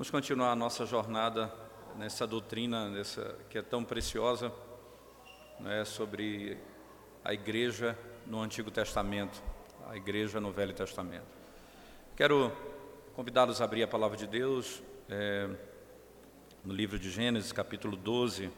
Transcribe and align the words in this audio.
Vamos 0.00 0.10
continuar 0.10 0.52
a 0.52 0.56
nossa 0.56 0.86
jornada 0.86 1.52
nessa 1.94 2.26
doutrina 2.26 2.88
nessa, 2.88 3.36
que 3.50 3.58
é 3.58 3.62
tão 3.62 3.84
preciosa, 3.84 4.50
né, 5.58 5.84
sobre 5.84 6.56
a 7.22 7.34
igreja 7.34 7.98
no 8.26 8.40
Antigo 8.40 8.70
Testamento, 8.70 9.42
a 9.86 9.94
igreja 9.98 10.40
no 10.40 10.50
Velho 10.52 10.72
Testamento. 10.72 11.26
Quero 12.16 12.50
convidá-los 13.14 13.60
a 13.60 13.64
abrir 13.64 13.82
a 13.82 13.86
palavra 13.86 14.16
de 14.16 14.26
Deus 14.26 14.82
é, 15.06 15.50
no 16.64 16.72
livro 16.72 16.98
de 16.98 17.10
Gênesis, 17.10 17.52
capítulo 17.52 17.94
12. 17.94 18.50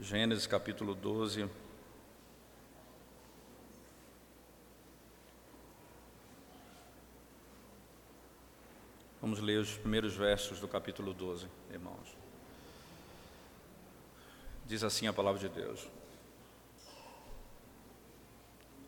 Gênesis, 0.00 0.46
capítulo 0.46 0.94
12. 0.94 1.46
Vamos 9.22 9.38
ler 9.38 9.60
os 9.60 9.78
primeiros 9.78 10.16
versos 10.16 10.58
do 10.58 10.66
capítulo 10.66 11.14
12, 11.14 11.46
irmãos. 11.70 12.18
Diz 14.66 14.82
assim 14.82 15.06
a 15.06 15.12
palavra 15.12 15.38
de 15.38 15.48
Deus. 15.48 15.86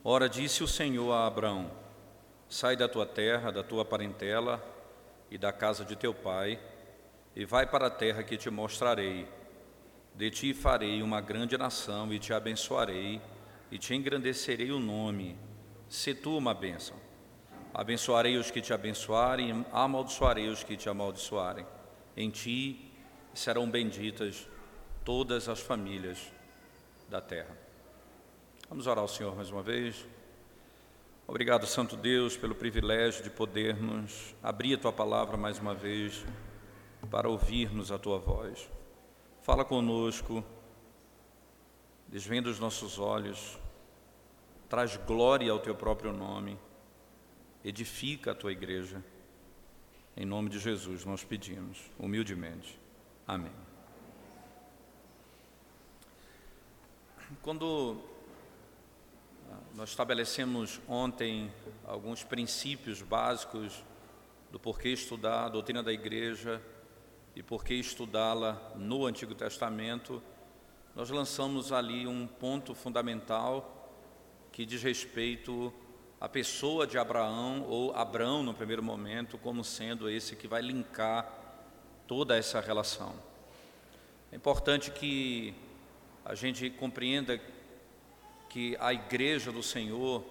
Ora, 0.03 0.29
disse 0.29 0.65
o 0.65 0.67
Senhor 0.67 1.13
a 1.13 1.29
Abraão: 1.29 1.71
Sai 2.49 2.75
da 2.75 2.89
tua 2.89 3.07
terra, 3.07 3.53
da 3.53 3.63
tua 3.63 3.85
parentela 3.85 4.61
e 5.31 5.39
da 5.39 5.53
casa 5.53 5.85
de 5.85 5.95
teu 5.95 6.13
pai, 6.13 6.59
e 7.37 7.45
vai 7.45 7.65
para 7.65 7.87
a 7.87 7.91
terra 7.91 8.25
que 8.25 8.37
te 8.37 8.51
mostrarei. 8.51 9.29
De 10.17 10.33
ti 10.33 10.53
farei 10.53 11.01
uma 11.01 11.21
grande 11.21 11.57
nação 11.57 12.13
e 12.13 12.19
te 12.19 12.33
abençoarei, 12.33 13.21
e 13.71 13.79
te 13.79 13.95
engrandecerei 13.95 14.73
o 14.73 14.81
nome. 14.81 15.39
Se 15.89 16.13
tu 16.13 16.37
uma 16.37 16.53
bênção. 16.53 17.04
Abençoarei 17.75 18.37
os 18.37 18.53
que 18.53 18.61
te 18.61 18.73
abençoarem, 18.73 19.67
amaldiçoarei 19.73 20.49
os 20.49 20.63
que 20.63 20.77
te 20.77 20.89
amaldiçoarem. 20.89 21.67
Em 22.17 22.31
ti 22.31 22.93
serão 23.35 23.69
benditas 23.69 24.49
todas 25.05 25.49
as 25.49 25.59
famílias 25.59 26.31
da 27.09 27.21
terra. 27.21 27.59
Vamos 28.69 28.87
orar 28.87 29.01
ao 29.01 29.09
Senhor 29.09 29.35
mais 29.35 29.51
uma 29.51 29.61
vez. 29.61 30.07
Obrigado, 31.27 31.67
Santo 31.67 31.97
Deus, 31.97 32.37
pelo 32.37 32.55
privilégio 32.55 33.25
de 33.25 33.31
podermos 33.31 34.37
abrir 34.41 34.75
a 34.75 34.79
tua 34.79 34.93
palavra 34.93 35.37
mais 35.37 35.59
uma 35.59 35.75
vez 35.75 36.25
para 37.11 37.29
ouvirmos 37.29 37.91
a 37.91 37.99
tua 37.99 38.21
voz. 38.21 38.71
Fala 39.43 39.65
conosco, 39.65 40.45
desvenda 42.07 42.49
os 42.49 42.61
nossos 42.61 43.01
olhos, 43.01 43.59
traz 44.69 44.97
glória 44.97 45.51
ao 45.51 45.59
teu 45.59 45.75
próprio 45.75 46.13
nome 46.13 46.57
edifica 47.65 48.33
a 48.33 48.35
tua 48.35 48.53
igreja. 48.53 49.03
Em 50.17 50.27
nome 50.27 50.51
de 50.51 50.59
Jesus 50.59 51.05
nós 51.05 51.25
pedimos, 51.25 51.79
humildemente. 51.99 52.79
Amém. 53.27 53.53
Quando 57.43 58.01
ah, 59.51 59.59
nós 59.75 59.89
estabelecemos 59.89 60.81
ontem 60.87 61.51
alguns 61.85 62.23
princípios 62.23 63.01
básicos 63.03 63.83
do 64.53 64.61
porquê 64.61 64.91
estudar 64.91 65.47
a 65.47 65.49
doutrina 65.49 65.83
da 65.83 65.93
igreja 65.93 66.63
e 67.35 67.43
porquê 67.43 67.75
estudá-la 67.75 68.73
no 68.77 69.07
Antigo 69.07 69.35
Testamento, 69.35 70.23
nós 70.95 71.11
lançamos 71.11 71.73
ali 71.73 72.07
um 72.07 72.27
ponto 72.27 72.75
fundamental 72.75 73.91
que 74.53 74.65
diz 74.65 74.83
respeito 74.83 75.73
a 76.21 76.29
pessoa 76.29 76.87
de 76.87 76.97
Abraão, 76.97 77.65
ou 77.69 77.95
Abraão 77.95 78.43
no 78.43 78.55
primeiro 78.55 78.83
momento, 78.83 79.37
como 79.39 79.63
sendo 79.63 80.09
esse 80.09 80.37
que 80.37 80.49
vai 80.49 80.63
linkar 80.63 81.31
toda 82.07 82.37
essa 82.37 82.61
relação. 82.61 83.15
É 84.33 84.37
importante 84.37 84.91
que 84.91 85.55
a 86.25 86.35
gente 86.35 86.71
compreenda 86.71 87.41
que 88.49 88.77
a 88.81 88.93
igreja 88.93 89.53
do 89.53 89.63
Senhor, 89.63 90.25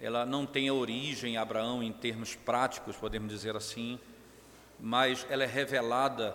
ela 0.00 0.26
não 0.26 0.44
tem 0.44 0.70
origem 0.70 1.34
em 1.34 1.36
Abraão 1.36 1.82
em 1.82 1.92
termos 1.92 2.34
práticos, 2.34 2.96
podemos 2.96 3.30
dizer 3.30 3.56
assim, 3.56 3.98
mas 4.78 5.26
ela 5.30 5.44
é 5.44 5.46
revelada 5.46 6.34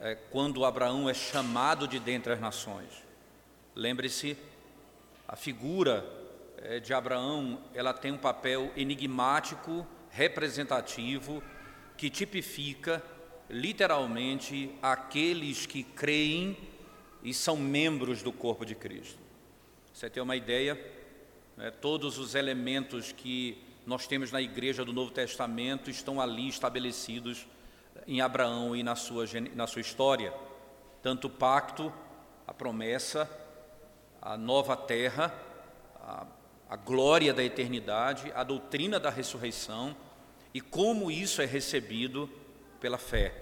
é, 0.00 0.14
quando 0.14 0.64
Abraão 0.64 1.08
é 1.08 1.14
chamado 1.14 1.88
de 1.88 1.98
dentre 1.98 2.32
as 2.32 2.40
nações. 2.40 3.04
Lembre-se, 3.74 4.36
a 5.26 5.34
figura 5.34 6.04
de 6.82 6.94
Abraão, 6.94 7.60
ela 7.74 7.92
tem 7.92 8.12
um 8.12 8.18
papel 8.18 8.72
enigmático, 8.76 9.86
representativo, 10.10 11.42
que 11.96 12.10
tipifica 12.10 13.02
literalmente 13.48 14.74
aqueles 14.82 15.66
que 15.66 15.82
creem 15.82 16.56
e 17.22 17.32
são 17.32 17.56
membros 17.56 18.22
do 18.22 18.32
corpo 18.32 18.64
de 18.64 18.74
Cristo. 18.74 19.18
Você 19.92 20.10
tem 20.10 20.22
uma 20.22 20.36
ideia? 20.36 20.78
Né, 21.56 21.70
todos 21.70 22.18
os 22.18 22.34
elementos 22.34 23.12
que 23.12 23.62
nós 23.86 24.06
temos 24.06 24.30
na 24.32 24.42
igreja 24.42 24.84
do 24.84 24.92
Novo 24.92 25.10
Testamento 25.10 25.90
estão 25.90 26.20
ali 26.20 26.48
estabelecidos 26.48 27.46
em 28.06 28.20
Abraão 28.20 28.76
e 28.76 28.82
na 28.82 28.94
sua, 28.94 29.24
na 29.54 29.66
sua 29.66 29.80
história. 29.80 30.34
Tanto 31.02 31.28
o 31.28 31.30
pacto, 31.30 31.92
a 32.46 32.52
promessa, 32.52 33.30
a 34.20 34.36
nova 34.36 34.76
terra, 34.76 35.32
a 36.00 36.26
a 36.68 36.76
glória 36.76 37.32
da 37.32 37.44
eternidade, 37.44 38.32
a 38.34 38.42
doutrina 38.42 38.98
da 38.98 39.10
ressurreição 39.10 39.96
e 40.52 40.60
como 40.60 41.10
isso 41.10 41.40
é 41.40 41.46
recebido 41.46 42.28
pela 42.80 42.98
fé. 42.98 43.32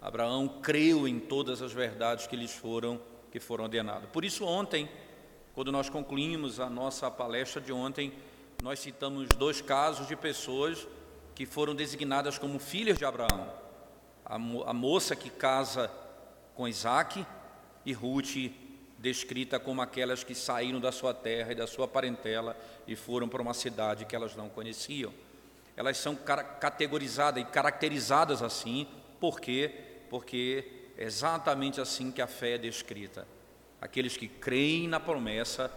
Abraão 0.00 0.48
creu 0.62 1.06
em 1.06 1.18
todas 1.18 1.60
as 1.60 1.72
verdades 1.72 2.26
que 2.26 2.36
lhes 2.36 2.54
foram 2.54 3.00
que 3.30 3.38
foram 3.38 3.64
ordenadas. 3.64 4.08
Por 4.10 4.24
isso 4.24 4.44
ontem, 4.44 4.88
quando 5.54 5.70
nós 5.70 5.90
concluímos 5.90 6.60
a 6.60 6.70
nossa 6.70 7.10
palestra 7.10 7.60
de 7.60 7.72
ontem, 7.72 8.12
nós 8.62 8.80
citamos 8.80 9.28
dois 9.28 9.60
casos 9.60 10.08
de 10.08 10.16
pessoas 10.16 10.86
que 11.34 11.46
foram 11.46 11.74
designadas 11.74 12.38
como 12.38 12.58
filhas 12.58 12.98
de 12.98 13.04
Abraão. 13.04 13.52
A, 14.24 14.38
mo 14.38 14.64
a 14.64 14.72
moça 14.72 15.14
que 15.14 15.30
casa 15.30 15.90
com 16.54 16.66
Isaac 16.66 17.24
e 17.84 17.92
Ruth 17.92 18.50
descrita 18.98 19.60
como 19.60 19.80
aquelas 19.80 20.24
que 20.24 20.34
saíram 20.34 20.80
da 20.80 20.90
sua 20.90 21.14
terra 21.14 21.52
e 21.52 21.54
da 21.54 21.66
sua 21.66 21.86
parentela 21.86 22.56
e 22.86 22.96
foram 22.96 23.28
para 23.28 23.40
uma 23.40 23.54
cidade 23.54 24.04
que 24.04 24.16
elas 24.16 24.34
não 24.34 24.48
conheciam. 24.48 25.14
Elas 25.76 25.96
são 25.96 26.16
categorizadas 26.16 27.40
e 27.42 27.46
caracterizadas 27.46 28.42
assim, 28.42 28.88
por 29.20 29.40
quê? 29.40 29.72
Porque 30.10 30.64
é 30.96 31.04
exatamente 31.04 31.80
assim 31.80 32.10
que 32.10 32.20
a 32.20 32.26
fé 32.26 32.54
é 32.54 32.58
descrita. 32.58 33.26
Aqueles 33.80 34.16
que 34.16 34.26
creem 34.26 34.88
na 34.88 34.98
promessa 34.98 35.70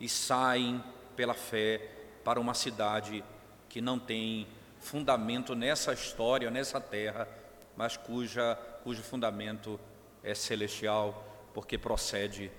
e 0.00 0.08
saem 0.08 0.82
pela 1.14 1.34
fé 1.34 1.90
para 2.24 2.40
uma 2.40 2.54
cidade 2.54 3.22
que 3.68 3.82
não 3.82 3.98
tem 3.98 4.46
fundamento 4.80 5.54
nessa 5.54 5.92
história, 5.92 6.50
nessa 6.50 6.80
terra, 6.80 7.28
mas 7.76 7.98
cuja, 7.98 8.54
cujo 8.82 9.02
fundamento 9.02 9.78
é 10.22 10.34
celestial 10.34 11.33
porque 11.54 11.78
procede 11.78 12.50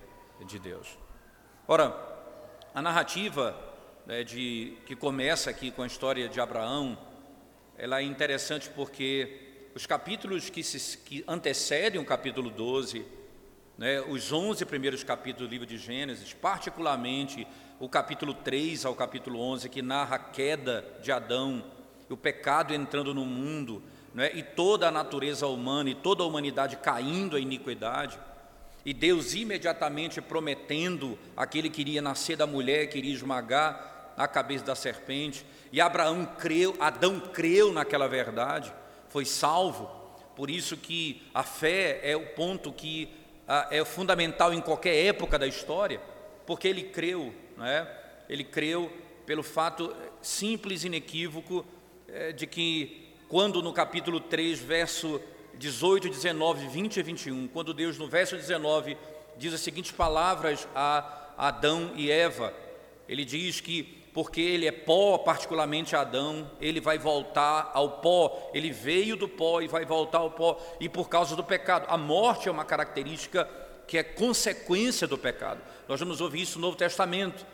de 0.48 0.58
Deus. 0.58 0.98
Ora, 1.68 1.96
a 2.74 2.82
narrativa 2.82 3.56
né, 4.06 4.24
de, 4.24 4.78
que 4.86 4.96
começa 4.96 5.50
aqui 5.50 5.70
com 5.70 5.84
a 5.84 5.88
história 5.88 6.30
de 6.30 6.40
Abraão, 6.40 6.98
ela 7.78 8.00
é 8.00 8.04
interessante 8.04 8.70
porque 8.70 9.70
os 9.76 9.86
capítulos 9.86 10.50
que, 10.50 10.64
se, 10.64 10.98
que 11.00 11.24
antecedem 11.28 12.00
o 12.00 12.06
capítulo 12.06 12.50
12, 12.50 13.06
né, 13.78 14.00
os 14.02 14.32
11 14.32 14.66
primeiros 14.66 15.04
capítulos 15.04 15.50
do 15.50 15.52
livro 15.52 15.68
de 15.68 15.78
Gênesis, 15.78 16.34
particularmente 16.34 17.46
o 17.80 17.90
capítulo 17.90 18.34
3 18.34 18.86
ao 18.86 18.96
capítulo 18.96 19.40
11, 19.42 19.68
que 19.68 19.82
narra 19.82 20.16
a 20.16 20.20
queda 20.20 20.86
de 21.02 21.12
Adão, 21.12 21.64
o 22.10 22.16
pecado 22.16 22.74
entrando 22.74 23.14
no 23.14 23.26
mundo, 23.26 23.84
né, 24.14 24.32
e 24.34 24.42
toda 24.42 24.88
a 24.88 24.92
natureza 24.92 25.46
humana 25.48 25.90
e 25.90 25.96
toda 25.96 26.24
a 26.24 26.26
humanidade 26.26 26.78
caindo 26.78 27.36
à 27.36 27.40
iniquidade, 27.40 28.18
e 28.86 28.94
Deus 28.94 29.34
imediatamente 29.34 30.22
prometendo 30.22 31.18
aquele 31.36 31.70
que 31.70 31.82
iria 31.82 32.02
nascer 32.02 32.38
da 32.38 32.46
mulher, 32.46 32.88
que 32.88 33.00
iria 33.00 33.14
esmagar 33.14 34.14
a 34.16 34.28
cabeça 34.28 34.64
da 34.64 34.76
serpente. 34.76 35.44
E 35.72 35.82
Abraão 35.82 36.26
creu, 36.38 36.76
Adão 36.80 37.20
creu 37.20 37.74
naquela 37.74 38.08
verdade, 38.08 38.72
foi 39.10 39.26
salvo. 39.26 39.90
Por 40.36 40.52
isso 40.52 40.78
que 40.78 41.24
a 41.34 41.42
fé 41.42 42.00
é 42.04 42.16
o 42.16 42.28
ponto 42.28 42.72
que 42.72 43.10
ah, 43.48 43.68
é 43.72 43.84
fundamental 43.84 44.54
em 44.54 44.62
qualquer 44.62 45.06
época 45.06 45.40
da 45.40 45.48
história, 45.48 46.00
porque 46.46 46.68
ele 46.68 46.84
creu, 46.84 47.34
né? 47.58 47.88
Ele 48.30 48.44
creu 48.44 48.92
pelo 49.26 49.44
fato 49.44 49.96
simples 50.22 50.84
e 50.84 50.88
inequívoco 50.88 51.66
é, 52.08 52.32
de 52.32 52.46
que 52.46 53.14
quando 53.28 53.62
no 53.62 53.74
capítulo 53.74 54.20
3, 54.20 54.60
verso 54.60 55.20
18, 55.58 56.10
19, 56.10 56.68
20 56.68 56.98
e 56.98 57.04
21, 57.04 57.48
quando 57.48 57.74
Deus, 57.74 57.98
no 57.98 58.08
verso 58.08 58.36
19, 58.36 58.98
diz 59.38 59.54
as 59.54 59.62
seguintes 59.62 59.92
palavras 59.92 60.68
a 60.76 61.32
Adão 61.38 61.92
e 61.96 62.12
Eva. 62.12 62.54
Ele 63.08 63.24
diz 63.24 63.60
que 63.60 64.06
porque 64.16 64.40
ele 64.40 64.66
é 64.66 64.72
pó, 64.72 65.18
particularmente 65.18 65.94
Adão, 65.94 66.50
ele 66.62 66.80
vai 66.80 66.98
voltar 66.98 67.70
ao 67.74 67.98
pó, 68.00 68.50
ele 68.54 68.72
veio 68.72 69.18
do 69.18 69.28
pó 69.28 69.60
e 69.60 69.68
vai 69.68 69.84
voltar 69.84 70.20
ao 70.20 70.32
pó, 70.32 70.58
e 70.80 70.88
por 70.88 71.10
causa 71.10 71.36
do 71.36 71.44
pecado. 71.44 71.86
A 71.90 71.98
morte 71.98 72.48
é 72.48 72.52
uma 72.52 72.64
característica 72.64 73.46
que 73.86 73.98
é 73.98 74.04
consequência 74.04 75.06
do 75.06 75.18
pecado. 75.18 75.62
Nós 75.86 76.00
vamos 76.00 76.22
ouvir 76.22 76.44
isso 76.44 76.58
no 76.58 76.68
Novo 76.68 76.78
Testamento. 76.78 77.46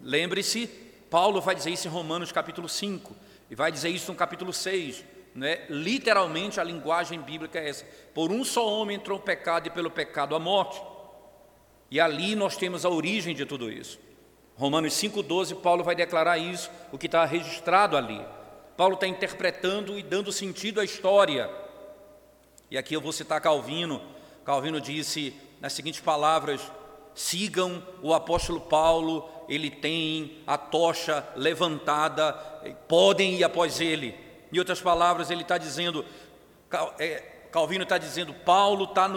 Lembre-se, 0.00 0.68
Paulo 1.10 1.38
vai 1.38 1.54
dizer 1.54 1.70
isso 1.70 1.86
em 1.86 1.90
Romanos 1.90 2.32
capítulo 2.32 2.66
5, 2.66 3.14
e 3.50 3.54
vai 3.54 3.70
dizer 3.70 3.90
isso 3.90 4.10
no 4.10 4.16
capítulo 4.16 4.54
6. 4.54 5.04
Né? 5.36 5.66
Literalmente 5.68 6.58
a 6.58 6.64
linguagem 6.64 7.20
bíblica 7.20 7.60
é 7.60 7.68
essa. 7.68 7.84
Por 8.14 8.32
um 8.32 8.42
só 8.42 8.66
homem 8.66 8.96
entrou 8.96 9.18
o 9.18 9.22
pecado, 9.22 9.66
e 9.66 9.70
pelo 9.70 9.90
pecado 9.90 10.34
a 10.34 10.38
morte. 10.38 10.80
E 11.90 12.00
ali 12.00 12.34
nós 12.34 12.56
temos 12.56 12.86
a 12.86 12.88
origem 12.88 13.34
de 13.34 13.44
tudo 13.44 13.70
isso. 13.70 14.00
Romanos 14.56 14.94
5,12, 14.94 15.60
Paulo 15.60 15.84
vai 15.84 15.94
declarar 15.94 16.38
isso, 16.38 16.70
o 16.90 16.96
que 16.96 17.04
está 17.04 17.26
registrado 17.26 17.98
ali. 17.98 18.24
Paulo 18.78 18.94
está 18.94 19.06
interpretando 19.06 19.98
e 19.98 20.02
dando 20.02 20.32
sentido 20.32 20.80
à 20.80 20.84
história. 20.84 21.50
E 22.70 22.78
aqui 22.78 22.94
eu 22.94 23.00
vou 23.02 23.12
citar 23.12 23.38
Calvino. 23.42 24.00
Calvino 24.42 24.80
disse 24.80 25.34
nas 25.60 25.74
seguintes 25.74 26.00
palavras: 26.00 26.62
sigam 27.14 27.86
o 28.02 28.14
apóstolo 28.14 28.60
Paulo, 28.62 29.28
ele 29.50 29.70
tem 29.70 30.38
a 30.46 30.56
tocha 30.56 31.28
levantada, 31.36 32.32
podem 32.88 33.34
ir 33.34 33.44
após 33.44 33.82
ele. 33.82 34.25
Em 34.52 34.58
outras 34.58 34.80
palavras, 34.80 35.30
ele 35.30 35.42
está 35.42 35.58
dizendo, 35.58 36.04
é, 36.98 37.22
Calvino 37.50 37.84
está 37.84 37.98
dizendo, 37.98 38.32
Paulo 38.32 38.84
está 38.84 39.08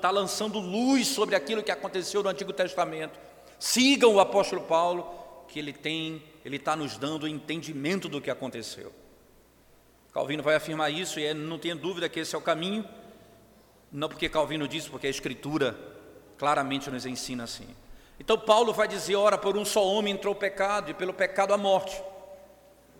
tá 0.00 0.10
lançando 0.10 0.58
luz 0.58 1.08
sobre 1.08 1.34
aquilo 1.34 1.62
que 1.62 1.70
aconteceu 1.70 2.22
no 2.22 2.28
Antigo 2.28 2.52
Testamento. 2.52 3.18
Sigam 3.58 4.14
o 4.14 4.20
apóstolo 4.20 4.62
Paulo, 4.62 5.06
que 5.48 5.58
ele 5.58 5.72
tem, 5.72 6.22
ele 6.44 6.56
está 6.56 6.76
nos 6.76 6.96
dando 6.96 7.26
entendimento 7.26 8.08
do 8.08 8.20
que 8.20 8.30
aconteceu. 8.30 8.92
Calvino 10.12 10.42
vai 10.42 10.56
afirmar 10.56 10.90
isso 10.90 11.20
e 11.20 11.24
é, 11.24 11.34
não 11.34 11.58
tenha 11.58 11.76
dúvida 11.76 12.08
que 12.08 12.20
esse 12.20 12.34
é 12.34 12.38
o 12.38 12.42
caminho, 12.42 12.84
não 13.92 14.08
porque 14.08 14.28
Calvino 14.28 14.66
disse, 14.66 14.88
porque 14.88 15.06
a 15.06 15.10
Escritura 15.10 15.78
claramente 16.38 16.90
nos 16.90 17.04
ensina 17.04 17.44
assim. 17.44 17.68
Então 18.18 18.38
Paulo 18.38 18.72
vai 18.72 18.86
dizer: 18.86 19.16
ora, 19.16 19.36
por 19.36 19.56
um 19.56 19.64
só 19.64 19.84
homem 19.84 20.14
entrou 20.14 20.34
o 20.34 20.36
pecado, 20.36 20.90
e 20.90 20.94
pelo 20.94 21.12
pecado 21.12 21.52
a 21.52 21.58
morte. 21.58 22.00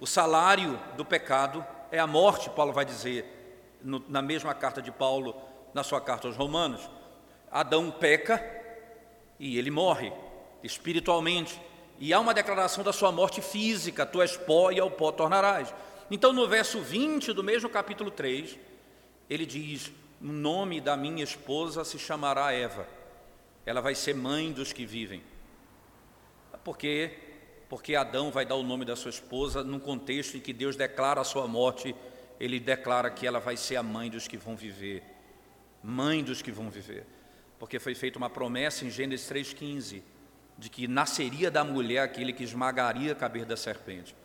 O 0.00 0.06
salário 0.06 0.81
do 0.97 1.05
pecado 1.05 1.64
é 1.93 1.99
a 1.99 2.06
morte, 2.06 2.50
Paulo 2.50 2.73
vai 2.73 2.85
dizer, 2.85 3.79
no, 3.82 4.02
na 4.08 4.23
mesma 4.23 4.55
carta 4.55 4.82
de 4.82 4.91
Paulo, 4.91 5.37
na 5.73 5.85
sua 5.85 6.00
carta 6.00 6.26
aos 6.26 6.37
Romanos. 6.37 6.91
Adão 7.50 7.91
peca 7.91 8.43
e 9.38 9.58
ele 9.58 9.70
morre 9.70 10.12
espiritualmente. 10.62 11.61
E 11.99 12.12
há 12.12 12.19
uma 12.19 12.35
declaração 12.35 12.82
da 12.82 12.93
sua 12.93 13.12
morte 13.12 13.43
física: 13.43 14.06
tu 14.06 14.23
és 14.23 14.37
pó 14.37 14.73
e 14.73 14.81
ao 14.81 14.91
pó 14.91 15.12
tornarás. 15.12 15.73
Então, 16.11 16.32
no 16.32 16.49
verso 16.49 16.81
20 16.81 17.32
do 17.32 17.44
mesmo 17.44 17.69
capítulo 17.69 18.11
3, 18.11 18.58
ele 19.29 19.44
diz: 19.44 19.93
O 20.20 20.26
nome 20.26 20.81
da 20.81 20.97
minha 20.97 21.23
esposa 21.23 21.85
se 21.85 21.99
chamará 21.99 22.52
Eva 22.52 22.87
ela 23.70 23.81
vai 23.81 23.94
ser 23.94 24.14
mãe 24.14 24.52
dos 24.52 24.73
que 24.73 24.87
vivem. 24.87 25.23
Por 26.64 26.76
quê? 26.76 27.29
Porque 27.70 27.94
Adão 27.94 28.32
vai 28.32 28.44
dar 28.44 28.56
o 28.56 28.64
nome 28.64 28.84
da 28.84 28.96
sua 28.96 29.11
esposa 29.11 29.62
num 29.62 29.78
contexto 29.78 30.37
em 30.37 30.40
que 30.40 30.52
Deus 30.52 30.75
declara 30.75 31.20
a 31.20 31.25
sua 31.25 31.46
morte, 31.46 31.94
ele 32.40 32.58
declara 32.58 33.08
que 33.08 33.25
ela 33.25 33.38
vai 33.38 33.56
ser 33.56 33.76
a 33.76 33.82
mãe 33.82 34.11
dos 34.11 34.26
que 34.26 34.37
vão 34.37 34.56
viver. 34.56 35.05
Mãe 35.81 36.25
dos 36.25 36.43
que 36.43 36.50
vão 36.50 36.69
viver. 36.69 37.06
Porque 37.61 37.78
foi 37.78 37.94
feita 37.94 38.19
uma 38.19 38.28
promessa 38.28 38.84
em 38.84 38.90
Gênesis 38.90 39.31
3,15 39.31 40.02
de 40.58 40.69
que 40.69 40.88
nasceria 40.88 41.49
da 41.49 41.62
mulher 41.62 42.00
aquele 42.00 42.32
que 42.32 42.43
esmagaria 42.43 43.12
a 43.12 43.14
cabeça 43.14 43.46
da 43.46 43.56
serpente. 43.56 44.16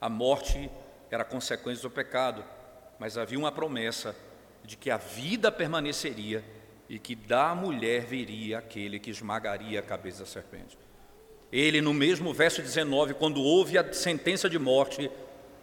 A 0.00 0.08
morte 0.08 0.68
era 1.08 1.24
consequência 1.24 1.88
do 1.88 1.94
pecado, 1.94 2.44
mas 2.98 3.16
havia 3.16 3.38
uma 3.38 3.52
promessa 3.52 4.16
de 4.64 4.76
que 4.76 4.90
a 4.90 4.96
vida 4.96 5.52
permaneceria 5.52 6.44
e 6.88 6.98
que 6.98 7.14
da 7.14 7.54
mulher 7.54 8.04
viria 8.04 8.58
aquele 8.58 8.98
que 8.98 9.10
esmagaria 9.10 9.78
a 9.78 9.84
cabeça 9.84 10.20
da 10.20 10.26
serpente. 10.26 10.76
Ele, 11.52 11.80
no 11.80 11.94
mesmo 11.94 12.32
verso 12.32 12.60
19, 12.60 13.14
quando 13.14 13.40
ouve 13.40 13.78
a 13.78 13.92
sentença 13.92 14.50
de 14.50 14.58
morte, 14.58 15.10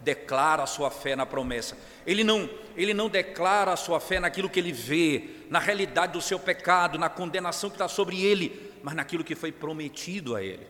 declara 0.01 0.63
a 0.63 0.67
sua 0.67 0.89
fé 0.89 1.15
na 1.15 1.25
promessa. 1.25 1.77
Ele 2.05 2.23
não, 2.23 2.49
ele 2.75 2.93
não 2.93 3.09
declara 3.09 3.73
a 3.73 3.75
sua 3.77 3.99
fé 3.99 4.19
naquilo 4.19 4.49
que 4.49 4.59
ele 4.59 4.71
vê, 4.71 5.29
na 5.49 5.59
realidade 5.59 6.13
do 6.13 6.21
seu 6.21 6.39
pecado, 6.39 6.97
na 6.97 7.09
condenação 7.09 7.69
que 7.69 7.75
está 7.75 7.87
sobre 7.87 8.23
ele, 8.23 8.71
mas 8.83 8.95
naquilo 8.95 9.23
que 9.23 9.35
foi 9.35 9.51
prometido 9.51 10.35
a 10.35 10.43
ele. 10.43 10.67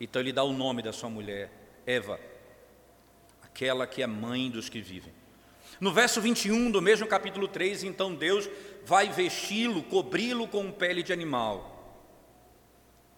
Então 0.00 0.20
ele 0.20 0.32
dá 0.32 0.42
o 0.42 0.52
nome 0.52 0.82
da 0.82 0.92
sua 0.92 1.10
mulher, 1.10 1.50
Eva, 1.86 2.18
aquela 3.42 3.86
que 3.86 4.02
é 4.02 4.06
mãe 4.06 4.50
dos 4.50 4.68
que 4.68 4.80
vivem. 4.80 5.12
No 5.80 5.92
verso 5.92 6.20
21 6.20 6.70
do 6.70 6.80
mesmo 6.80 7.06
capítulo 7.06 7.48
3, 7.48 7.84
então 7.84 8.14
Deus 8.14 8.48
vai 8.84 9.08
vesti-lo, 9.08 9.82
cobri-lo 9.82 10.46
com 10.46 10.70
pele 10.70 11.02
de 11.02 11.12
animal. 11.12 11.79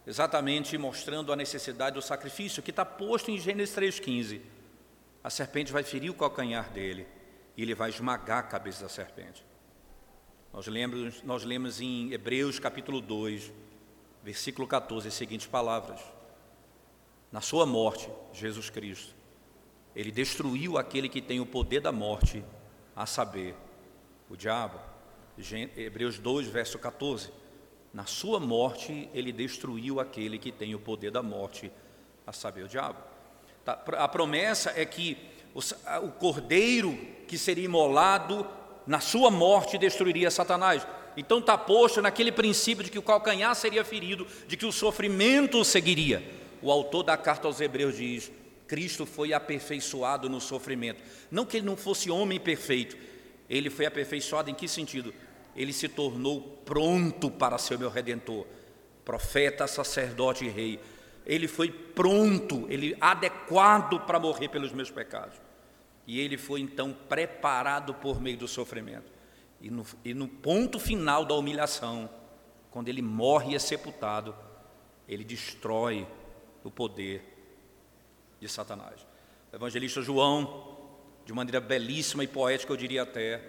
Exatamente 0.07 0.77
mostrando 0.77 1.33
a 1.33 1.37
necessidade 1.37 1.95
do 1.95 2.03
sacrifício 2.03 2.63
que 2.63 2.71
está 2.71 2.85
posto 2.85 3.31
em 3.31 3.39
Gênesis 3.39 3.75
3,15. 3.77 4.41
A 5.23 5.31
serpente 5.31 5.73
vai 5.73 5.85
ferir 5.85 6.11
o 6.11 6.15
calcanhar 6.15 6.71
dele 6.71 7.07
e 7.57 7.63
ele 7.63 7.75
vai 7.75 7.91
esmagar 7.91 8.39
a 8.39 8.43
cabeça 8.43 8.83
da 8.83 8.89
serpente. 8.89 9.45
Nós 10.53 10.67
lemos, 10.67 11.23
nós 11.23 11.45
lemos 11.45 11.81
em 11.81 12.13
Hebreus 12.13 12.59
capítulo 12.59 13.01
2, 13.01 13.53
versículo 14.23 14.67
14, 14.67 15.09
as 15.09 15.15
seguintes 15.15 15.47
palavras: 15.47 16.01
Na 17.31 17.41
sua 17.41 17.65
morte, 17.65 18.11
Jesus 18.33 18.69
Cristo, 18.69 19.15
ele 19.95 20.11
destruiu 20.11 20.77
aquele 20.79 21.09
que 21.09 21.23
tem 21.23 21.41
o 21.41 21.47
poder 21.47 21.81
da 21.81 21.93
morte, 21.93 22.45
a 22.95 23.07
saber, 23.07 23.55
o 24.29 24.37
diabo. 24.37 24.79
Hebreus 25.77 26.19
2, 26.19 26.49
verso 26.49 26.79
14. 26.79 27.31
Na 27.93 28.07
sua 28.07 28.41
morte, 28.41 29.09
ele 29.13 29.33
destruiu 29.33 30.01
aquele 30.01 30.39
que 30.39 30.51
tem 30.51 30.75
o 30.75 30.79
poder 30.79 31.11
da 31.11 31.23
morte, 31.23 31.71
a 32.27 32.33
saber, 32.33 32.65
o 32.65 32.69
diabo. 32.69 32.99
Tá, 33.65 33.73
a 33.99 34.09
promessa 34.09 34.73
é 34.75 34.85
que 34.85 35.19
o 35.55 36.09
cordeiro 36.09 36.97
que 37.29 37.37
seria 37.37 37.65
imolado, 37.65 38.47
na 38.87 39.01
sua 39.01 39.31
morte, 39.31 39.77
destruiria 39.77 40.31
Satanás. 40.31 40.87
Então 41.17 41.39
está 41.39 41.59
posto 41.59 42.01
naquele 42.01 42.33
princípio 42.33 42.83
de 42.83 42.91
que 42.91 42.99
o 42.99 43.03
calcanhar 43.03 43.55
seria 43.55 43.85
ferido, 43.85 44.27
de 44.49 44.57
que 44.57 44.65
o 44.65 44.73
sofrimento 44.73 45.63
seguiria. 45.65 46.23
O 46.63 46.71
autor 46.71 47.03
da 47.03 47.17
carta 47.17 47.47
aos 47.47 47.61
Hebreus 47.61 47.97
diz: 47.97 48.33
Cristo 48.67 49.05
foi 49.05 49.35
aperfeiçoado 49.35 50.31
no 50.31 50.41
sofrimento. 50.41 51.03
Não 51.31 51.45
que 51.45 51.59
ele 51.59 51.67
não 51.67 51.77
fosse 51.77 52.11
homem 52.11 52.41
perfeito, 52.41 52.97
ele 53.51 53.69
foi 53.69 53.85
aperfeiçoado 53.85 54.49
em 54.49 54.55
que 54.55 54.67
sentido? 54.67 55.13
Ele 55.55 55.73
se 55.73 55.89
tornou 55.89 56.41
pronto 56.65 57.31
para 57.31 57.59
ser 57.59 57.79
meu 57.79 57.91
redentor, 57.91 58.47
profeta, 59.05 59.67
sacerdote 59.67 60.45
e 60.45 60.49
rei. 60.49 60.81
Ele 61.27 61.47
foi 61.47 61.71
pronto, 61.71 62.67
ele 62.69 62.97
adequado 63.01 64.01
para 64.01 64.19
morrer 64.19 64.49
pelos 64.49 64.73
meus 64.73 64.91
pecados. 64.91 65.41
E 66.07 66.19
ele 66.19 66.37
foi 66.37 66.61
então 66.61 66.97
preparado 67.09 67.95
por 67.95 68.21
meio 68.21 68.39
do 68.39 68.49
sofrimento. 68.49 69.13
E 69.61 69.71
no, 69.71 69.87
e 70.05 70.13
no 70.13 70.27
ponto 70.27 70.81
final 70.81 71.25
da 71.25 71.35
humilhação, 71.35 72.11
quando 72.71 72.89
ele 72.89 73.03
morre 73.03 73.53
e 73.53 73.55
é 73.55 73.59
sepultado, 73.59 74.35
ele 75.09 75.23
destrói 75.23 76.07
o 76.65 76.71
poder 76.71 77.23
de 78.41 78.49
Satanás. 78.49 79.07
O 79.53 79.57
evangelista 79.57 80.03
João, 80.03 80.89
de 81.25 81.33
maneira 81.33 81.61
belíssima 81.61 82.25
e 82.25 82.27
poética, 82.27 82.73
eu 82.73 82.77
diria 82.77 83.03
até, 83.03 83.41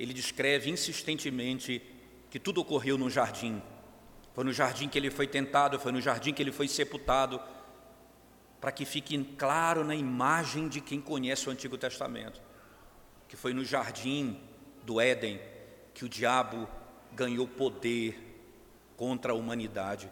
ele 0.00 0.14
descreve 0.14 0.70
insistentemente 0.70 1.82
que 2.30 2.38
tudo 2.38 2.62
ocorreu 2.62 2.96
no 2.96 3.10
jardim. 3.10 3.60
Foi 4.32 4.42
no 4.42 4.52
jardim 4.52 4.88
que 4.88 4.96
ele 4.96 5.10
foi 5.10 5.26
tentado, 5.26 5.78
foi 5.78 5.92
no 5.92 6.00
jardim 6.00 6.32
que 6.32 6.42
ele 6.42 6.50
foi 6.50 6.66
sepultado, 6.68 7.38
para 8.58 8.72
que 8.72 8.86
fique 8.86 9.22
claro 9.36 9.84
na 9.84 9.94
imagem 9.94 10.68
de 10.68 10.80
quem 10.80 11.02
conhece 11.02 11.46
o 11.48 11.52
Antigo 11.52 11.76
Testamento, 11.76 12.40
que 13.28 13.36
foi 13.36 13.52
no 13.52 13.62
jardim 13.62 14.40
do 14.86 14.98
Éden 14.98 15.38
que 15.92 16.06
o 16.06 16.08
diabo 16.08 16.66
ganhou 17.12 17.46
poder 17.46 18.40
contra 18.96 19.32
a 19.32 19.36
humanidade, 19.36 20.10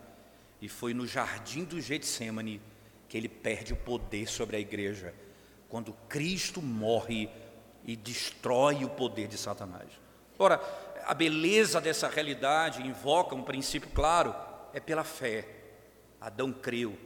e 0.61 0.68
foi 0.68 0.92
no 0.92 1.07
jardim 1.07 1.64
do 1.64 1.80
Getsemane 1.80 2.61
que 3.09 3.16
ele 3.16 3.28
perde 3.28 3.73
o 3.73 3.76
poder 3.76 4.28
sobre 4.28 4.57
a 4.57 4.61
igreja, 4.61 5.14
quando 5.66 5.95
Cristo 6.11 6.61
morre 6.61 7.30
e 7.88 7.97
destrói 7.97 8.85
o 8.85 8.90
poder 8.90 9.28
de 9.28 9.38
Satanás. 9.38 9.88
Ora, 10.38 10.61
a 11.07 11.14
beleza 11.14 11.80
dessa 11.80 12.07
realidade 12.07 12.87
invoca 12.87 13.35
um 13.35 13.42
princípio 13.42 13.88
claro, 13.95 14.35
é 14.75 14.78
pela 14.78 15.02
fé. 15.02 15.49
Adão 16.21 16.52
creu. 16.52 16.99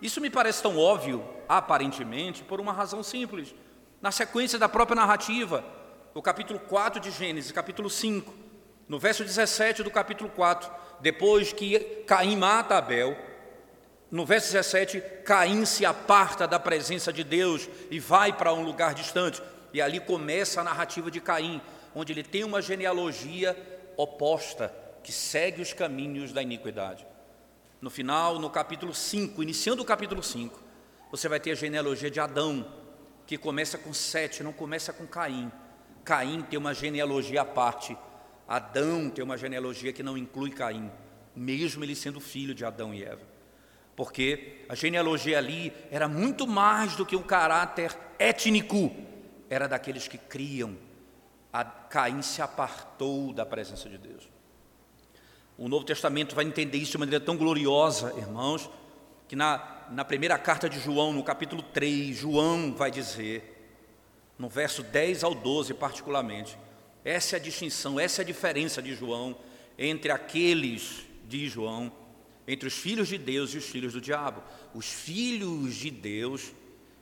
Isso 0.00 0.20
me 0.20 0.30
parece 0.30 0.62
tão 0.62 0.78
óbvio, 0.78 1.28
aparentemente, 1.48 2.44
por 2.44 2.60
uma 2.60 2.72
razão 2.72 3.02
simples. 3.02 3.52
Na 4.00 4.12
sequência 4.12 4.60
da 4.60 4.68
própria 4.68 4.94
narrativa, 4.94 5.64
o 6.14 6.22
capítulo 6.22 6.60
4 6.60 7.00
de 7.00 7.10
Gênesis, 7.10 7.50
capítulo 7.50 7.90
5, 7.90 8.32
no 8.88 8.96
verso 8.96 9.24
17 9.24 9.82
do 9.82 9.90
capítulo 9.90 10.30
4, 10.30 10.70
depois 11.00 11.52
que 11.52 11.80
Caim 12.06 12.36
mata 12.36 12.78
Abel, 12.78 13.18
no 14.08 14.24
verso 14.24 14.52
17, 14.52 15.00
Caim 15.24 15.64
se 15.64 15.84
aparta 15.84 16.46
da 16.46 16.60
presença 16.60 17.12
de 17.12 17.24
Deus 17.24 17.68
e 17.90 17.98
vai 17.98 18.32
para 18.32 18.54
um 18.54 18.62
lugar 18.62 18.94
distante. 18.94 19.42
E 19.72 19.80
ali 19.80 20.00
começa 20.00 20.60
a 20.60 20.64
narrativa 20.64 21.10
de 21.10 21.20
Caim, 21.20 21.60
onde 21.94 22.12
ele 22.12 22.22
tem 22.22 22.44
uma 22.44 22.62
genealogia 22.62 23.56
oposta, 23.96 24.74
que 25.02 25.12
segue 25.12 25.60
os 25.60 25.72
caminhos 25.72 26.32
da 26.32 26.42
iniquidade. 26.42 27.06
No 27.80 27.90
final, 27.90 28.38
no 28.38 28.50
capítulo 28.50 28.94
5, 28.94 29.42
iniciando 29.42 29.82
o 29.82 29.84
capítulo 29.84 30.22
5, 30.22 30.60
você 31.10 31.28
vai 31.28 31.40
ter 31.40 31.52
a 31.52 31.54
genealogia 31.54 32.10
de 32.10 32.20
Adão, 32.20 32.66
que 33.26 33.38
começa 33.38 33.78
com 33.78 33.92
Sete, 33.92 34.42
não 34.42 34.52
começa 34.52 34.92
com 34.92 35.06
Caim. 35.06 35.50
Caim 36.04 36.42
tem 36.42 36.58
uma 36.58 36.74
genealogia 36.74 37.42
à 37.42 37.44
parte. 37.44 37.96
Adão 38.46 39.10
tem 39.10 39.22
uma 39.22 39.36
genealogia 39.36 39.92
que 39.92 40.02
não 40.02 40.16
inclui 40.16 40.50
Caim, 40.50 40.90
mesmo 41.36 41.84
ele 41.84 41.94
sendo 41.94 42.20
filho 42.20 42.54
de 42.54 42.64
Adão 42.64 42.94
e 42.94 43.04
Eva. 43.04 43.22
Porque 43.94 44.64
a 44.68 44.74
genealogia 44.74 45.38
ali 45.38 45.72
era 45.90 46.08
muito 46.08 46.46
mais 46.46 46.96
do 46.96 47.04
que 47.04 47.16
um 47.16 47.22
caráter 47.22 47.96
étnico, 48.18 48.94
era 49.48 49.66
daqueles 49.66 50.08
que 50.08 50.18
criam. 50.18 50.76
A 51.52 51.64
Caim 51.64 52.22
se 52.22 52.42
apartou 52.42 53.32
da 53.32 53.46
presença 53.46 53.88
de 53.88 53.98
Deus. 53.98 54.28
O 55.56 55.68
Novo 55.68 55.84
Testamento 55.84 56.34
vai 56.34 56.44
entender 56.44 56.78
isso 56.78 56.92
de 56.92 56.98
maneira 56.98 57.24
tão 57.24 57.36
gloriosa, 57.36 58.14
irmãos, 58.16 58.70
que 59.26 59.34
na, 59.34 59.86
na 59.90 60.04
primeira 60.04 60.38
carta 60.38 60.68
de 60.68 60.78
João, 60.78 61.12
no 61.12 61.24
capítulo 61.24 61.62
3, 61.62 62.16
João 62.16 62.72
vai 62.74 62.90
dizer, 62.90 63.72
no 64.38 64.48
verso 64.48 64.82
10 64.82 65.24
ao 65.24 65.34
12 65.34 65.74
particularmente, 65.74 66.56
essa 67.04 67.36
é 67.36 67.38
a 67.38 67.42
distinção, 67.42 67.98
essa 67.98 68.20
é 68.20 68.22
a 68.22 68.26
diferença 68.26 68.80
de 68.80 68.94
João 68.94 69.36
entre 69.78 70.10
aqueles 70.10 71.04
de 71.26 71.48
João, 71.48 71.92
entre 72.46 72.66
os 72.66 72.74
filhos 72.74 73.08
de 73.08 73.18
Deus 73.18 73.52
e 73.54 73.58
os 73.58 73.64
filhos 73.64 73.92
do 73.92 74.00
diabo. 74.00 74.42
Os 74.74 74.86
filhos 74.86 75.74
de 75.74 75.90
Deus, 75.90 76.52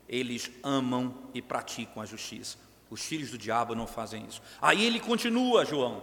eles 0.09 0.51
amam 0.63 1.15
e 1.35 1.43
praticam 1.43 2.03
a 2.03 2.07
justiça. 2.07 2.59
Os 2.89 3.03
filhos 3.03 3.31
do 3.31 3.39
diabo 3.39 3.75
não 3.75 3.87
fazem 3.87 4.25
isso. 4.27 4.41
Aí 4.61 4.85
ele 4.85 5.01
continua, 5.01 5.65
João. 5.65 6.03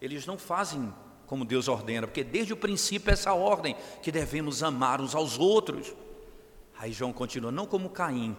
Eles 0.00 0.24
não 0.24 0.38
fazem 0.38 0.92
como 1.26 1.44
Deus 1.44 1.68
ordena, 1.68 2.06
porque 2.06 2.24
desde 2.24 2.52
o 2.52 2.56
princípio 2.56 3.10
é 3.10 3.12
essa 3.12 3.32
ordem 3.32 3.76
que 4.02 4.10
devemos 4.10 4.62
amar 4.62 5.00
uns 5.00 5.14
aos 5.14 5.38
outros. 5.38 5.94
Aí 6.78 6.92
João 6.92 7.12
continua, 7.12 7.52
não 7.52 7.66
como 7.66 7.90
Caim, 7.90 8.36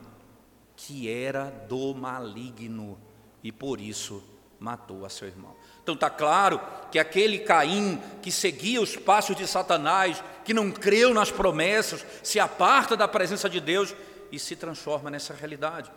que 0.75 1.07
era 1.09 1.45
do 1.69 1.93
maligno 1.93 2.97
e 3.43 3.51
por 3.51 3.79
isso 3.79 4.23
matou 4.59 5.05
a 5.05 5.09
seu 5.09 5.27
irmão. 5.27 5.55
Então 5.81 5.95
está 5.95 6.09
claro 6.09 6.59
que 6.91 6.99
aquele 6.99 7.39
Caim 7.39 8.01
que 8.21 8.31
seguia 8.31 8.81
os 8.81 8.95
passos 8.95 9.35
de 9.35 9.47
Satanás, 9.47 10.23
que 10.43 10.53
não 10.53 10.71
creu 10.71 11.13
nas 11.13 11.31
promessas, 11.31 12.05
se 12.21 12.39
aparta 12.39 12.97
da 12.97 13.07
presença 13.07 13.49
de 13.49 13.59
Deus 13.59 13.95
e 14.31 14.39
se 14.39 14.55
transforma 14.55 15.09
nessa 15.09 15.33
realidade. 15.33 15.91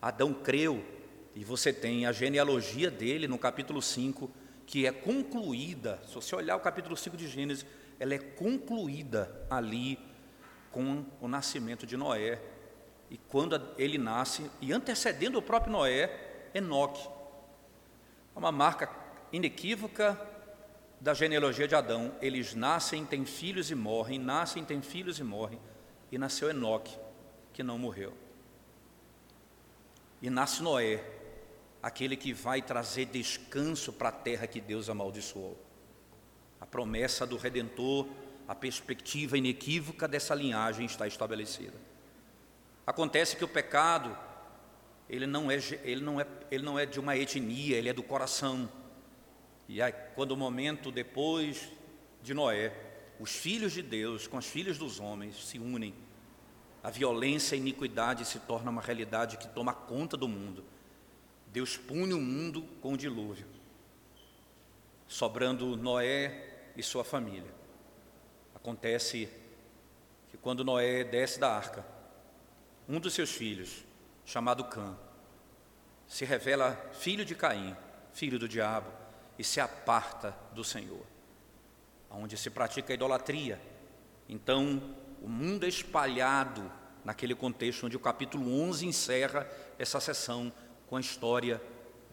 Adão 0.00 0.32
creu, 0.32 0.84
e 1.34 1.44
você 1.44 1.72
tem 1.72 2.06
a 2.06 2.12
genealogia 2.12 2.90
dele 2.90 3.28
no 3.28 3.38
capítulo 3.38 3.80
5, 3.80 4.30
que 4.66 4.86
é 4.86 4.92
concluída, 4.92 6.00
se 6.06 6.14
você 6.14 6.34
olhar 6.34 6.56
o 6.56 6.60
capítulo 6.60 6.96
5 6.96 7.16
de 7.16 7.28
Gênesis, 7.28 7.64
ela 7.98 8.14
é 8.14 8.18
concluída 8.18 9.46
ali 9.50 9.98
com 10.70 11.04
o 11.20 11.28
nascimento 11.28 11.86
de 11.86 11.96
Noé. 11.96 12.40
E 13.10 13.16
quando 13.16 13.60
ele 13.78 13.98
nasce, 13.98 14.50
e 14.60 14.72
antecedendo 14.72 15.38
o 15.38 15.42
próprio 15.42 15.72
Noé, 15.72 16.50
Enoque. 16.54 17.08
É 18.34 18.38
uma 18.38 18.52
marca 18.52 18.90
inequívoca 19.32 20.20
da 21.00 21.14
genealogia 21.14 21.66
de 21.66 21.74
Adão. 21.74 22.12
Eles 22.20 22.54
nascem, 22.54 23.04
têm 23.04 23.24
filhos 23.24 23.70
e 23.70 23.74
morrem, 23.74 24.18
nascem, 24.18 24.64
têm 24.64 24.82
filhos 24.82 25.18
e 25.18 25.24
morrem. 25.24 25.60
E 26.12 26.18
nasceu 26.18 26.50
Enoque, 26.50 26.96
que 27.58 27.62
não 27.64 27.76
morreu. 27.76 28.14
E 30.22 30.30
nasce 30.30 30.62
Noé, 30.62 31.04
aquele 31.82 32.16
que 32.16 32.32
vai 32.32 32.62
trazer 32.62 33.06
descanso 33.06 33.92
para 33.92 34.10
a 34.10 34.12
terra 34.12 34.46
que 34.46 34.60
Deus 34.60 34.88
amaldiçoou. 34.88 35.60
A 36.60 36.64
promessa 36.64 37.26
do 37.26 37.36
Redentor, 37.36 38.06
a 38.46 38.54
perspectiva 38.54 39.36
inequívoca 39.36 40.06
dessa 40.06 40.36
linhagem 40.36 40.86
está 40.86 41.08
estabelecida. 41.08 41.76
Acontece 42.86 43.34
que 43.34 43.44
o 43.44 43.48
pecado, 43.48 44.16
ele 45.10 45.26
não 45.26 45.50
é, 45.50 45.56
ele 45.82 46.00
não 46.00 46.20
é, 46.20 46.26
ele 46.52 46.64
não 46.64 46.78
é 46.78 46.86
de 46.86 47.00
uma 47.00 47.16
etnia, 47.16 47.76
ele 47.76 47.88
é 47.88 47.92
do 47.92 48.04
coração. 48.04 48.70
E 49.68 49.82
aí, 49.82 49.92
quando 50.14 50.30
o 50.30 50.36
momento 50.36 50.92
depois 50.92 51.72
de 52.22 52.32
Noé, 52.34 52.72
os 53.18 53.32
filhos 53.34 53.72
de 53.72 53.82
Deus 53.82 54.28
com 54.28 54.38
as 54.38 54.46
filhas 54.46 54.78
dos 54.78 55.00
homens 55.00 55.44
se 55.44 55.58
unem, 55.58 55.92
a 56.88 56.90
violência 56.90 57.54
e 57.54 57.58
a 57.58 57.60
iniquidade 57.60 58.24
se 58.24 58.40
torna 58.40 58.70
uma 58.70 58.80
realidade 58.80 59.36
que 59.36 59.46
toma 59.46 59.74
conta 59.74 60.16
do 60.16 60.26
mundo. 60.26 60.64
Deus 61.48 61.76
pune 61.76 62.14
o 62.14 62.18
mundo 62.18 62.62
com 62.80 62.94
o 62.94 62.96
dilúvio, 62.96 63.46
sobrando 65.06 65.76
Noé 65.76 66.70
e 66.74 66.82
sua 66.82 67.04
família. 67.04 67.52
Acontece 68.54 69.28
que 70.30 70.38
quando 70.38 70.64
Noé 70.64 71.04
desce 71.04 71.38
da 71.38 71.54
arca, 71.54 71.84
um 72.88 72.98
dos 72.98 73.12
seus 73.12 73.32
filhos, 73.32 73.84
chamado 74.24 74.64
Cã, 74.64 74.96
se 76.06 76.24
revela 76.24 76.74
filho 76.94 77.22
de 77.22 77.34
Caim, 77.34 77.76
filho 78.14 78.38
do 78.38 78.48
diabo, 78.48 78.90
e 79.38 79.44
se 79.44 79.60
aparta 79.60 80.34
do 80.54 80.64
Senhor, 80.64 81.04
onde 82.10 82.38
se 82.38 82.48
pratica 82.48 82.94
a 82.94 82.96
idolatria. 82.96 83.60
Então, 84.26 84.96
o 85.20 85.28
mundo 85.28 85.66
é 85.66 85.68
espalhado 85.68 86.77
naquele 87.08 87.34
contexto 87.34 87.86
onde 87.86 87.96
o 87.96 88.00
capítulo 88.00 88.52
11 88.64 88.84
encerra 88.84 89.50
essa 89.78 89.98
sessão 89.98 90.52
com 90.86 90.94
a 90.94 91.00
história 91.00 91.58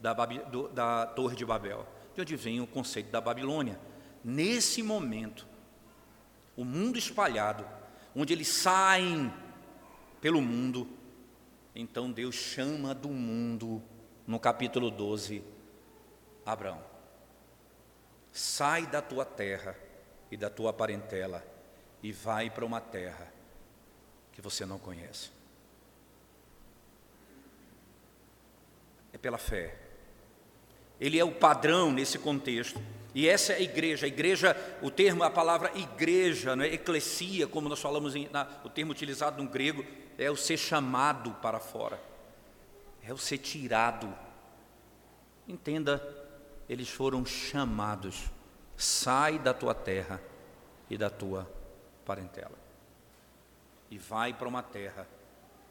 da, 0.01 0.13
do, 0.13 0.69
da 0.69 1.05
Torre 1.05 1.35
de 1.35 1.45
Babel, 1.45 1.85
de 2.13 2.21
onde 2.21 2.33
vem 2.37 2.61
o 2.61 2.67
conceito 2.67 3.11
da 3.11 3.19
Babilônia. 3.19 3.77
Nesse 4.23 4.81
momento, 4.81 5.45
o 6.55 6.63
mundo 6.63 6.97
espalhado, 6.97 7.67
onde 8.15 8.31
eles 8.31 8.47
saem 8.47 9.33
pelo 10.21 10.41
mundo, 10.41 10.87
então 11.75 12.09
Deus 12.09 12.35
chama 12.35 12.95
do 12.95 13.09
mundo, 13.09 13.83
no 14.25 14.39
capítulo 14.39 14.89
12, 14.89 15.43
Abraão. 16.45 16.81
Sai 18.31 18.87
da 18.87 19.01
tua 19.01 19.25
terra 19.25 19.75
e 20.31 20.37
da 20.37 20.49
tua 20.49 20.71
parentela 20.71 21.45
e 22.01 22.13
vai 22.13 22.49
para 22.49 22.63
uma 22.63 22.79
terra 22.79 23.34
que 24.35 24.41
você 24.41 24.65
não 24.65 24.77
conhece. 24.77 25.35
é 29.15 29.17
pela 29.17 29.37
fé. 29.37 29.73
Ele 30.99 31.17
é 31.17 31.23
o 31.23 31.31
padrão 31.31 31.91
nesse 31.91 32.19
contexto. 32.19 32.81
E 33.13 33.27
essa 33.29 33.53
é 33.53 33.55
a 33.55 33.61
igreja. 33.61 34.05
A 34.05 34.09
igreja, 34.09 34.77
o 34.81 34.91
termo, 34.91 35.23
a 35.23 35.29
palavra 35.29 35.71
igreja, 35.75 36.53
né, 36.55 36.67
eclesia, 36.67 37.47
como 37.47 37.69
nós 37.69 37.79
falamos, 37.79 38.13
em, 38.13 38.27
na, 38.29 38.45
o 38.65 38.69
termo 38.69 38.91
utilizado 38.91 39.41
no 39.41 39.49
grego, 39.49 39.85
é 40.17 40.29
o 40.29 40.35
ser 40.35 40.57
chamado 40.57 41.31
para 41.41 41.59
fora, 41.59 41.99
é 43.01 43.13
o 43.13 43.17
ser 43.17 43.37
tirado. 43.37 44.13
Entenda, 45.47 46.05
eles 46.67 46.89
foram 46.89 47.25
chamados. 47.25 48.25
Sai 48.75 49.39
da 49.39 49.53
tua 49.53 49.73
terra 49.73 50.21
e 50.89 50.97
da 50.97 51.09
tua 51.09 51.49
parentela, 52.03 52.57
e 53.89 53.97
vai 53.97 54.33
para 54.33 54.47
uma 54.47 54.63
terra 54.63 55.07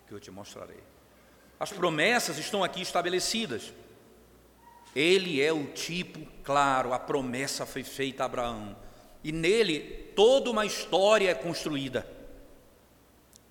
que 0.07 0.13
eu 0.13 0.21
te 0.21 0.31
mostrarei. 0.31 0.83
As 1.59 1.73
promessas 1.73 2.39
estão 2.39 2.63
aqui 2.63 2.83
estabelecidas. 2.83 3.73
Ele 4.95 5.41
é 5.41 5.53
o 5.53 5.67
tipo 5.67 6.27
claro, 6.43 6.93
a 6.93 6.99
promessa 6.99 7.67
foi 7.67 7.83
feita 7.83 8.23
a 8.23 8.27
Abraão. 8.27 8.77
E 9.23 9.33
nele 9.33 10.13
toda 10.15 10.51
uma 10.51 10.67
história 10.67 11.31
é 11.31 11.35
construída. 11.35 12.07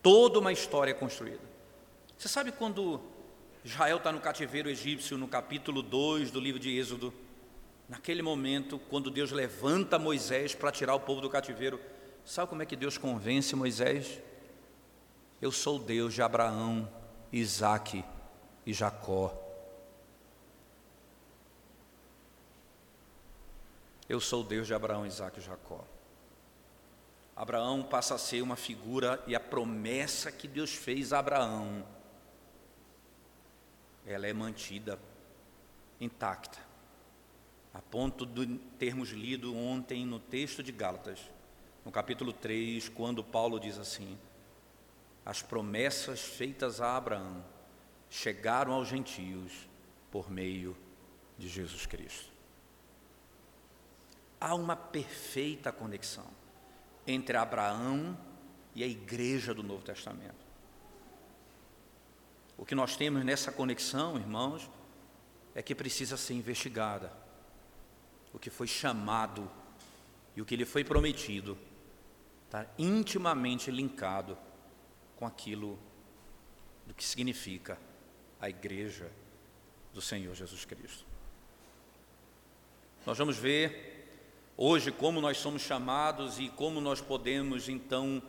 Toda 0.02 0.40
uma 0.40 0.52
história 0.52 0.92
é 0.92 0.94
construída. 0.94 1.42
Você 2.18 2.28
sabe 2.28 2.52
quando 2.52 3.02
Israel 3.64 3.98
está 3.98 4.12
no 4.12 4.20
cativeiro 4.20 4.70
egípcio, 4.70 5.18
no 5.18 5.28
capítulo 5.28 5.82
2 5.82 6.32
do 6.32 6.40
livro 6.40 6.60
de 6.60 6.78
Êxodo, 6.78 7.14
naquele 7.88 8.22
momento, 8.22 8.80
quando 8.90 9.10
Deus 9.10 9.32
levanta 9.32 9.98
Moisés 9.98 10.54
para 10.54 10.72
tirar 10.72 10.96
o 10.96 11.00
povo 11.00 11.22
do 11.22 11.30
cativeiro, 11.30 11.80
sabe 12.26 12.50
como 12.50 12.62
é 12.62 12.66
que 12.66 12.76
Deus 12.76 12.98
convence 12.98 13.56
Moisés? 13.56 14.20
Eu 15.44 15.52
sou 15.52 15.78
Deus 15.78 16.14
de 16.14 16.22
Abraão, 16.22 16.90
Isaac 17.30 18.02
e 18.66 18.72
Jacó. 18.72 19.38
Eu 24.08 24.22
sou 24.22 24.42
Deus 24.42 24.68
de 24.68 24.74
Abraão, 24.74 25.06
Isaac 25.06 25.38
e 25.38 25.44
Jacó. 25.44 25.84
Abraão 27.36 27.84
passa 27.84 28.16
a 28.16 28.18
ser 28.18 28.42
uma 28.42 28.56
figura 28.56 29.22
e 29.28 29.36
a 29.36 29.40
promessa 29.42 30.32
que 30.32 30.48
Deus 30.48 30.74
fez 30.74 31.12
a 31.12 31.20
Abraão, 31.20 31.86
ela 34.06 34.26
é 34.26 34.32
mantida 34.32 34.98
intacta, 36.00 36.60
a 37.74 37.82
ponto 37.82 38.26
de 38.26 38.48
termos 38.80 39.10
lido 39.10 39.54
ontem 39.54 40.06
no 40.06 40.22
texto 40.22 40.64
de 40.64 40.72
Gálatas, 40.72 41.20
no 41.84 41.92
capítulo 41.92 42.32
3, 42.32 42.88
quando 42.88 43.22
Paulo 43.22 43.60
diz 43.60 43.78
assim: 43.78 44.18
As 45.26 45.42
promessas 45.42 46.22
feitas 46.22 46.82
a 46.82 46.98
Abraão 46.98 47.44
chegaram 48.10 48.74
aos 48.74 48.88
gentios 48.88 49.68
por 50.12 50.30
meio 50.30 50.76
de 51.38 51.48
Jesus 51.48 51.86
Cristo. 51.86 52.32
Há 54.40 54.54
uma 54.54 54.76
perfeita 54.76 55.72
conexão 55.72 56.28
entre 57.08 57.38
Abraão 57.38 58.18
e 58.76 58.84
a 58.84 58.88
igreja 58.88 59.54
do 59.54 59.64
Novo 59.64 59.84
Testamento. 59.84 60.44
O 62.58 62.66
que 62.66 62.76
nós 62.76 62.96
temos 62.96 63.24
nessa 63.24 63.52
conexão, 63.52 64.18
irmãos, 64.18 64.70
é 65.56 65.62
que 65.62 65.74
precisa 65.74 66.18
ser 66.18 66.34
investigada. 66.34 67.12
O 68.34 68.40
que 68.40 68.50
foi 68.50 68.68
chamado 68.68 69.50
e 70.36 70.42
o 70.42 70.46
que 70.46 70.56
lhe 70.56 70.66
foi 70.66 70.84
prometido 70.84 71.58
está 72.46 72.66
intimamente 72.78 73.72
linkado 73.72 74.38
com 75.18 75.26
aquilo 75.26 75.80
do 76.86 76.94
que 76.94 77.04
significa 77.04 77.78
a 78.40 78.50
igreja 78.50 79.10
do 79.94 80.02
Senhor 80.02 80.34
Jesus 80.36 80.66
Cristo. 80.66 81.06
Nós 83.06 83.18
vamos 83.18 83.38
ver 83.38 84.08
hoje 84.58 84.92
como 84.92 85.22
nós 85.22 85.38
somos 85.38 85.62
chamados 85.62 86.40
e 86.40 86.50
como 86.50 86.80
nós 86.82 87.02
podemos 87.02 87.70
então 87.70 88.22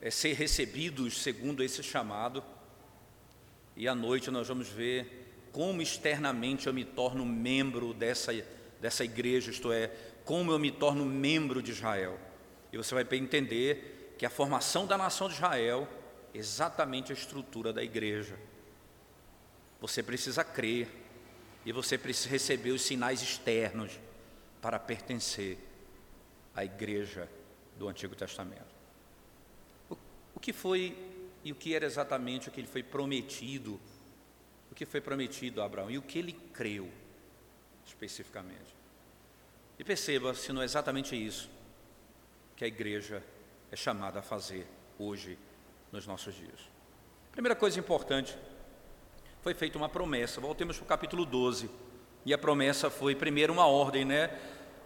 é, 0.00 0.10
ser 0.10 0.34
recebidos 0.34 1.22
segundo 1.22 1.62
esse 1.62 1.82
chamado. 1.82 2.42
E 3.76 3.88
à 3.88 3.94
noite 3.94 4.30
nós 4.30 4.48
vamos 4.48 4.68
ver 4.68 5.48
como 5.52 5.80
externamente 5.80 6.66
eu 6.66 6.74
me 6.74 6.84
torno 6.84 7.24
membro 7.24 7.94
dessa, 7.94 8.32
dessa 8.80 9.04
igreja, 9.04 9.50
isto 9.50 9.72
é, 9.72 9.90
como 10.24 10.52
eu 10.52 10.58
me 10.58 10.70
torno 10.70 11.04
membro 11.04 11.62
de 11.62 11.70
Israel. 11.70 12.18
E 12.72 12.76
você 12.76 12.94
vai 12.94 13.06
entender 13.18 14.14
que 14.18 14.26
a 14.26 14.30
formação 14.30 14.86
da 14.86 14.98
nação 14.98 15.28
de 15.28 15.34
Israel 15.34 15.88
exatamente 16.36 17.12
a 17.12 17.14
estrutura 17.14 17.72
da 17.72 17.82
igreja. 17.82 18.38
Você 19.80 20.02
precisa 20.02 20.44
crer 20.44 20.88
e 21.64 21.72
você 21.72 21.98
precisa 21.98 22.28
receber 22.28 22.70
os 22.70 22.82
sinais 22.82 23.20
externos 23.22 23.98
para 24.60 24.78
pertencer 24.78 25.58
à 26.54 26.64
igreja 26.64 27.28
do 27.78 27.88
Antigo 27.88 28.14
Testamento. 28.14 28.74
O, 30.34 30.40
que 30.40 30.52
foi 30.52 30.96
e 31.42 31.52
o 31.52 31.54
que 31.54 31.74
era 31.74 31.84
exatamente 31.84 32.48
o 32.48 32.52
que 32.52 32.60
ele 32.60 32.66
foi 32.66 32.82
prometido, 32.82 33.80
o 34.70 34.74
que 34.74 34.84
foi 34.84 35.00
prometido 35.00 35.62
a 35.62 35.66
Abraão 35.66 35.90
e 35.90 35.98
o 35.98 36.02
que 36.02 36.18
ele 36.18 36.32
creu 36.52 36.90
especificamente. 37.86 38.74
E 39.78 39.84
perceba 39.84 40.34
se 40.34 40.52
não 40.52 40.62
é 40.62 40.64
exatamente 40.64 41.14
isso 41.14 41.50
que 42.56 42.64
a 42.64 42.68
igreja 42.68 43.22
é 43.70 43.76
chamada 43.76 44.20
a 44.20 44.22
fazer 44.22 44.66
hoje, 44.98 45.38
nos 45.96 46.06
nossos 46.06 46.34
dias. 46.34 46.60
Primeira 47.32 47.56
coisa 47.56 47.80
importante 47.80 48.36
foi 49.40 49.54
feita 49.54 49.78
uma 49.78 49.88
promessa. 49.88 50.40
Voltemos 50.40 50.76
para 50.76 50.84
o 50.84 50.86
capítulo 50.86 51.24
12. 51.24 51.70
E 52.24 52.34
a 52.34 52.38
promessa 52.38 52.90
foi, 52.90 53.14
primeiro, 53.14 53.52
uma 53.52 53.66
ordem, 53.66 54.04
né? 54.04 54.30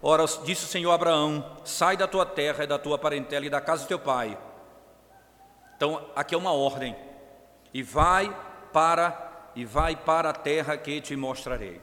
Ora, 0.01 0.25
disse 0.45 0.63
o 0.63 0.67
Senhor 0.67 0.91
a 0.91 0.95
Abraão: 0.95 1.57
sai 1.65 1.97
da 1.97 2.07
tua 2.07 2.25
terra 2.25 2.63
e 2.63 2.67
da 2.67 2.79
tua 2.79 2.97
parentela 2.97 3.45
e 3.45 3.49
da 3.49 3.59
casa 3.59 3.83
do 3.83 3.87
teu 3.87 3.99
pai. 3.99 4.37
Então, 5.75 6.09
aqui 6.15 6.33
é 6.33 6.37
uma 6.37 6.53
ordem. 6.53 6.95
E 7.73 7.83
vai 7.83 8.33
para 8.71 9.51
e 9.53 9.65
vai 9.65 9.95
para 9.97 10.29
a 10.29 10.33
terra 10.33 10.77
que 10.77 11.01
te 11.01 11.15
mostrarei. 11.15 11.81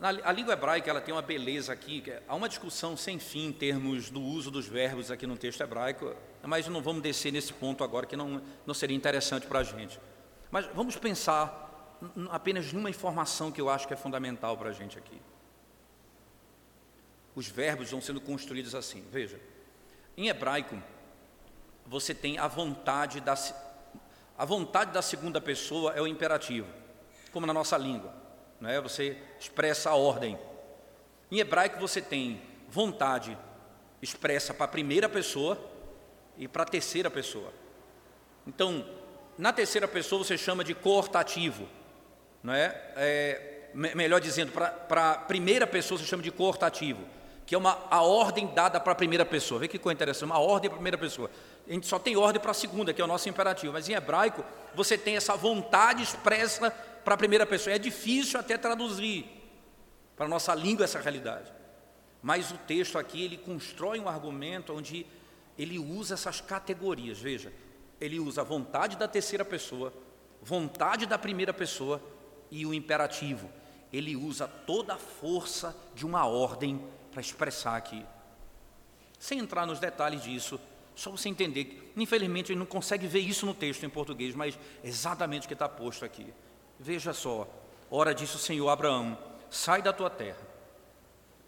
A 0.00 0.30
língua 0.30 0.52
hebraica 0.52 0.88
ela 0.88 1.00
tem 1.00 1.12
uma 1.12 1.22
beleza 1.22 1.72
aqui, 1.72 2.04
é, 2.06 2.22
há 2.28 2.34
uma 2.36 2.48
discussão 2.48 2.96
sem 2.96 3.18
fim 3.18 3.46
em 3.46 3.52
termos 3.52 4.10
do 4.10 4.22
uso 4.22 4.48
dos 4.48 4.64
verbos 4.64 5.10
aqui 5.10 5.26
no 5.26 5.36
texto 5.36 5.60
hebraico, 5.60 6.14
mas 6.40 6.68
não 6.68 6.80
vamos 6.80 7.02
descer 7.02 7.32
nesse 7.32 7.52
ponto 7.52 7.82
agora, 7.82 8.06
que 8.06 8.16
não, 8.16 8.40
não 8.64 8.74
seria 8.74 8.96
interessante 8.96 9.48
para 9.48 9.58
a 9.58 9.64
gente. 9.64 9.98
Mas 10.52 10.66
vamos 10.72 10.94
pensar 10.96 11.98
apenas 12.30 12.72
numa 12.72 12.88
informação 12.88 13.50
que 13.50 13.60
eu 13.60 13.68
acho 13.68 13.88
que 13.88 13.94
é 13.94 13.96
fundamental 13.96 14.56
para 14.56 14.68
a 14.68 14.72
gente 14.72 14.96
aqui. 14.96 15.20
Os 17.34 17.48
verbos 17.48 17.90
vão 17.90 18.00
sendo 18.00 18.20
construídos 18.20 18.76
assim. 18.76 19.04
Veja, 19.10 19.40
em 20.16 20.28
hebraico, 20.28 20.80
você 21.84 22.14
tem 22.14 22.38
a 22.38 22.46
vontade 22.46 23.20
da 23.20 23.34
a 24.36 24.44
vontade 24.44 24.92
da 24.92 25.02
segunda 25.02 25.40
pessoa 25.40 25.92
é 25.94 26.00
o 26.00 26.06
imperativo, 26.06 26.68
como 27.32 27.44
na 27.44 27.52
nossa 27.52 27.76
língua, 27.76 28.14
não 28.60 28.70
é? 28.70 28.80
Você 28.80 29.16
expressa 29.38 29.90
a 29.90 29.94
ordem. 29.94 30.38
Em 31.30 31.38
hebraico 31.38 31.78
você 31.78 32.00
tem 32.00 32.40
vontade 32.68 33.36
expressa 34.00 34.54
para 34.54 34.64
a 34.64 34.68
primeira 34.68 35.08
pessoa 35.08 35.58
e 36.36 36.46
para 36.46 36.62
a 36.62 36.66
terceira 36.66 37.10
pessoa. 37.10 37.52
Então, 38.46 38.84
na 39.36 39.52
terceira 39.52 39.88
pessoa 39.88 40.24
você 40.24 40.38
chama 40.38 40.62
de 40.64 40.74
coortativo, 40.74 41.68
não 42.42 42.54
é? 42.54 42.92
é 42.96 43.54
melhor 43.74 44.20
dizendo, 44.20 44.52
para 44.52 45.10
a 45.10 45.14
primeira 45.14 45.66
pessoa 45.66 45.98
você 45.98 46.06
chama 46.06 46.22
de 46.22 46.30
coortativo, 46.30 47.04
que 47.44 47.54
é 47.54 47.58
uma, 47.58 47.78
a 47.90 48.02
ordem 48.02 48.46
dada 48.54 48.80
para 48.80 48.92
a 48.92 48.96
primeira 48.96 49.24
pessoa. 49.24 49.60
Vê 49.60 49.68
que 49.68 49.78
coisa 49.78 49.94
interessante, 49.94 50.24
uma 50.24 50.38
ordem 50.38 50.70
para 50.70 50.76
a 50.76 50.78
primeira 50.78 50.98
pessoa. 50.98 51.30
A 51.68 51.72
gente 51.72 51.86
só 51.86 51.98
tem 51.98 52.16
ordem 52.16 52.40
para 52.40 52.52
a 52.52 52.54
segunda, 52.54 52.92
que 52.92 53.00
é 53.00 53.04
o 53.04 53.08
nosso 53.08 53.28
imperativo, 53.28 53.72
mas 53.72 53.88
em 53.88 53.94
hebraico 53.94 54.44
você 54.74 54.96
tem 54.96 55.16
essa 55.16 55.36
vontade 55.36 56.02
expressa 56.02 56.74
para 57.04 57.14
a 57.14 57.18
primeira 57.18 57.46
pessoa. 57.46 57.74
É 57.74 57.78
difícil 57.78 58.38
até 58.38 58.56
traduzir 58.56 59.26
para 60.16 60.26
a 60.26 60.28
nossa 60.28 60.54
língua 60.54 60.84
essa 60.84 61.00
realidade. 61.00 61.52
Mas 62.22 62.50
o 62.50 62.58
texto 62.58 62.98
aqui, 62.98 63.22
ele 63.22 63.36
constrói 63.36 64.00
um 64.00 64.08
argumento 64.08 64.74
onde 64.74 65.06
ele 65.56 65.78
usa 65.78 66.14
essas 66.14 66.40
categorias. 66.40 67.18
Veja, 67.18 67.52
ele 68.00 68.18
usa 68.18 68.40
a 68.40 68.44
vontade 68.44 68.96
da 68.96 69.08
terceira 69.08 69.44
pessoa, 69.44 69.92
vontade 70.42 71.06
da 71.06 71.18
primeira 71.18 71.52
pessoa 71.52 72.00
e 72.50 72.66
o 72.66 72.74
imperativo. 72.74 73.50
Ele 73.92 74.16
usa 74.16 74.46
toda 74.46 74.94
a 74.94 74.98
força 74.98 75.76
de 75.94 76.04
uma 76.04 76.26
ordem 76.26 76.84
para 77.10 77.20
expressar 77.20 77.76
aqui. 77.76 78.04
Sem 79.18 79.38
entrar 79.38 79.66
nos 79.66 79.80
detalhes 79.80 80.22
disso, 80.22 80.60
só 80.94 81.10
você 81.10 81.28
entender 81.28 81.64
que, 81.64 81.92
infelizmente, 81.96 82.52
ele 82.52 82.58
não 82.58 82.66
consegue 82.66 83.06
ver 83.06 83.20
isso 83.20 83.46
no 83.46 83.54
texto 83.54 83.84
em 83.84 83.88
português, 83.88 84.34
mas 84.34 84.58
exatamente 84.82 85.44
o 85.44 85.48
que 85.48 85.54
está 85.54 85.68
posto 85.68 86.04
aqui. 86.04 86.26
Veja 86.78 87.12
só, 87.12 87.48
ora 87.90 88.14
disse 88.14 88.36
o 88.36 88.38
Senhor 88.38 88.68
Abraão: 88.68 89.18
sai 89.50 89.82
da 89.82 89.92
tua 89.92 90.08
terra, 90.08 90.46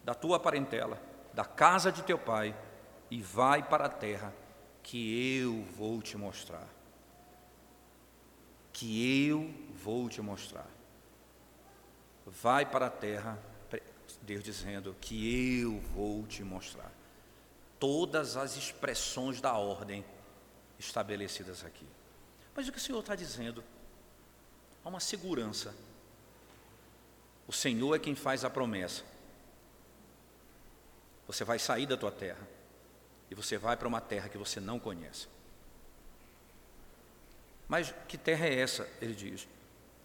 da 0.03 0.15
tua 0.15 0.41
parentela, 0.41 1.01
da 1.33 1.45
casa 1.45 1.93
de 1.93 2.03
teu 2.03 2.19
pai, 2.19 2.55
e 3.11 3.23
vai 3.23 3.63
para 3.63 3.87
a 3.87 3.89
terra 3.89 4.33
que 4.83 5.39
eu 5.39 5.63
vou 5.77 6.03
te 6.03 6.17
mostrar. 6.17 6.67
Que 8.73 9.29
eu 9.29 9.53
vou 9.83 10.09
te 10.09 10.21
mostrar. 10.21 10.67
Vai 12.27 12.65
para 12.65 12.87
a 12.87 12.91
terra, 12.91 13.39
Deus 14.23 14.43
dizendo 14.43 14.97
que 15.01 15.61
eu 15.61 15.79
vou 15.95 16.27
te 16.27 16.43
mostrar. 16.43 16.91
Todas 17.79 18.37
as 18.37 18.57
expressões 18.57 19.41
da 19.41 19.57
ordem 19.57 20.05
estabelecidas 20.79 21.65
aqui. 21.65 21.87
Mas 22.55 22.69
o 22.69 22.73
que 22.73 22.79
o 22.79 22.81
Senhor 22.81 23.01
está 23.01 23.15
dizendo? 23.15 23.65
Há 24.85 24.89
uma 24.89 25.01
segurança. 25.01 25.75
O 27.47 27.53
Senhor 27.53 27.95
é 27.95 27.99
quem 27.99 28.15
faz 28.15 28.45
a 28.45 28.51
promessa. 28.51 29.03
Você 31.27 31.45
vai 31.45 31.59
sair 31.59 31.87
da 31.87 31.97
tua 31.97 32.11
terra 32.11 32.47
e 33.31 33.35
você 33.35 33.57
vai 33.59 33.77
para 33.77 33.87
uma 33.87 34.01
terra 34.01 34.29
que 34.29 34.39
você 34.39 34.59
não 34.61 34.79
conhece. 34.79 35.29
Mas 37.69 37.95
que 38.09 38.19
terra 38.19 38.47
é 38.47 38.61
essa? 38.61 38.89
Ele 39.01 39.15
diz. 39.15 39.47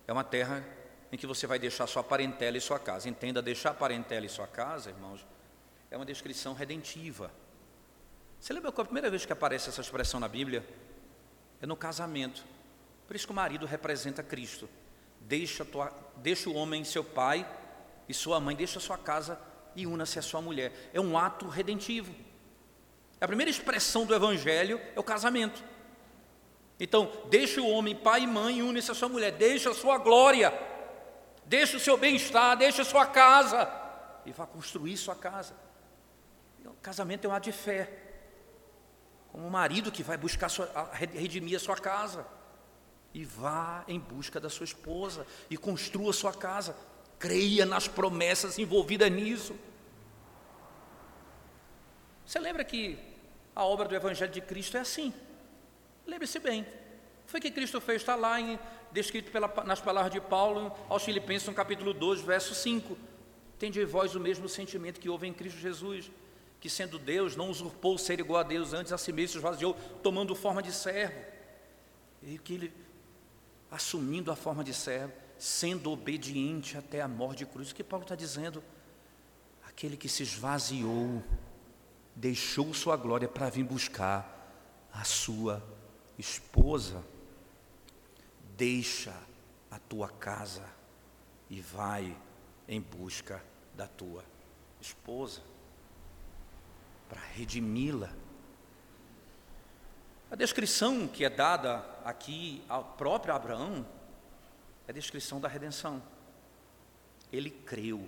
É 0.08 0.14
uma 0.14 0.24
terra 0.24 0.64
em 1.12 1.18
que 1.18 1.26
você 1.26 1.48
vai 1.48 1.58
deixar 1.58 1.88
sua 1.88 2.04
parentela 2.04 2.58
e 2.58 2.62
sua 2.62 2.78
casa. 2.78 3.10
Entenda, 3.10 3.42
deixar 3.42 3.74
parentela 3.74 4.26
e 4.26 4.30
sua 4.30 4.46
casa, 4.46 4.90
irmãos, 4.90 5.26
é 5.90 5.96
uma 5.96 6.06
descrição 6.06 6.54
redentiva. 6.54 7.32
Você 8.40 8.54
lembra 8.54 8.72
qual 8.72 8.84
a 8.84 8.86
primeira 8.86 9.10
vez 9.10 9.26
que 9.26 9.34
aparece 9.34 9.70
essa 9.70 9.82
expressão 9.82 10.20
na 10.20 10.28
Bíblia? 10.28 10.64
É 11.62 11.66
no 11.66 11.76
casamento. 11.76 12.44
Por 13.08 13.16
isso 13.16 13.26
que 13.26 13.32
o 13.32 13.36
marido 13.36 13.66
representa 13.66 14.24
Cristo. 14.24 14.70
Deixa, 15.22 15.64
tua, 15.64 15.92
deixa 16.18 16.50
o 16.50 16.56
homem 16.56 16.84
seu 16.84 17.04
pai 17.04 17.48
e 18.08 18.14
sua 18.14 18.40
mãe, 18.40 18.56
deixa 18.56 18.80
sua 18.80 18.98
casa 18.98 19.40
e 19.76 19.86
una-se 19.86 20.20
à 20.20 20.22
sua 20.22 20.42
mulher. 20.42 20.72
É 20.94 21.00
um 21.00 21.18
ato 21.18 21.48
redentivo. 21.48 22.14
A 23.20 23.28
primeira 23.28 23.50
expressão 23.50 24.06
do 24.06 24.14
Evangelho 24.14 24.80
é 24.96 25.00
o 25.00 25.04
casamento. 25.04 25.64
Então, 26.80 27.12
deixa 27.30 27.62
o 27.62 27.70
homem, 27.70 27.96
pai 27.96 28.24
e 28.24 28.28
mãe, 28.28 28.60
e 28.60 28.62
une-se 28.62 28.92
a 28.92 28.94
sua 28.94 29.08
mulher, 29.08 29.32
deixa 29.32 29.70
a 29.70 29.74
sua 29.74 29.98
glória, 29.98 30.54
deixa 31.46 31.78
o 31.78 31.80
seu 31.80 31.98
bem-estar, 31.98 32.58
deixa 32.58 32.82
a 32.82 32.86
sua 32.86 33.06
casa, 33.06 33.70
e 34.26 34.32
vá 34.32 34.46
construir 34.46 34.98
sua 34.98 35.16
casa. 35.16 35.56
O 36.66 36.74
casamento 36.82 37.26
é 37.26 37.30
um 37.30 37.34
ato 37.34 37.46
de 37.46 37.54
fé, 37.54 37.90
como 39.32 39.48
um 39.48 39.50
marido 39.50 39.92
que 39.92 40.04
vai 40.04 40.18
buscar 40.18 40.50
sua, 40.50 40.70
redimir 40.94 41.56
a 41.56 41.60
sua 41.60 41.78
casa, 41.78 42.26
e 43.16 43.24
vá 43.24 43.86
em 43.88 43.98
busca 43.98 44.42
da 44.42 44.50
sua 44.50 44.66
esposa, 44.66 45.26
e 45.50 45.56
construa 45.56 46.12
sua 46.12 46.34
casa, 46.34 46.76
creia 47.18 47.66
nas 47.66 47.88
promessas 47.88 48.60
envolvidas 48.60 49.10
nisso. 49.10 49.56
Você 52.26 52.38
lembra 52.40 52.66
que 52.66 53.00
a 53.56 53.64
obra 53.64 53.88
do 53.88 53.96
Evangelho 53.96 54.34
de 54.34 54.42
Cristo 54.42 54.76
é 54.76 54.82
assim? 54.82 55.14
Lembre-se 56.06 56.40
bem. 56.40 56.68
Foi 57.26 57.40
que 57.40 57.50
Cristo 57.50 57.80
fez, 57.80 58.02
está 58.02 58.16
lá 58.16 58.38
em, 58.42 58.60
descrito 58.92 59.32
pela, 59.32 59.48
nas 59.64 59.80
palavras 59.80 60.12
de 60.12 60.20
Paulo 60.20 60.78
aos 60.90 61.04
Filipenses, 61.04 61.48
no 61.48 61.54
capítulo 61.54 61.94
2, 61.94 62.20
verso 62.20 62.54
5. 62.54 62.98
Tende 63.58 63.80
em 63.80 63.86
vós 63.86 64.14
o 64.14 64.20
mesmo 64.20 64.50
sentimento 64.50 65.00
que 65.00 65.08
houve 65.08 65.26
em 65.26 65.32
Cristo 65.32 65.58
Jesus, 65.58 66.12
que 66.60 66.70
sendo 66.70 67.00
Deus, 67.00 67.34
não 67.34 67.50
usurpou 67.50 67.98
ser 67.98 68.20
igual 68.20 68.42
a 68.42 68.44
Deus, 68.44 68.74
antes 68.74 68.92
a 68.92 68.98
si 68.98 69.14
mesmo 69.14 69.30
se 69.30 69.38
esvaziou, 69.38 69.74
tomando 70.04 70.36
forma 70.36 70.62
de 70.62 70.74
servo. 70.74 71.18
E 72.22 72.38
que 72.40 72.56
ele, 72.56 72.85
assumindo 73.72 74.32
a 74.32 74.36
forma 74.36 74.64
de 74.64 74.74
servo, 74.74 75.14
sendo 75.38 75.92
obediente 75.92 76.78
até 76.78 77.02
a 77.02 77.08
morte 77.08 77.40
de 77.40 77.46
cruz. 77.46 77.72
O 77.72 77.76
que 77.76 77.84
Paulo 77.84 78.04
está 78.04 78.16
dizendo? 78.16 78.64
Aquele 79.68 79.98
que 79.98 80.08
se 80.08 80.24
esvaziou, 80.24 81.24
deixou 82.16 82.74
sua 82.74 82.96
glória 82.96 83.28
para 83.28 83.50
vir 83.50 83.64
buscar 83.64 84.88
a 84.94 85.04
sua 85.04 85.62
esposa. 86.18 87.04
Deixa 88.56 89.14
a 89.70 89.78
tua 89.78 90.08
casa 90.08 90.64
e 91.50 91.60
vai 91.60 92.16
em 92.68 92.80
busca 92.80 93.44
da 93.76 93.88
tua 93.88 94.24
esposa 94.80 95.42
para 97.10 97.22
redimi-la. 97.34 98.10
A 100.30 100.36
descrição 100.36 101.08
que 101.08 101.24
é 101.24 101.30
dada 101.30 101.86
aqui 102.04 102.64
ao 102.68 102.84
próprio 102.84 103.34
Abraão 103.34 103.86
é 104.88 104.92
a 104.92 104.94
descrição 104.94 105.40
da 105.40 105.48
redenção. 105.48 106.02
Ele 107.32 107.50
creu 107.50 108.08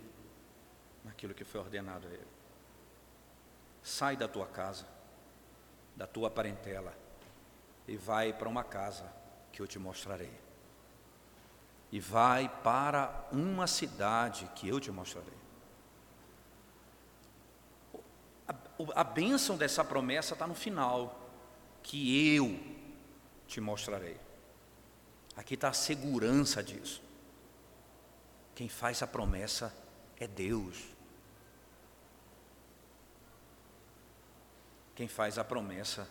naquilo 1.03 1.34
que 1.34 1.43
foi 1.43 1.62
ordenado 1.62 2.08
a 2.08 2.12
ele. 2.12 2.27
Sai 3.84 4.17
da 4.17 4.27
tua 4.27 4.47
casa, 4.47 4.86
da 5.95 6.08
tua 6.08 6.30
parentela, 6.30 6.93
e 7.88 7.95
vai 7.95 8.34
para 8.34 8.49
uma 8.49 8.63
casa 8.63 9.06
que 9.51 9.62
eu 9.62 9.67
te 9.67 9.80
mostrarei. 9.80 10.32
E 11.91 11.99
vai 11.99 12.49
para 12.63 13.27
uma 13.32 13.65
cidade 13.67 14.49
que 14.56 14.67
eu 14.67 14.80
te 14.80 14.91
mostrarei. 14.91 15.38
A, 18.47 18.53
a 18.95 19.03
bênção 19.03 19.56
dessa 19.56 19.84
promessa 19.86 20.34
está 20.34 20.45
no 20.45 20.56
final, 20.56 21.26
que 21.88 22.36
eu 22.36 22.60
te 23.47 23.62
mostrarei. 23.62 24.17
Aqui 25.38 25.54
está 25.54 25.69
a 25.69 25.73
segurança 25.73 26.62
disso. 26.62 27.02
Quem 28.54 28.67
faz 28.67 29.02
a 29.02 29.08
promessa 29.08 29.73
é 30.19 30.28
Deus. 30.28 30.84
Quem 34.95 35.08
faz 35.08 35.38
a 35.38 35.45
promessa 35.45 36.10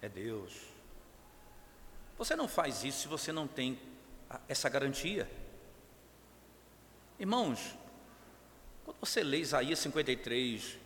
é 0.00 0.08
Deus. 0.08 0.54
Você 2.16 2.36
não 2.36 2.46
faz 2.46 2.84
isso 2.84 3.00
se 3.00 3.08
você 3.08 3.32
não 3.32 3.48
tem 3.48 3.76
essa 4.46 4.68
garantia. 4.68 5.28
Irmãos, 7.18 7.74
quando 8.84 8.98
você 9.00 9.24
lê 9.24 9.40
Isaías 9.40 9.80
53, 9.80 10.78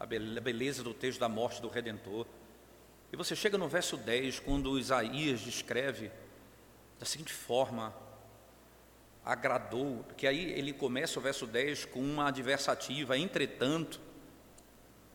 a 0.00 0.06
beleza 0.06 0.82
do 0.82 0.94
texto 0.94 1.20
da 1.20 1.28
morte 1.28 1.60
do 1.60 1.68
Redentor, 1.68 2.26
e 3.14 3.16
você 3.16 3.36
chega 3.36 3.56
no 3.56 3.68
verso 3.68 3.96
10, 3.96 4.40
quando 4.40 4.76
Isaías 4.76 5.38
descreve 5.38 6.10
da 6.98 7.06
seguinte 7.06 7.32
forma: 7.32 7.94
agradou, 9.24 10.02
porque 10.08 10.26
aí 10.26 10.50
ele 10.50 10.72
começa 10.72 11.20
o 11.20 11.22
verso 11.22 11.46
10 11.46 11.84
com 11.84 12.00
uma 12.00 12.26
adversativa, 12.26 13.16
entretanto, 13.16 14.00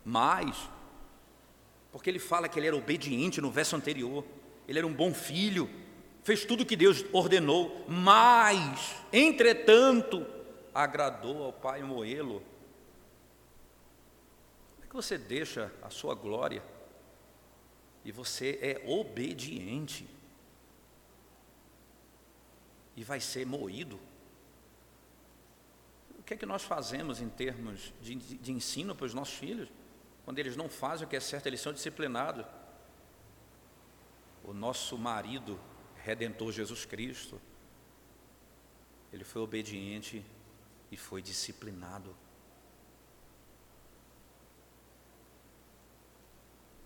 mas, 0.06 0.56
porque 1.92 2.10
ele 2.10 2.20
fala 2.20 2.48
que 2.48 2.58
ele 2.58 2.68
era 2.68 2.78
obediente 2.78 3.42
no 3.42 3.52
verso 3.52 3.76
anterior, 3.76 4.24
ele 4.66 4.80
era 4.80 4.88
um 4.88 4.94
bom 4.94 5.14
filho, 5.14 5.70
fez 6.24 6.46
tudo 6.46 6.64
o 6.64 6.66
que 6.66 6.78
Deus 6.78 7.04
ordenou, 7.12 7.84
mas, 7.86 8.96
entretanto, 9.12 10.26
agradou 10.74 11.44
ao 11.44 11.52
pai 11.52 11.84
Moelo. 11.84 12.42
Como 14.76 14.86
é 14.86 14.88
que 14.88 14.96
você 14.96 15.18
deixa 15.18 15.70
a 15.82 15.90
sua 15.90 16.16
glória 16.16 16.64
e 18.10 18.12
você 18.12 18.60
é 18.62 18.82
obediente? 18.86 20.08
e 23.00 23.04
vai 23.04 23.22
ser 23.22 23.46
moído. 23.46 23.98
O 26.20 26.24
que 26.24 26.34
é 26.34 26.38
que 26.38 26.46
nós 26.46 26.66
fazemos 26.66 27.22
em 27.22 27.30
termos 27.30 27.94
de, 28.02 28.14
de 28.14 28.52
ensino 28.52 28.94
para 28.94 29.06
os 29.06 29.14
nossos 29.14 29.36
filhos? 29.36 29.70
Quando 30.26 30.38
eles 30.38 30.58
não 30.58 30.68
fazem 30.68 31.08
o 31.08 31.10
que 31.10 31.16
é 31.16 31.20
certo, 31.22 31.48
eles 31.48 31.62
são 31.62 31.72
disciplinados. 31.72 32.46
O 34.44 34.52
nosso 34.52 34.98
marido, 34.98 35.58
redentor 36.04 36.52
Jesus 36.52 36.84
Cristo, 36.84 37.40
ele 39.14 39.24
foi 39.24 39.42
obediente 39.42 40.22
e 40.92 40.98
foi 40.98 41.22
disciplinado. 41.22 42.14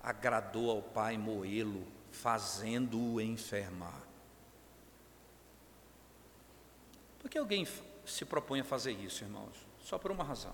Agradou 0.03 0.69
ao 0.69 0.81
pai 0.81 1.17
moê-lo, 1.17 1.87
fazendo-o 2.11 3.19
enfermar. 3.21 4.03
Por 7.19 7.29
que 7.29 7.37
alguém 7.37 7.65
se 8.05 8.25
propõe 8.25 8.59
a 8.59 8.65
fazer 8.65 8.91
isso, 8.91 9.23
irmãos? 9.23 9.65
Só 9.79 9.97
por 9.97 10.11
uma 10.11 10.23
razão. 10.23 10.53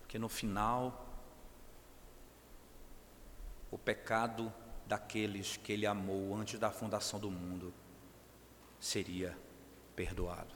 Porque 0.00 0.18
no 0.18 0.28
final, 0.28 1.06
o 3.70 3.78
pecado 3.78 4.52
daqueles 4.86 5.56
que 5.56 5.72
ele 5.72 5.86
amou 5.86 6.36
antes 6.36 6.58
da 6.58 6.70
fundação 6.70 7.18
do 7.18 7.30
mundo 7.30 7.72
seria 8.80 9.36
perdoado. 9.94 10.54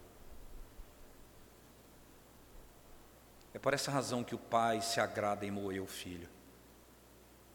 É 3.55 3.59
por 3.59 3.75
essa 3.75 3.91
razão 3.91 4.25
que 4.25 4.35
o 4.35 4.39
pai 4.39 4.81
se 4.81 5.01
agrada 5.01 5.45
em 5.45 5.51
moer 5.51 5.83
o 5.83 5.87
filho. 5.87 6.29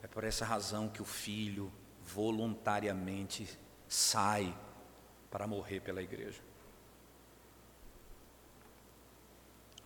É 0.08 0.14
por 0.14 0.24
essa 0.24 0.46
razão 0.46 0.88
que 0.90 1.02
o 1.02 1.06
filho 1.06 1.72
voluntariamente 2.04 3.48
sai 3.88 4.58
para 5.30 5.46
morrer 5.46 5.82
pela 5.82 6.02
igreja. 6.02 6.48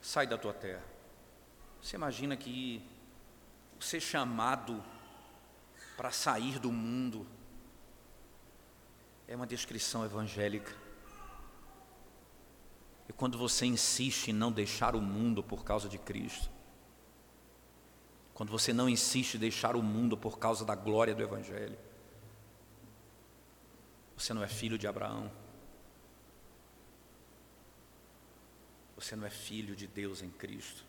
sai 0.01 0.25
da 0.25 0.37
tua 0.37 0.53
terra. 0.53 0.83
Você 1.81 1.95
imagina 1.95 2.35
que 2.35 2.83
ser 3.79 4.01
chamado 4.01 4.83
para 5.95 6.11
sair 6.11 6.59
do 6.59 6.71
mundo 6.71 7.25
é 9.27 9.35
uma 9.35 9.47
descrição 9.47 10.03
evangélica. 10.03 10.75
E 13.07 13.13
quando 13.13 13.37
você 13.37 13.65
insiste 13.65 14.29
em 14.29 14.33
não 14.33 14.51
deixar 14.51 14.95
o 14.95 15.01
mundo 15.01 15.43
por 15.43 15.63
causa 15.63 15.87
de 15.87 15.97
Cristo, 15.97 16.49
quando 18.41 18.49
você 18.49 18.73
não 18.73 18.89
insiste 18.89 19.35
em 19.35 19.39
deixar 19.39 19.75
o 19.75 19.83
mundo 19.83 20.17
por 20.17 20.39
causa 20.39 20.65
da 20.65 20.73
glória 20.73 21.13
do 21.13 21.21
Evangelho, 21.21 21.77
você 24.17 24.33
não 24.33 24.41
é 24.41 24.47
filho 24.47 24.79
de 24.79 24.87
Abraão. 24.87 25.31
Você 28.95 29.15
não 29.15 29.27
é 29.27 29.29
filho 29.29 29.75
de 29.75 29.85
Deus 29.85 30.23
em 30.23 30.31
Cristo. 30.31 30.83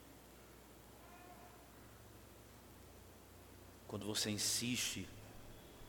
Quando 3.87 4.07
você 4.07 4.31
insiste 4.31 5.07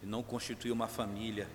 em 0.03 0.05
não 0.05 0.21
constituir 0.21 0.73
uma 0.73 0.89
família, 0.89 1.47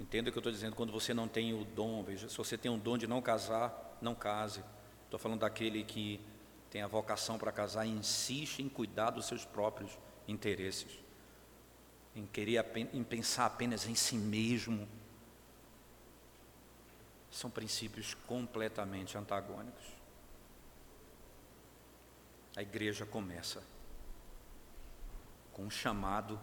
entenda 0.00 0.30
o 0.30 0.32
que 0.32 0.38
eu 0.38 0.40
estou 0.40 0.52
dizendo, 0.52 0.74
quando 0.74 0.90
você 0.90 1.14
não 1.14 1.28
tem 1.28 1.54
o 1.54 1.64
dom, 1.64 2.02
veja, 2.02 2.28
se 2.28 2.36
você 2.36 2.58
tem 2.58 2.72
um 2.72 2.76
dom 2.76 2.98
de 2.98 3.06
não 3.06 3.22
casar, 3.22 3.96
não 4.02 4.16
case. 4.16 4.64
Estou 5.04 5.20
falando 5.20 5.42
daquele 5.42 5.84
que 5.84 6.20
tem 6.70 6.82
a 6.82 6.86
vocação 6.86 7.36
para 7.36 7.50
casar 7.50 7.84
e 7.84 7.90
insiste 7.90 8.60
em 8.60 8.68
cuidar 8.68 9.10
dos 9.10 9.26
seus 9.26 9.44
próprios 9.44 9.98
interesses, 10.28 11.02
em 12.14 12.24
querer 12.26 12.64
em 12.92 13.02
pensar 13.02 13.46
apenas 13.46 13.86
em 13.86 13.94
si 13.94 14.16
mesmo 14.16 14.88
são 17.30 17.50
princípios 17.50 18.14
completamente 18.26 19.16
antagônicos. 19.16 19.84
A 22.56 22.62
igreja 22.62 23.06
começa 23.06 23.62
com 25.52 25.64
um 25.64 25.70
chamado, 25.70 26.40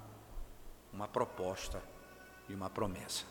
uma 0.93 1.07
proposta 1.07 1.81
e 2.47 2.53
uma 2.53 2.69
promessa. 2.69 3.25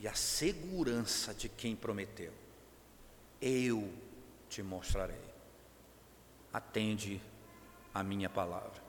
E 0.00 0.08
a 0.08 0.14
segurança 0.14 1.32
de 1.32 1.48
quem 1.48 1.76
prometeu: 1.76 2.32
Eu 3.40 3.92
te 4.48 4.62
mostrarei. 4.62 5.33
Atende 6.54 7.20
a 7.92 8.02
minha 8.02 8.30
palavra. 8.30 8.82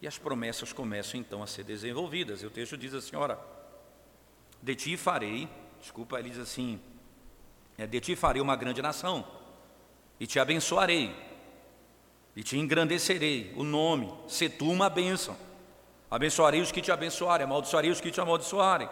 E 0.00 0.06
as 0.06 0.18
promessas 0.18 0.72
começam 0.72 1.18
então 1.18 1.42
a 1.42 1.46
ser 1.48 1.64
desenvolvidas. 1.64 2.42
E 2.42 2.46
o 2.46 2.50
texto 2.50 2.76
diz 2.76 2.94
assim: 2.94 3.16
Ora, 3.16 3.40
de 4.62 4.76
ti 4.76 4.96
farei 4.96 5.48
desculpa, 5.84 6.18
ele 6.18 6.30
diz 6.30 6.38
assim: 6.38 6.80
é, 7.76 7.86
De 7.86 8.00
ti 8.00 8.16
farei 8.16 8.40
uma 8.40 8.56
grande 8.56 8.80
nação, 8.80 9.26
e 10.18 10.26
te 10.26 10.40
abençoarei, 10.40 11.14
e 12.34 12.42
te 12.42 12.58
engrandecerei 12.58 13.52
o 13.56 13.62
nome, 13.62 14.12
se 14.26 14.48
tu 14.48 14.70
uma 14.70 14.88
bênção. 14.88 15.36
Abençoarei 16.10 16.60
os 16.60 16.72
que 16.72 16.80
te 16.80 16.92
abençoarem, 16.92 17.44
amaldiçoarei 17.44 17.90
os 17.90 18.00
que 18.00 18.10
te 18.10 18.20
amaldiçoarem. 18.20 18.88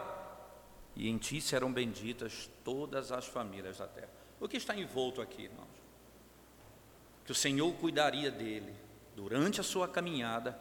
E 0.94 1.08
em 1.08 1.16
ti 1.16 1.40
serão 1.40 1.72
benditas 1.72 2.50
todas 2.64 3.12
as 3.12 3.26
famílias 3.26 3.78
da 3.78 3.86
terra. 3.86 4.10
O 4.40 4.48
que 4.48 4.56
está 4.56 4.76
envolto 4.76 5.22
aqui, 5.22 5.42
irmãos? 5.42 5.71
Que 7.32 7.34
o 7.34 7.40
Senhor 7.40 7.72
cuidaria 7.76 8.30
dele 8.30 8.74
durante 9.16 9.58
a 9.58 9.64
sua 9.64 9.88
caminhada 9.88 10.54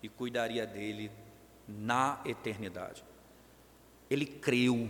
e 0.00 0.08
cuidaria 0.08 0.64
dele 0.64 1.10
na 1.66 2.20
eternidade. 2.24 3.02
Ele 4.08 4.24
creu 4.24 4.88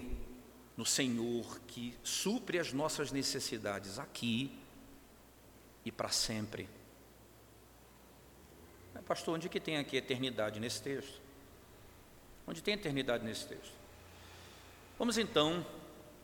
no 0.76 0.84
Senhor 0.84 1.60
que 1.66 1.96
supre 2.02 2.58
as 2.58 2.74
nossas 2.74 3.10
necessidades 3.10 3.98
aqui 3.98 4.52
e 5.82 5.90
para 5.90 6.10
sempre. 6.10 6.68
Pastor, 9.06 9.34
onde 9.36 9.48
que 9.48 9.58
tem 9.58 9.78
aqui 9.78 9.96
eternidade 9.96 10.60
nesse 10.60 10.82
texto? 10.82 11.22
Onde 12.46 12.62
tem 12.62 12.74
eternidade 12.74 13.24
nesse 13.24 13.46
texto? 13.46 13.72
Vamos 14.98 15.16
então 15.16 15.64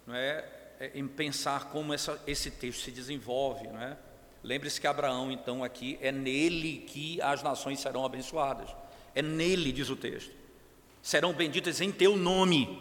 não 0.06 0.14
é, 0.14 0.46
é 0.78 0.90
em 0.94 1.08
pensar 1.08 1.70
como 1.70 1.94
essa, 1.94 2.22
esse 2.26 2.50
texto 2.50 2.82
se 2.82 2.90
desenvolve. 2.90 3.66
Não 3.68 3.80
é? 3.80 3.96
Lembre-se 4.44 4.78
que 4.78 4.86
Abraão, 4.86 5.32
então, 5.32 5.64
aqui 5.64 5.98
é 6.02 6.12
nele 6.12 6.84
que 6.86 7.18
as 7.22 7.42
nações 7.42 7.80
serão 7.80 8.04
abençoadas. 8.04 8.68
É 9.14 9.22
nele, 9.22 9.72
diz 9.72 9.88
o 9.88 9.96
texto. 9.96 10.32
Serão 11.02 11.32
benditas 11.32 11.80
em 11.80 11.90
teu 11.90 12.14
nome. 12.14 12.78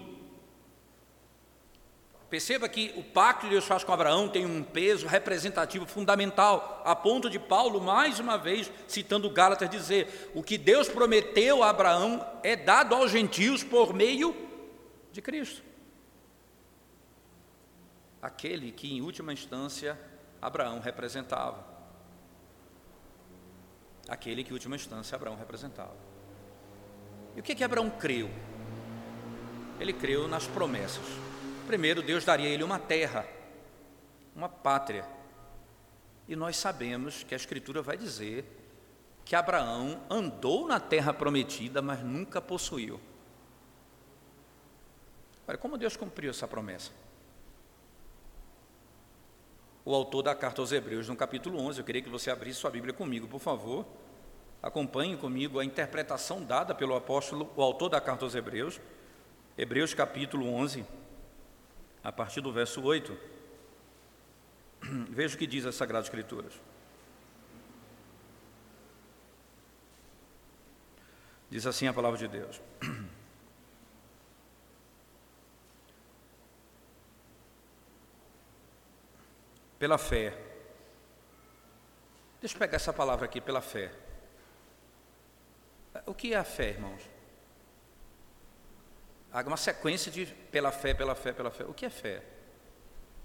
Perceba 2.30 2.67
que 2.67 2.93
o 2.97 3.04
pacto 3.04 3.45
de 3.45 3.54
Deus 3.54 3.63
faz 3.63 3.82
com 3.82 3.93
Abraão 3.93 4.28
tem 4.28 4.45
um 4.45 4.62
peso 4.62 5.08
representativo 5.08 5.86
fundamental, 5.86 6.82
a 6.84 6.95
ponto 6.95 7.30
de 7.30 7.39
Paulo, 7.39 7.80
mais 7.80 8.19
uma 8.19 8.38
vez, 8.38 8.69
citando 8.86 9.30
Gálatas, 9.30 9.69
dizer: 9.69 10.32
o 10.36 10.43
que 10.43 10.58
Deus 10.58 10.89
prometeu 10.89 11.63
a 11.63 11.69
Abraão 11.69 12.28
é 12.43 12.58
dado 12.58 12.93
aos 12.93 13.10
gentios 13.10 13.63
por 13.63 13.93
meio 13.93 14.36
de 15.13 15.21
Cristo. 15.21 15.63
Aquele 18.21 18.71
que, 18.73 18.91
em 18.91 19.02
última 19.02 19.32
instância, 19.32 19.97
Abraão 20.44 20.80
representava. 20.80 21.64
Aquele 24.10 24.44
que, 24.44 24.50
em 24.50 24.54
última 24.54 24.76
instância, 24.76 25.16
Abraão 25.16 25.38
representava. 25.38 25.96
E 27.34 27.40
o 27.40 27.44
que, 27.44 27.56
que 27.56 27.64
Abraão 27.64 27.90
creu? 27.90 28.30
Ele 29.80 29.94
creu 29.94 30.28
nas 30.28 30.46
promessas. 30.46 31.06
Primeiro, 31.66 32.02
Deus 32.02 32.26
daria 32.26 32.50
a 32.50 32.52
ele 32.52 32.62
uma 32.62 32.78
terra, 32.78 33.26
uma 34.36 34.50
pátria. 34.50 35.08
E 36.28 36.36
nós 36.36 36.58
sabemos 36.58 37.24
que 37.24 37.34
a 37.34 37.38
Escritura 37.38 37.82
vai 37.82 37.96
dizer 37.96 38.46
que 39.24 39.38
Abraão 39.38 40.02
andou 40.10 40.68
na 40.68 40.80
terra 40.80 41.14
prometida, 41.14 41.82
mas 41.82 42.02
nunca 42.02 42.42
possuiu. 42.42 43.00
Olha, 45.48 45.58
como 45.58 45.78
Deus 45.78 45.96
cumpriu 45.96 46.32
essa 46.32 46.48
promessa? 46.50 46.92
O 49.86 49.93
autor 49.93 50.22
da 50.24 50.34
carta 50.34 50.62
aos 50.62 50.72
Hebreus, 50.72 51.10
no 51.10 51.15
capítulo 51.15 51.60
11, 51.60 51.80
eu 51.80 51.86
queria 51.86 52.02
que 52.02 52.10
você 52.10 52.32
abrisse 52.32 52.60
sua 52.60 52.72
Bíblia 52.72 52.93
comigo, 52.93 53.28
por 53.28 53.39
favor. 53.39 53.86
Acompanhe 54.62 55.17
comigo 55.17 55.60
a 55.60 55.65
interpretação 55.65 56.41
dada 56.41 56.74
pelo 56.74 56.96
apóstolo, 56.96 57.52
o 57.56 57.62
autor 57.62 57.89
da 57.89 58.00
carta 58.00 58.24
aos 58.24 58.34
Hebreus, 58.34 58.80
Hebreus 59.58 59.93
capítulo 59.93 60.48
11 60.48 60.86
a 62.04 62.12
partir 62.12 62.41
do 62.41 62.52
verso 62.52 62.82
8, 62.82 63.17
veja 65.10 65.36
o 65.36 65.38
que 65.38 65.48
diz 65.48 65.65
as 65.65 65.76
Sagradas 65.76 66.08
Escrituras. 66.08 66.54
Diz 71.50 71.67
assim 71.67 71.88
a 71.88 71.93
palavra 71.93 72.17
de 72.17 72.28
Deus. 72.28 72.62
Pela 79.84 79.98
fé. 79.98 80.34
Deixa 82.39 82.56
eu 82.56 82.60
pegar 82.60 82.78
essa 82.78 82.93
palavra 82.93 83.26
aqui, 83.26 83.41
pela 83.41 83.60
fé. 83.60 83.91
O 86.06 86.13
que 86.13 86.34
é 86.34 86.38
a 86.38 86.43
fé, 86.46 86.69
irmãos? 86.69 87.02
Há 89.30 89.41
uma 89.41 89.58
sequência 89.58 90.10
de 90.10 90.26
pela 90.26 90.72
fé, 90.72 90.93
pela 90.93 91.13
fé, 91.15 91.34
pela 91.34 91.52
fé. 91.52 91.65
O 91.65 91.74
que 91.74 91.86
é 91.86 91.89
fé? 91.89 92.24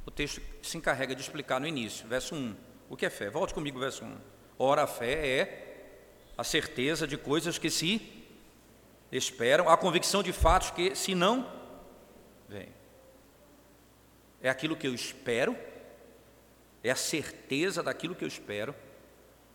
O 0.04 0.10
texto 0.10 0.42
se 0.60 0.76
encarrega 0.76 1.14
de 1.14 1.22
explicar 1.22 1.60
no 1.60 1.66
início, 1.68 2.08
verso 2.08 2.34
1. 2.34 2.56
O 2.90 2.96
que 2.96 3.06
é 3.06 3.10
fé? 3.10 3.30
Volte 3.30 3.54
comigo, 3.54 3.78
verso 3.78 4.04
1. 4.04 4.18
Ora, 4.58 4.82
a 4.82 4.88
fé 4.88 5.28
é 5.28 5.92
a 6.36 6.42
certeza 6.42 7.06
de 7.06 7.16
coisas 7.16 7.56
que 7.56 7.70
se 7.70 8.26
esperam, 9.12 9.68
a 9.68 9.76
convicção 9.76 10.24
de 10.24 10.32
fatos 10.32 10.72
que 10.72 10.96
se 10.96 11.14
não 11.14 11.48
vêm. 12.48 12.74
É 14.42 14.50
aquilo 14.50 14.76
que 14.76 14.88
eu 14.88 14.92
espero, 14.92 15.56
é 16.82 16.90
a 16.90 16.96
certeza 16.96 17.82
daquilo 17.82 18.14
que 18.14 18.24
eu 18.24 18.28
espero 18.28 18.74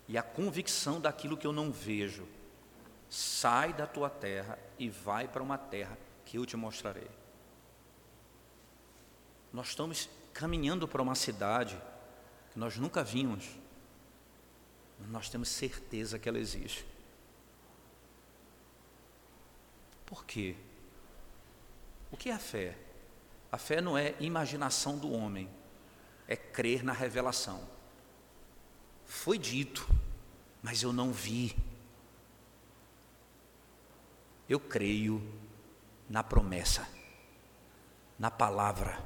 e 0.08 0.18
a 0.18 0.24
convicção 0.24 1.00
daquilo 1.00 1.38
que 1.38 1.48
eu 1.48 1.54
não 1.54 1.72
vejo. 1.72 2.28
Sai 3.10 3.74
da 3.74 3.88
tua 3.88 4.10
terra 4.10 4.58
e 4.78 4.90
vai 4.90 5.28
para 5.28 5.44
uma 5.44 5.58
terra 5.58 5.98
que 6.26 6.38
eu 6.38 6.46
te 6.46 6.58
mostrarei. 6.58 7.10
Nós 9.52 9.70
estamos 9.70 10.10
caminhando 10.34 10.88
para 10.88 11.02
uma 11.02 11.16
cidade 11.16 11.80
que 12.52 12.60
nós 12.60 12.78
nunca 12.78 13.04
vimos, 13.04 13.50
mas 15.00 15.10
nós 15.10 15.30
temos 15.30 15.50
certeza 15.50 16.18
que 16.18 16.28
ela 16.28 16.40
existe. 16.40 16.86
Por 20.06 20.26
quê? 20.26 20.56
O 22.12 22.18
que 22.18 22.30
é 22.30 22.34
a 22.34 22.40
fé? 22.40 22.78
A 23.52 23.58
fé 23.58 23.80
não 23.80 23.98
é 23.98 24.16
imaginação 24.20 24.98
do 24.98 25.12
homem, 25.12 25.50
é 26.28 26.36
crer 26.36 26.84
na 26.84 26.94
revelação. 26.94 27.68
Foi 29.06 29.38
dito, 29.38 29.88
mas 30.62 30.82
eu 30.82 30.94
não 30.94 31.12
vi. 31.12 31.56
Eu 34.48 34.60
creio 34.60 35.22
na 36.10 36.24
promessa, 36.24 36.88
na 38.18 38.30
palavra. 38.30 39.02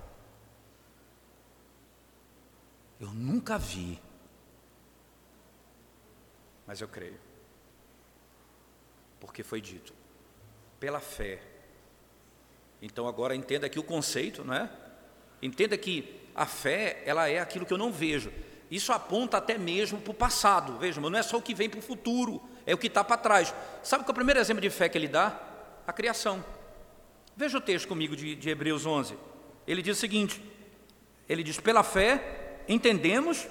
Eu 2.99 3.11
nunca 3.11 3.57
vi, 3.57 4.01
mas 6.65 6.81
eu 6.81 6.87
creio, 6.87 7.19
porque 9.19 9.43
foi 9.43 9.61
dito, 9.61 9.93
pela 10.79 10.99
fé. 10.99 11.41
Então 12.81 13.07
agora 13.07 13.35
entenda 13.35 13.67
aqui 13.67 13.77
o 13.77 13.83
conceito, 13.83 14.43
não 14.43 14.53
é? 14.53 14.69
Entenda 15.41 15.77
que 15.77 16.26
a 16.37 16.45
fé, 16.45 17.01
ela 17.03 17.27
é 17.27 17.39
aquilo 17.39 17.65
que 17.65 17.73
eu 17.73 17.77
não 17.77 17.91
vejo. 17.91 18.31
Isso 18.69 18.93
aponta 18.93 19.37
até 19.37 19.57
mesmo 19.57 19.99
para 19.99 20.11
o 20.11 20.13
passado, 20.13 20.77
veja, 20.77 21.01
mas 21.01 21.11
não 21.11 21.17
é 21.17 21.23
só 21.23 21.37
o 21.37 21.41
que 21.41 21.55
vem 21.55 21.69
para 21.69 21.79
o 21.79 21.81
futuro, 21.81 22.41
é 22.65 22.73
o 22.75 22.77
que 22.77 22.87
está 22.87 23.03
para 23.03 23.17
trás. 23.17 23.53
Sabe 23.81 24.03
qual 24.03 24.09
é 24.09 24.11
o 24.11 24.15
primeiro 24.15 24.39
exemplo 24.39 24.61
de 24.61 24.69
fé 24.69 24.87
que 24.87 24.97
ele 24.97 25.07
dá? 25.07 25.39
A 25.87 25.91
criação. 25.91 26.43
Veja 27.35 27.57
o 27.57 27.61
texto 27.61 27.87
comigo 27.87 28.15
de, 28.15 28.35
de 28.35 28.49
Hebreus 28.49 28.85
11. 28.85 29.17
Ele 29.65 29.81
diz 29.81 29.97
o 29.97 29.99
seguinte: 29.99 30.41
ele 31.27 31.43
diz, 31.43 31.59
pela 31.59 31.81
fé, 31.81 32.59
entendemos 32.67 33.47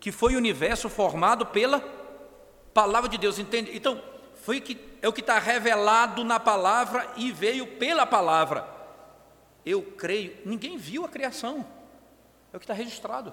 que 0.00 0.12
foi 0.12 0.34
o 0.34 0.38
universo 0.38 0.88
formado 0.88 1.46
pela 1.46 1.80
palavra 2.74 3.08
de 3.08 3.16
Deus. 3.16 3.38
Entende? 3.38 3.70
Então, 3.74 4.02
foi 4.42 4.60
que, 4.60 4.78
é 5.00 5.08
o 5.08 5.12
que 5.12 5.20
está 5.20 5.38
revelado 5.38 6.24
na 6.24 6.40
palavra 6.40 7.08
e 7.16 7.30
veio 7.30 7.66
pela 7.66 8.04
palavra. 8.04 8.66
Eu 9.64 9.82
creio, 9.82 10.36
ninguém 10.44 10.76
viu 10.76 11.04
a 11.04 11.08
criação, 11.08 11.66
é 12.52 12.56
o 12.56 12.60
que 12.60 12.64
está 12.64 12.74
registrado. 12.74 13.32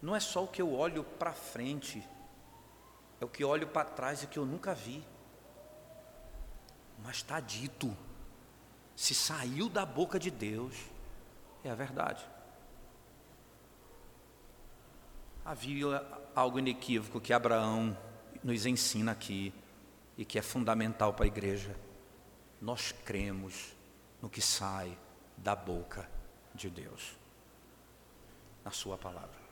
Não 0.00 0.16
é 0.16 0.20
só 0.20 0.44
o 0.44 0.48
que 0.48 0.60
eu 0.60 0.72
olho 0.72 1.04
para 1.04 1.32
frente, 1.32 2.06
é 3.20 3.24
o 3.24 3.28
que 3.28 3.44
olho 3.44 3.68
para 3.68 3.88
trás 3.88 4.22
e 4.22 4.26
que 4.26 4.38
eu 4.38 4.44
nunca 4.44 4.74
vi. 4.74 5.04
Mas 7.04 7.16
está 7.16 7.38
dito. 7.38 7.96
Se 8.96 9.14
saiu 9.14 9.68
da 9.68 9.86
boca 9.86 10.18
de 10.18 10.30
Deus, 10.30 10.76
é 11.64 11.70
a 11.70 11.74
verdade. 11.74 12.26
Havia 15.44 16.06
algo 16.34 16.58
inequívoco 16.58 17.20
que 17.20 17.32
Abraão 17.32 17.96
nos 18.42 18.66
ensina 18.66 19.12
aqui 19.12 19.52
e 20.16 20.24
que 20.24 20.38
é 20.38 20.42
fundamental 20.42 21.12
para 21.14 21.24
a 21.24 21.28
igreja. 21.28 21.76
Nós 22.60 22.92
cremos 22.92 23.74
no 24.20 24.28
que 24.28 24.40
sai 24.40 24.96
da 25.42 25.54
boca 25.54 26.08
de 26.54 26.70
Deus, 26.70 27.18
na 28.64 28.70
Sua 28.70 28.96
palavra. 28.96 29.42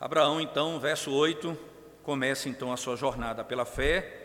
Abraão, 0.00 0.40
então, 0.40 0.80
verso 0.80 1.12
8, 1.12 1.56
começa 2.02 2.48
então 2.48 2.72
a 2.72 2.76
sua 2.76 2.96
jornada 2.96 3.44
pela 3.44 3.66
fé 3.66 4.20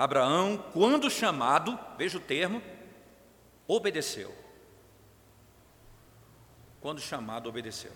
Abraão, 0.00 0.56
quando 0.72 1.10
chamado, 1.10 1.78
veja 1.98 2.16
o 2.16 2.20
termo, 2.22 2.62
obedeceu. 3.68 4.34
Quando 6.80 7.02
chamado, 7.02 7.50
obedeceu. 7.50 7.92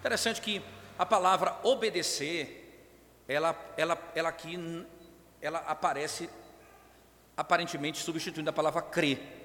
Interessante 0.00 0.40
que 0.40 0.60
a 0.98 1.06
palavra 1.06 1.56
obedecer, 1.62 2.90
ela, 3.28 3.54
ela, 3.76 3.96
ela 4.16 4.28
aqui, 4.28 4.58
ela 5.40 5.60
aparece 5.60 6.28
aparentemente 7.36 8.02
substituindo 8.02 8.50
a 8.50 8.52
palavra 8.52 8.82
crer. 8.82 9.43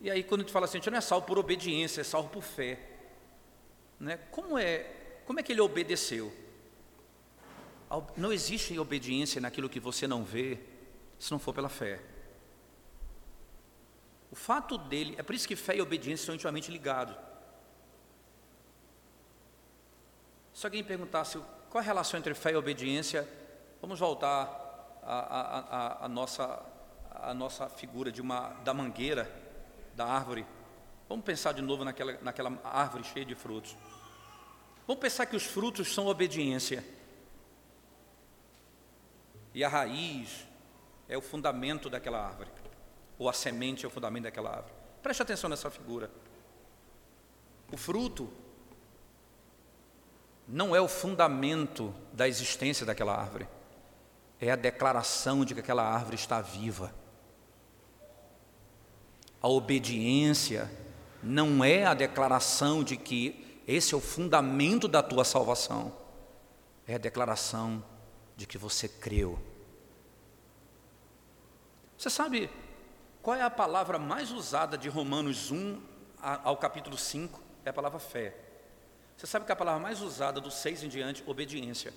E 0.00 0.10
aí 0.10 0.22
quando 0.22 0.42
a 0.42 0.44
gente 0.44 0.52
fala 0.52 0.66
assim, 0.66 0.78
a 0.78 0.80
gente 0.80 0.90
não 0.90 0.98
é 0.98 1.00
salvo 1.00 1.26
por 1.26 1.38
obediência, 1.38 2.00
é 2.00 2.04
salvo 2.04 2.28
por 2.28 2.42
fé. 2.42 2.78
Né? 3.98 4.16
Como, 4.30 4.58
é, 4.58 4.84
como 5.26 5.40
é 5.40 5.42
que 5.42 5.52
ele 5.52 5.60
obedeceu? 5.60 6.32
Não 8.16 8.32
existe 8.32 8.78
obediência 8.78 9.40
naquilo 9.40 9.68
que 9.68 9.80
você 9.80 10.06
não 10.06 10.22
vê, 10.22 10.58
se 11.18 11.30
não 11.32 11.38
for 11.38 11.54
pela 11.54 11.68
fé. 11.68 12.00
O 14.30 14.36
fato 14.36 14.76
dele, 14.76 15.14
é 15.18 15.22
por 15.22 15.34
isso 15.34 15.48
que 15.48 15.56
fé 15.56 15.76
e 15.76 15.80
obediência 15.80 16.26
são 16.26 16.34
intimamente 16.34 16.70
ligados. 16.70 17.16
Se 20.52 20.66
alguém 20.66 20.84
perguntasse 20.84 21.38
qual 21.70 21.80
a 21.80 21.84
relação 21.84 22.18
entre 22.18 22.34
fé 22.34 22.52
e 22.52 22.56
obediência, 22.56 23.26
vamos 23.80 23.98
voltar 23.98 24.68
à, 25.02 26.06
nossa, 26.10 26.62
nossa 27.34 27.68
figura 27.68 28.12
de 28.12 28.20
uma, 28.20 28.50
da 28.64 28.74
mangueira, 28.74 29.47
da 29.98 30.06
árvore. 30.06 30.46
Vamos 31.08 31.24
pensar 31.24 31.52
de 31.52 31.60
novo 31.60 31.84
naquela, 31.84 32.16
naquela 32.22 32.58
árvore 32.62 33.04
cheia 33.04 33.26
de 33.26 33.34
frutos. 33.34 33.76
Vamos 34.86 35.02
pensar 35.02 35.26
que 35.26 35.36
os 35.36 35.44
frutos 35.44 35.92
são 35.92 36.06
obediência. 36.06 36.84
E 39.52 39.64
a 39.64 39.68
raiz 39.68 40.46
é 41.08 41.18
o 41.18 41.20
fundamento 41.20 41.90
daquela 41.90 42.24
árvore 42.24 42.50
ou 43.18 43.28
a 43.28 43.32
semente 43.32 43.84
é 43.84 43.88
o 43.88 43.90
fundamento 43.90 44.22
daquela 44.24 44.50
árvore. 44.50 44.72
Preste 45.02 45.22
atenção 45.22 45.50
nessa 45.50 45.68
figura. 45.68 46.08
O 47.72 47.76
fruto 47.76 48.32
não 50.46 50.74
é 50.74 50.80
o 50.80 50.88
fundamento 50.88 51.92
da 52.12 52.28
existência 52.28 52.86
daquela 52.86 53.14
árvore, 53.14 53.48
é 54.40 54.50
a 54.50 54.56
declaração 54.56 55.44
de 55.44 55.54
que 55.54 55.60
aquela 55.60 55.82
árvore 55.82 56.14
está 56.14 56.40
viva. 56.40 56.94
A 59.40 59.48
obediência 59.48 60.70
não 61.22 61.62
é 61.64 61.84
a 61.84 61.94
declaração 61.94 62.82
de 62.82 62.96
que 62.96 63.62
esse 63.66 63.94
é 63.94 63.96
o 63.96 64.00
fundamento 64.00 64.88
da 64.88 65.02
tua 65.02 65.24
salvação, 65.24 65.92
é 66.86 66.94
a 66.94 66.98
declaração 66.98 67.84
de 68.36 68.46
que 68.46 68.56
você 68.56 68.88
creu. 68.88 69.38
Você 71.98 72.08
sabe, 72.08 72.48
qual 73.20 73.36
é 73.36 73.42
a 73.42 73.50
palavra 73.50 73.98
mais 73.98 74.30
usada 74.30 74.78
de 74.78 74.88
Romanos 74.88 75.50
1 75.50 75.80
ao 76.22 76.56
capítulo 76.56 76.96
5? 76.96 77.42
É 77.64 77.70
a 77.70 77.72
palavra 77.72 77.98
fé. 77.98 78.34
Você 79.16 79.26
sabe 79.26 79.44
que 79.44 79.52
a 79.52 79.56
palavra 79.56 79.82
mais 79.82 80.00
usada 80.00 80.40
do 80.40 80.50
6 80.50 80.84
em 80.84 80.88
diante, 80.88 81.24
obediência. 81.26 81.92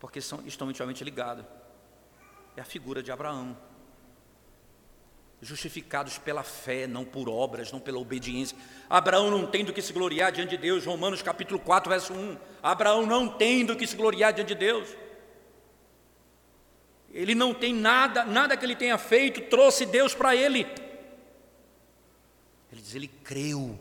Porque 0.00 0.20
são, 0.20 0.40
estão 0.46 0.70
intimamente 0.70 1.04
ligados. 1.04 1.44
É 2.56 2.62
a 2.62 2.64
figura 2.64 3.02
de 3.02 3.12
Abraão. 3.12 3.56
Justificados 5.40 6.18
pela 6.18 6.42
fé, 6.42 6.86
não 6.86 7.04
por 7.04 7.28
obras, 7.28 7.70
não 7.70 7.78
pela 7.78 7.98
obediência. 7.98 8.56
Abraão 8.90 9.30
não 9.30 9.46
tem 9.46 9.64
do 9.64 9.72
que 9.72 9.80
se 9.80 9.92
gloriar 9.92 10.32
diante 10.32 10.50
de 10.50 10.56
Deus. 10.56 10.84
Romanos 10.84 11.22
capítulo 11.22 11.60
4, 11.60 11.88
verso 11.88 12.12
1. 12.12 12.36
Abraão 12.62 13.06
não 13.06 13.28
tem 13.28 13.64
do 13.64 13.76
que 13.76 13.86
se 13.86 13.96
gloriar 13.96 14.32
diante 14.32 14.48
de 14.48 14.54
Deus. 14.56 14.88
Ele 17.10 17.34
não 17.34 17.54
tem 17.54 17.72
nada, 17.72 18.24
nada 18.24 18.56
que 18.56 18.64
ele 18.64 18.76
tenha 18.76 18.98
feito 18.98 19.40
trouxe 19.42 19.86
Deus 19.86 20.14
para 20.14 20.34
ele. 20.36 20.66
Ele 22.70 22.82
diz, 22.82 22.94
ele 22.94 23.08
creu, 23.08 23.78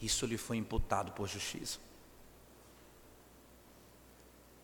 isso 0.00 0.26
lhe 0.26 0.36
foi 0.36 0.56
imputado 0.56 1.12
por 1.12 1.26
justiça. 1.26 1.78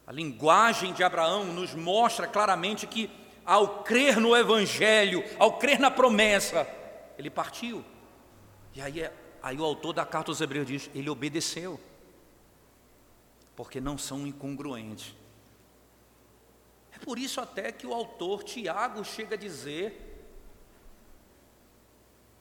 A 0.07 0.12
linguagem 0.12 0.92
de 0.92 1.03
Abraão 1.03 1.47
nos 1.47 1.75
mostra 1.75 2.27
claramente 2.27 2.87
que, 2.87 3.11
ao 3.44 3.83
crer 3.83 4.20
no 4.20 4.37
Evangelho, 4.37 5.24
ao 5.38 5.59
crer 5.59 5.78
na 5.78 5.90
promessa, 5.90 6.66
ele 7.18 7.30
partiu. 7.30 7.85
E 8.74 8.80
aí, 8.80 9.00
é, 9.00 9.12
aí 9.42 9.59
o 9.59 9.64
autor 9.64 9.92
da 9.92 10.04
carta 10.04 10.30
aos 10.30 10.40
Hebreus 10.40 10.66
diz: 10.66 10.90
ele 10.94 11.11
obedeceu, 11.11 11.78
porque 13.54 13.80
não 13.80 13.96
são 13.96 14.26
incongruentes 14.26 15.14
por 17.04 17.18
isso 17.18 17.40
até 17.40 17.70
que 17.70 17.87
o 17.87 17.92
autor 17.92 18.42
Tiago 18.42 19.04
chega 19.04 19.35
a 19.35 19.38
dizer 19.38 20.12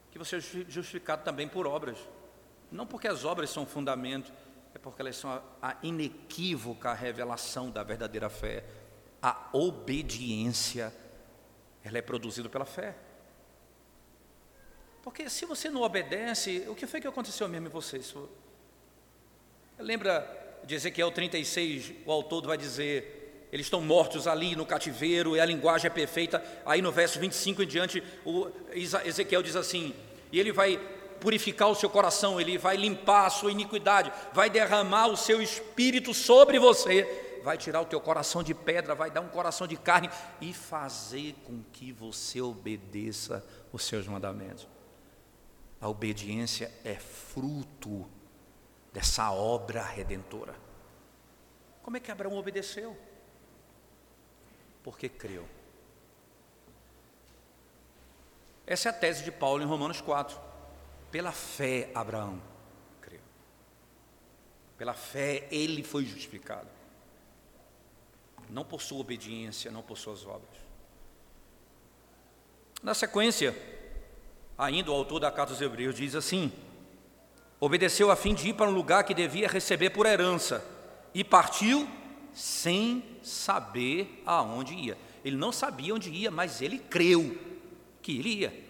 que 0.10 0.18
você 0.18 0.38
é 0.38 0.40
justificado 0.40 1.24
também 1.24 1.48
por 1.48 1.68
obras. 1.68 1.98
Não 2.72 2.88
porque 2.88 3.08
as 3.08 3.26
obras 3.26 3.50
são 3.50 3.66
fundamento, 3.66 4.32
é 4.74 4.80
porque 4.80 5.02
elas 5.02 5.18
são 5.18 5.30
a, 5.30 5.42
a 5.62 5.76
inequívoca 5.84 6.94
revelação 6.94 7.70
da 7.70 7.84
verdadeira 7.84 8.30
fé. 8.30 8.64
A 9.24 9.48
obediência, 9.54 10.94
ela 11.82 11.98
é 11.98 12.02
produzida 12.02 12.50
pela 12.50 12.66
fé. 12.66 12.94
Porque 15.02 15.30
se 15.30 15.46
você 15.46 15.70
não 15.70 15.82
obedece, 15.82 16.66
o 16.68 16.76
que 16.76 16.86
foi 16.86 17.00
que 17.00 17.08
aconteceu 17.08 17.48
mesmo 17.48 17.68
em 17.68 17.70
você? 17.72 18.02
Lembra 19.80 20.60
de 20.66 20.76
Ezequiel 20.76 21.10
36, 21.10 21.94
o 22.06 22.12
autor 22.12 22.46
vai 22.46 22.58
dizer: 22.58 23.48
eles 23.52 23.66
estão 23.66 23.80
mortos 23.80 24.28
ali 24.28 24.58
no 24.58 24.66
cativeiro, 24.66 25.38
e 25.38 25.40
a 25.40 25.46
linguagem 25.46 25.88
é 25.88 25.90
perfeita. 25.90 26.44
Aí 26.66 26.82
no 26.82 26.92
verso 26.92 27.18
25 27.18 27.64
em 27.64 27.68
diante, 27.68 28.04
o 28.26 28.50
Ezequiel 29.06 29.42
diz 29.42 29.56
assim: 29.56 29.96
e 30.34 30.40
ele 30.40 30.52
vai 30.52 30.78
purificar 31.22 31.70
o 31.70 31.76
seu 31.76 31.90
coração, 31.90 32.42
ele 32.42 32.58
vai 32.58 32.76
limpar 32.76 33.28
a 33.28 33.30
sua 33.30 33.52
iniquidade, 33.52 34.12
vai 34.34 34.50
derramar 34.50 35.08
o 35.08 35.16
seu 35.16 35.42
espírito 35.42 36.14
sobre 36.14 36.60
você, 36.60 37.33
vai 37.44 37.58
tirar 37.58 37.82
o 37.82 37.86
teu 37.86 38.02
coração 38.02 38.42
de 38.42 38.54
pedra, 38.54 38.96
vai 38.96 39.12
dar 39.12 39.22
um 39.22 39.30
coração 39.30 39.68
de 39.68 39.78
carne 39.78 40.10
e 40.42 40.54
fazer 40.54 41.36
com 41.46 41.62
que 41.72 41.92
você 41.92 42.42
obedeça 42.42 43.46
os 43.72 43.84
seus 43.84 44.08
mandamentos. 44.08 44.68
A 45.80 45.88
obediência 45.90 46.72
é 46.84 46.96
fruto 46.96 48.10
dessa 48.92 49.32
obra 49.32 49.84
redentora. 49.84 50.56
Como 51.84 51.98
é 51.98 52.00
que 52.00 52.12
Abraão 52.12 52.38
obedeceu? 52.38 52.98
porque 54.84 55.08
creu. 55.08 55.48
Essa 58.68 58.90
é 58.90 58.92
a 58.92 58.94
tese 58.94 59.24
de 59.24 59.32
Paulo 59.32 59.64
em 59.64 59.66
Romanos 59.66 60.02
4. 60.02 60.40
Pela 61.10 61.32
fé, 61.32 61.90
Abraão 61.96 62.42
creu. 63.02 63.22
Pela 64.78 64.94
fé, 64.94 65.48
ele 65.50 65.84
foi 65.84 66.06
justificado. 66.06 66.68
Não 68.54 68.64
por 68.64 68.84
sua 68.84 69.00
obediência, 69.00 69.72
não 69.72 69.82
por 69.82 69.98
suas 69.98 70.24
obras. 70.28 70.62
Na 72.84 72.94
sequência, 72.94 73.58
ainda 74.56 74.92
o 74.92 74.94
autor 74.94 75.20
da 75.20 75.32
carta 75.32 75.54
aos 75.54 75.62
Hebreus 75.62 75.96
diz 75.96 76.14
assim: 76.14 76.52
Obedeceu 77.60 78.12
a 78.12 78.16
fim 78.16 78.36
de 78.36 78.50
ir 78.50 78.54
para 78.54 78.70
um 78.70 78.74
lugar 78.74 79.06
que 79.06 79.14
devia 79.16 79.48
receber 79.48 79.90
por 79.90 80.06
herança, 80.06 80.64
e 81.16 81.24
partiu 81.24 81.90
sem 82.32 83.04
saber 83.24 84.22
aonde 84.24 84.76
ia. 84.76 85.00
Ele 85.26 85.36
não 85.36 85.52
sabia 85.52 85.96
onde 85.96 86.12
ia, 86.12 86.30
mas 86.30 86.62
ele 86.62 86.78
creu 86.78 87.36
que 88.04 88.20
ele 88.20 88.42
ia. 88.42 88.64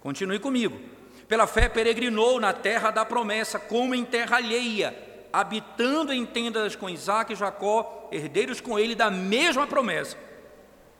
Continue 0.00 0.38
comigo. 0.38 0.80
Pela 1.28 1.46
fé 1.46 1.68
peregrinou 1.68 2.40
na 2.40 2.54
terra 2.54 2.90
da 2.90 3.04
promessa, 3.04 3.58
como 3.58 3.94
em 3.94 4.06
terra 4.06 4.38
alheia, 4.38 5.11
habitando 5.32 6.12
em 6.12 6.26
tendas 6.26 6.76
com 6.76 6.88
Isaac 6.88 7.32
e 7.32 7.36
Jacó, 7.36 8.08
herdeiros 8.12 8.60
com 8.60 8.78
ele 8.78 8.94
da 8.94 9.10
mesma 9.10 9.66
promessa. 9.66 10.16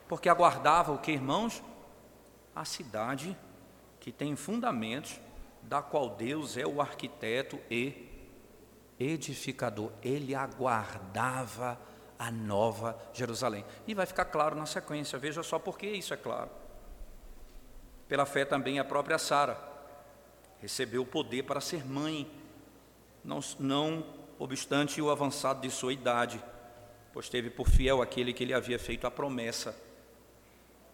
Porque 0.09 0.29
aguardava 0.29 0.92
o 0.92 0.99
que, 0.99 1.12
irmãos? 1.12 1.63
A 2.54 2.65
cidade 2.65 3.37
que 4.00 4.11
tem 4.11 4.35
fundamentos, 4.35 5.21
da 5.63 5.81
qual 5.81 6.11
Deus 6.11 6.57
é 6.57 6.67
o 6.67 6.81
arquiteto 6.81 7.59
e 7.71 8.09
edificador. 8.98 9.92
Ele 10.02 10.35
aguardava 10.35 11.79
a 12.19 12.31
nova 12.31 12.98
Jerusalém. 13.13 13.65
E 13.87 13.94
vai 13.94 14.07
ficar 14.07 14.25
claro 14.27 14.57
na 14.57 14.67
sequência, 14.67 15.19
veja 15.19 15.42
só 15.42 15.59
por 15.59 15.79
que 15.79 15.87
isso 15.87 16.13
é 16.13 16.17
claro. 16.17 16.50
Pela 18.09 18.27
fé 18.27 18.44
também 18.44 18.79
a 18.79 18.85
própria 18.85 19.19
Sara 19.19 19.59
recebeu 20.61 21.02
o 21.02 21.07
poder 21.07 21.44
para 21.44 21.61
ser 21.61 21.85
mãe, 21.85 22.31
não, 23.25 23.40
não 23.59 24.21
obstante 24.39 25.01
o 25.01 25.11
avançado 25.11 25.61
de 25.61 25.71
sua 25.71 25.93
idade, 25.93 26.43
pois 27.13 27.29
teve 27.29 27.51
por 27.51 27.69
fiel 27.69 28.03
aquele 28.03 28.33
que 28.33 28.45
lhe 28.45 28.55
havia 28.55 28.79
feito 28.79 29.07
a 29.07 29.11
promessa. 29.11 29.77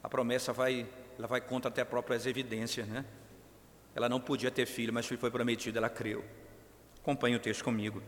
A 0.03 0.09
promessa 0.09 0.53
vai, 0.53 0.87
ela 1.19 1.27
vai 1.27 1.41
contra 1.41 1.69
até 1.69 1.85
próprias 1.85 2.27
evidências, 2.27 2.87
né? 2.87 3.05
Ela 3.95 4.09
não 4.09 4.21
podia 4.21 4.51
ter 4.51 4.67
filho, 4.67 4.93
mas 4.93 5.07
foi 5.07 5.31
prometido, 5.31 5.79
ela 5.79 5.89
creu. 5.89 6.25
Acompanhe 7.01 7.37
o 7.37 7.41
texto 7.41 7.65
comigo. 7.65 8.03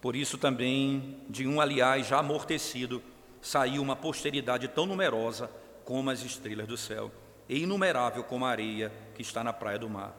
Por 0.00 0.16
isso 0.16 0.36
também, 0.36 1.20
de 1.28 1.46
um 1.46 1.60
aliás 1.60 2.06
já 2.06 2.18
amortecido, 2.18 3.02
saiu 3.40 3.80
uma 3.80 3.96
posteridade 3.96 4.68
tão 4.68 4.84
numerosa 4.84 5.50
como 5.84 6.10
as 6.10 6.22
estrelas 6.22 6.66
do 6.66 6.76
céu, 6.76 7.10
e 7.48 7.62
inumerável 7.62 8.24
como 8.24 8.44
a 8.44 8.50
areia 8.50 8.92
que 9.14 9.22
está 9.22 9.42
na 9.42 9.52
praia 9.52 9.78
do 9.78 9.88
mar. 9.88 10.16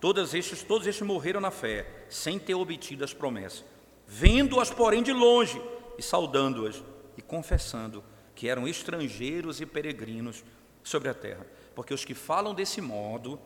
Todos 0.00 0.34
estes, 0.34 0.62
todos 0.62 0.86
estes 0.86 1.06
morreram 1.06 1.40
na 1.40 1.50
fé, 1.50 2.04
sem 2.08 2.38
ter 2.38 2.54
obtido 2.54 3.04
as 3.04 3.14
promessas, 3.14 3.64
vendo-as, 4.06 4.70
porém, 4.70 5.02
de 5.02 5.12
longe, 5.12 5.60
e 5.98 6.02
saudando-as, 6.02 6.82
e 7.16 7.22
confessando 7.22 8.02
que 8.34 8.48
eram 8.48 8.66
estrangeiros 8.66 9.60
e 9.60 9.66
peregrinos 9.66 10.44
sobre 10.82 11.08
a 11.08 11.14
terra. 11.14 11.46
Porque 11.74 11.94
os 11.94 12.04
que 12.04 12.14
falam 12.14 12.54
desse 12.54 12.80
modo 12.80 13.40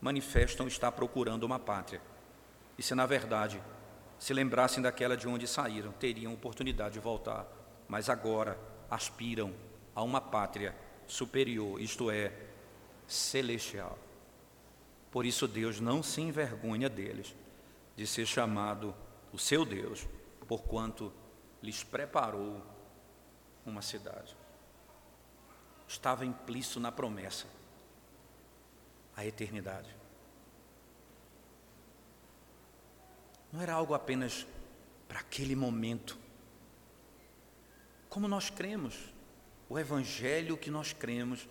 manifestam 0.00 0.66
estar 0.66 0.92
procurando 0.92 1.44
uma 1.44 1.58
pátria. 1.58 2.00
E 2.76 2.82
se 2.82 2.94
na 2.94 3.06
verdade 3.06 3.62
se 4.18 4.32
lembrassem 4.32 4.82
daquela 4.82 5.16
de 5.16 5.28
onde 5.28 5.46
saíram, 5.46 5.92
teriam 5.92 6.32
oportunidade 6.32 6.94
de 6.94 7.00
voltar, 7.00 7.46
mas 7.88 8.08
agora 8.08 8.58
aspiram 8.90 9.52
a 9.94 10.02
uma 10.02 10.20
pátria 10.20 10.74
superior, 11.06 11.80
isto 11.80 12.10
é, 12.10 12.32
celestial. 13.06 13.98
Por 15.10 15.26
isso 15.26 15.46
Deus 15.46 15.80
não 15.80 16.02
se 16.02 16.20
envergonha 16.20 16.88
deles, 16.88 17.34
de 17.96 18.06
ser 18.06 18.26
chamado 18.26 18.94
o 19.32 19.38
seu 19.38 19.64
Deus, 19.64 20.06
porquanto 20.46 21.12
lhes 21.62 21.82
preparou 21.82 22.62
uma 23.64 23.80
cidade. 23.80 24.36
Estava 25.88 26.26
implícito 26.26 26.80
na 26.80 26.90
promessa 26.90 27.46
a 29.16 29.24
eternidade. 29.24 29.94
Não 33.52 33.60
era 33.60 33.74
algo 33.74 33.94
apenas 33.94 34.46
para 35.06 35.20
aquele 35.20 35.54
momento. 35.54 36.18
Como 38.08 38.26
nós 38.26 38.48
cremos, 38.48 39.12
o 39.68 39.78
Evangelho 39.78 40.56
que 40.56 40.70
nós 40.70 40.92
cremos 40.92 41.46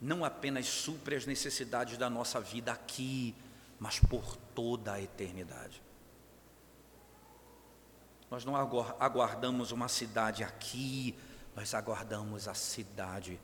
não 0.00 0.24
apenas 0.24 0.66
supre 0.66 1.16
as 1.16 1.24
necessidades 1.24 1.96
da 1.96 2.10
nossa 2.10 2.40
vida 2.40 2.72
aqui, 2.72 3.34
mas 3.78 3.98
por 3.98 4.36
toda 4.54 4.92
a 4.92 5.00
eternidade. 5.00 5.80
Nós 8.36 8.44
não 8.44 8.54
aguardamos 8.54 9.70
uma 9.72 9.88
cidade 9.88 10.44
aqui, 10.44 11.16
nós 11.54 11.72
aguardamos 11.72 12.46
a 12.46 12.52
cidade 12.52 13.40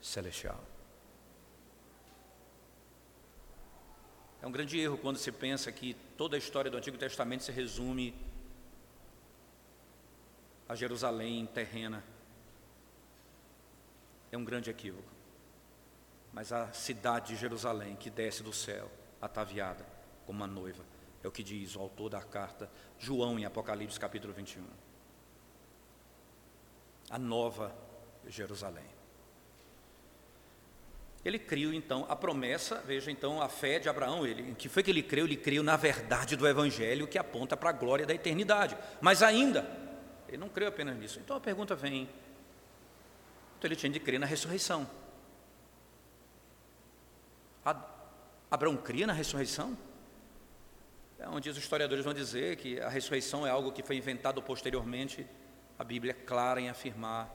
celestial. 0.00 0.62
É 4.40 4.46
um 4.46 4.52
grande 4.52 4.78
erro 4.78 4.96
quando 4.96 5.16
se 5.16 5.32
pensa 5.32 5.72
que 5.72 5.92
toda 6.16 6.36
a 6.36 6.38
história 6.38 6.70
do 6.70 6.76
Antigo 6.76 6.96
Testamento 6.96 7.42
se 7.42 7.50
resume 7.50 8.14
a 10.68 10.76
Jerusalém 10.76 11.44
terrena. 11.46 12.04
É 14.30 14.38
um 14.38 14.44
grande 14.44 14.70
equívoco. 14.70 15.10
Mas 16.32 16.52
a 16.52 16.72
cidade 16.72 17.34
de 17.34 17.40
Jerusalém 17.40 17.96
que 17.96 18.08
desce 18.08 18.44
do 18.44 18.52
céu, 18.52 18.88
ataviada 19.20 19.84
como 20.24 20.38
uma 20.38 20.46
noiva, 20.46 20.84
é 21.22 21.28
o 21.28 21.30
que 21.30 21.42
diz 21.42 21.76
o 21.76 21.80
autor 21.80 22.10
da 22.10 22.22
carta, 22.22 22.70
João, 22.98 23.38
em 23.38 23.44
Apocalipse 23.44 23.98
capítulo 23.98 24.32
21. 24.32 24.64
A 27.10 27.18
nova 27.18 27.74
Jerusalém. 28.26 28.86
Ele 31.24 31.38
criou 31.38 31.72
então 31.72 32.06
a 32.08 32.14
promessa, 32.14 32.76
veja 32.86 33.10
então 33.10 33.42
a 33.42 33.48
fé 33.48 33.78
de 33.78 33.88
Abraão, 33.88 34.26
ele, 34.26 34.54
que 34.54 34.68
foi 34.68 34.82
que 34.82 34.90
ele 34.90 35.02
creu? 35.02 35.24
Ele 35.24 35.36
creu 35.36 35.62
na 35.62 35.76
verdade 35.76 36.36
do 36.36 36.46
evangelho 36.46 37.08
que 37.08 37.18
aponta 37.18 37.56
para 37.56 37.70
a 37.70 37.72
glória 37.72 38.06
da 38.06 38.14
eternidade. 38.14 38.76
Mas 39.00 39.22
ainda, 39.22 39.68
ele 40.28 40.36
não 40.36 40.48
creu 40.48 40.68
apenas 40.68 40.96
nisso. 40.96 41.18
Então 41.18 41.36
a 41.36 41.40
pergunta 41.40 41.74
vem: 41.74 42.08
então 43.58 43.68
ele 43.68 43.76
tinha 43.76 43.90
de 43.90 43.98
crer 43.98 44.20
na 44.20 44.26
ressurreição. 44.26 44.88
Abraão 48.50 48.76
cria 48.76 49.06
na 49.06 49.12
ressurreição? 49.12 49.76
É 51.18 51.28
onde 51.28 51.50
os 51.50 51.56
historiadores 51.58 52.04
vão 52.04 52.14
dizer 52.14 52.56
que 52.56 52.80
a 52.80 52.88
ressurreição 52.88 53.44
é 53.44 53.50
algo 53.50 53.72
que 53.72 53.82
foi 53.82 53.96
inventado 53.96 54.40
posteriormente. 54.40 55.26
A 55.76 55.82
Bíblia 55.82 56.12
é 56.12 56.24
clara 56.24 56.60
em 56.60 56.68
afirmar 56.68 57.28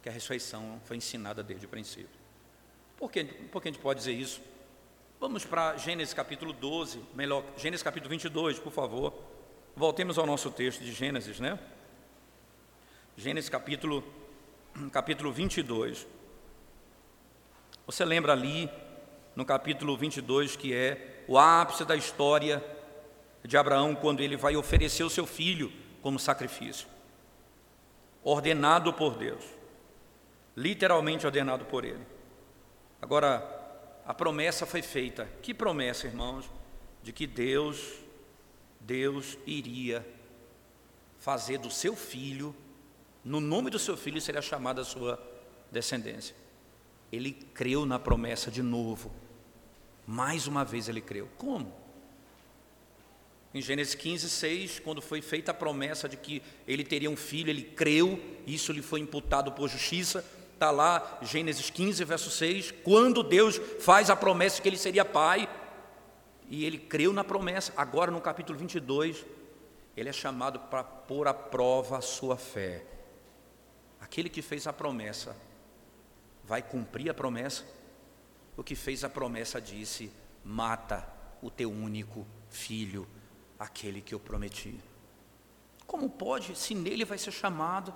que 0.00 0.08
a 0.08 0.12
ressurreição 0.12 0.80
foi 0.84 0.96
ensinada 0.96 1.42
desde 1.42 1.66
o 1.66 1.68
princípio. 1.68 2.20
Por 2.96 3.10
que, 3.10 3.24
por 3.24 3.60
que 3.60 3.68
a 3.68 3.72
gente 3.72 3.82
pode 3.82 3.98
dizer 3.98 4.12
isso? 4.12 4.40
Vamos 5.18 5.44
para 5.44 5.76
Gênesis 5.76 6.14
capítulo 6.14 6.52
12, 6.52 7.02
melhor, 7.14 7.44
Gênesis 7.56 7.82
capítulo 7.82 8.10
22, 8.10 8.60
por 8.60 8.70
favor. 8.70 9.12
Voltemos 9.74 10.16
ao 10.16 10.24
nosso 10.24 10.48
texto 10.48 10.84
de 10.84 10.92
Gênesis, 10.92 11.40
né? 11.40 11.58
Gênesis 13.16 13.50
capítulo, 13.50 14.04
capítulo 14.92 15.32
22. 15.32 16.06
Você 17.86 18.04
lembra 18.04 18.32
ali, 18.32 18.70
no 19.34 19.44
capítulo 19.44 19.96
22, 19.96 20.54
que 20.54 20.72
é 20.72 21.17
o 21.28 21.38
ápice 21.38 21.84
da 21.84 21.94
história 21.94 22.64
de 23.44 23.56
Abraão, 23.56 23.94
quando 23.94 24.20
ele 24.20 24.36
vai 24.36 24.56
oferecer 24.56 25.04
o 25.04 25.10
seu 25.10 25.26
filho 25.26 25.70
como 26.02 26.18
sacrifício, 26.18 26.88
ordenado 28.24 28.92
por 28.92 29.16
Deus, 29.16 29.44
literalmente 30.56 31.26
ordenado 31.26 31.66
por 31.66 31.84
ele. 31.84 32.04
Agora, 33.00 33.56
a 34.06 34.14
promessa 34.14 34.64
foi 34.64 34.80
feita. 34.80 35.28
Que 35.42 35.52
promessa, 35.52 36.06
irmãos? 36.06 36.50
De 37.02 37.12
que 37.12 37.26
Deus, 37.26 38.00
Deus 38.80 39.38
iria 39.46 40.04
fazer 41.18 41.58
do 41.58 41.70
seu 41.70 41.94
filho, 41.94 42.56
no 43.22 43.40
nome 43.40 43.70
do 43.70 43.78
seu 43.78 43.96
filho 43.96 44.20
seria 44.20 44.40
chamada 44.40 44.80
a 44.80 44.84
sua 44.84 45.22
descendência. 45.70 46.34
Ele 47.12 47.32
creu 47.32 47.84
na 47.84 47.98
promessa 47.98 48.50
de 48.50 48.62
novo. 48.62 49.12
Mais 50.10 50.46
uma 50.46 50.64
vez 50.64 50.88
ele 50.88 51.02
creu. 51.02 51.28
Como? 51.36 51.70
Em 53.52 53.60
Gênesis 53.60 53.94
15, 53.94 54.30
6, 54.30 54.78
quando 54.80 55.02
foi 55.02 55.20
feita 55.20 55.50
a 55.50 55.54
promessa 55.54 56.08
de 56.08 56.16
que 56.16 56.42
ele 56.66 56.82
teria 56.82 57.10
um 57.10 57.16
filho, 57.16 57.50
ele 57.50 57.62
creu, 57.62 58.18
isso 58.46 58.72
lhe 58.72 58.80
foi 58.80 59.00
imputado 59.00 59.52
por 59.52 59.68
justiça, 59.68 60.24
Está 60.54 60.72
lá, 60.72 61.20
Gênesis 61.22 61.70
15, 61.70 62.02
verso 62.02 62.30
6, 62.30 62.72
quando 62.82 63.22
Deus 63.22 63.60
faz 63.78 64.10
a 64.10 64.16
promessa 64.16 64.56
de 64.56 64.62
que 64.62 64.68
ele 64.68 64.76
seria 64.76 65.04
pai, 65.04 65.48
e 66.48 66.64
ele 66.64 66.78
creu 66.78 67.12
na 67.12 67.22
promessa. 67.22 67.72
Agora, 67.76 68.10
no 68.10 68.20
capítulo 68.20 68.58
22, 68.58 69.24
ele 69.96 70.08
é 70.08 70.12
chamado 70.12 70.58
para 70.58 70.82
pôr 70.82 71.28
à 71.28 71.34
prova 71.34 71.98
a 71.98 72.00
sua 72.00 72.36
fé. 72.36 72.84
Aquele 74.00 74.28
que 74.28 74.42
fez 74.42 74.66
a 74.66 74.72
promessa 74.72 75.36
vai 76.42 76.60
cumprir 76.60 77.08
a 77.08 77.14
promessa? 77.14 77.64
O 78.58 78.64
que 78.64 78.74
fez 78.74 79.04
a 79.04 79.08
promessa 79.08 79.60
disse: 79.60 80.10
mata 80.44 81.08
o 81.40 81.48
teu 81.48 81.70
único 81.70 82.26
filho, 82.50 83.06
aquele 83.56 84.02
que 84.02 84.12
eu 84.12 84.18
prometi. 84.18 84.80
Como 85.86 86.10
pode, 86.10 86.56
se 86.56 86.74
nele 86.74 87.04
vai 87.04 87.16
ser 87.16 87.30
chamado, 87.30 87.94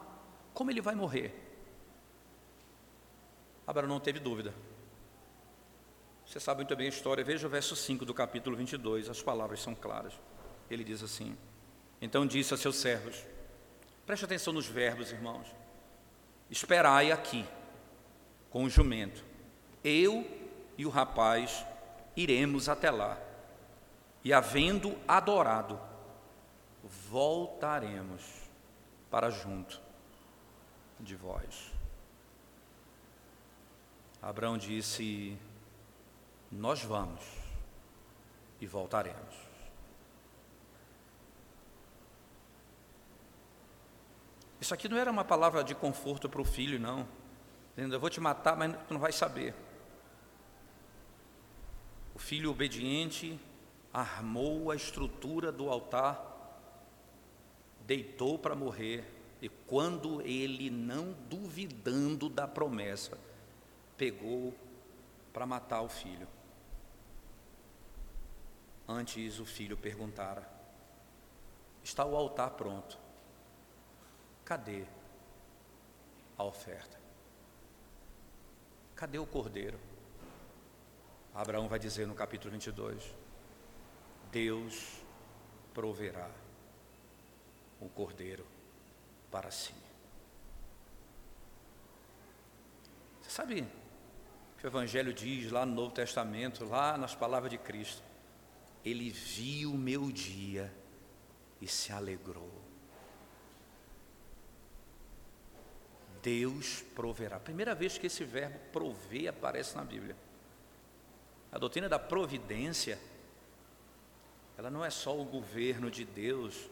como 0.54 0.70
ele 0.70 0.80
vai 0.80 0.94
morrer? 0.94 1.34
Abraão 3.66 3.88
não 3.88 3.98
teve 3.98 4.20
dúvida. 4.20 4.54
Você 6.24 6.38
sabe 6.38 6.58
muito 6.58 6.76
bem 6.76 6.86
a 6.86 6.90
história, 6.90 7.24
veja 7.24 7.48
o 7.48 7.50
verso 7.50 7.74
5 7.74 8.04
do 8.04 8.14
capítulo 8.14 8.56
22, 8.56 9.10
as 9.10 9.20
palavras 9.20 9.60
são 9.60 9.74
claras. 9.74 10.12
Ele 10.70 10.84
diz 10.84 11.02
assim: 11.02 11.36
Então 12.00 12.24
disse 12.24 12.54
a 12.54 12.56
seus 12.56 12.76
servos, 12.76 13.26
preste 14.06 14.24
atenção 14.24 14.52
nos 14.52 14.68
verbos, 14.68 15.10
irmãos. 15.10 15.48
Esperai 16.48 17.10
aqui, 17.10 17.44
com 18.48 18.62
o 18.62 18.70
jumento. 18.70 19.24
Eu 19.82 20.41
e 20.82 20.86
o 20.86 20.90
rapaz 20.90 21.64
iremos 22.16 22.68
até 22.68 22.90
lá, 22.90 23.16
e 24.24 24.32
havendo 24.32 24.98
adorado, 25.06 25.78
voltaremos 27.08 28.20
para 29.08 29.30
junto 29.30 29.80
de 30.98 31.14
vós. 31.14 31.70
Abraão 34.20 34.58
disse: 34.58 35.38
Nós 36.50 36.82
vamos 36.82 37.22
e 38.60 38.66
voltaremos. 38.66 39.36
Isso 44.60 44.74
aqui 44.74 44.88
não 44.88 44.98
era 44.98 45.12
uma 45.12 45.24
palavra 45.24 45.62
de 45.62 45.76
conforto 45.76 46.28
para 46.28 46.40
o 46.40 46.44
filho, 46.44 46.80
não. 46.80 47.06
Eu 47.76 48.00
vou 48.00 48.10
te 48.10 48.20
matar, 48.20 48.56
mas 48.56 48.74
tu 48.88 48.92
não 48.92 49.00
vai 49.00 49.12
saber. 49.12 49.54
O 52.14 52.18
filho 52.18 52.50
obediente 52.50 53.38
armou 53.92 54.70
a 54.70 54.76
estrutura 54.76 55.50
do 55.52 55.68
altar, 55.68 56.30
deitou 57.86 58.38
para 58.38 58.54
morrer, 58.54 59.04
e 59.40 59.48
quando 59.48 60.22
ele, 60.22 60.70
não 60.70 61.12
duvidando 61.28 62.28
da 62.28 62.46
promessa, 62.46 63.18
pegou 63.96 64.54
para 65.32 65.46
matar 65.46 65.82
o 65.82 65.88
filho. 65.88 66.28
Antes 68.86 69.40
o 69.40 69.44
filho 69.44 69.76
perguntara: 69.76 70.48
Está 71.82 72.04
o 72.04 72.14
altar 72.14 72.50
pronto? 72.50 72.98
Cadê 74.44 74.84
a 76.38 76.44
oferta? 76.44 77.00
Cadê 78.94 79.18
o 79.18 79.26
cordeiro? 79.26 79.78
Abraão 81.34 81.68
vai 81.68 81.78
dizer 81.78 82.06
no 82.06 82.14
capítulo 82.14 82.52
22: 82.52 83.02
Deus 84.30 85.02
proverá 85.72 86.30
o 87.80 87.88
cordeiro 87.88 88.46
para 89.30 89.50
si. 89.50 89.74
Você 93.20 93.30
sabe 93.30 93.66
que 94.58 94.66
o 94.66 94.68
Evangelho 94.68 95.12
diz 95.12 95.50
lá 95.50 95.64
no 95.64 95.74
Novo 95.74 95.92
Testamento, 95.92 96.64
lá 96.64 96.98
nas 96.98 97.14
palavras 97.14 97.50
de 97.50 97.58
Cristo, 97.58 98.02
ele 98.84 99.10
viu 99.10 99.72
o 99.72 99.78
meu 99.78 100.12
dia 100.12 100.72
e 101.60 101.66
se 101.66 101.92
alegrou. 101.92 102.50
Deus 106.22 106.82
proverá. 106.94 107.40
Primeira 107.40 107.74
vez 107.74 107.98
que 107.98 108.06
esse 108.06 108.22
verbo 108.22 108.58
prover 108.72 109.28
aparece 109.28 109.74
na 109.74 109.84
Bíblia. 109.84 110.16
A 111.52 111.58
doutrina 111.58 111.86
da 111.86 111.98
providência, 111.98 112.98
ela 114.56 114.70
não 114.70 114.82
é 114.82 114.88
só 114.88 115.14
o 115.14 115.24
governo 115.24 115.90
de 115.90 116.02
Deus 116.02 116.70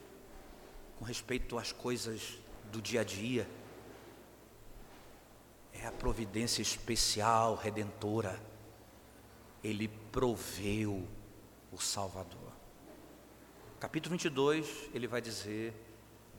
com 0.98 1.04
respeito 1.04 1.58
às 1.58 1.70
coisas 1.70 2.38
do 2.72 2.80
dia 2.80 3.02
a 3.02 3.04
dia. 3.04 3.46
É 5.74 5.86
a 5.86 5.92
providência 5.92 6.62
especial, 6.62 7.56
redentora. 7.56 8.40
Ele 9.62 9.86
proveu 10.10 11.06
o 11.70 11.78
Salvador. 11.78 12.50
Capítulo 13.78 14.12
22, 14.12 14.88
ele 14.94 15.06
vai 15.06 15.20
dizer: 15.20 15.74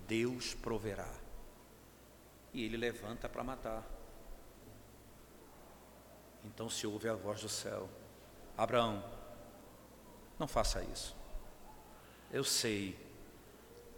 Deus 0.08 0.56
proverá. 0.56 1.14
E 2.52 2.66
ele 2.66 2.76
levanta 2.76 3.30
para 3.30 3.44
matar. 3.44 3.88
Então 6.44 6.68
se 6.70 6.88
ouve 6.88 7.08
a 7.08 7.14
voz 7.14 7.42
do 7.42 7.50
céu: 7.50 7.88
Abraão, 8.58 9.04
não 10.38 10.48
faça 10.48 10.84
isso. 10.84 11.16
Eu 12.32 12.44
sei 12.44 12.98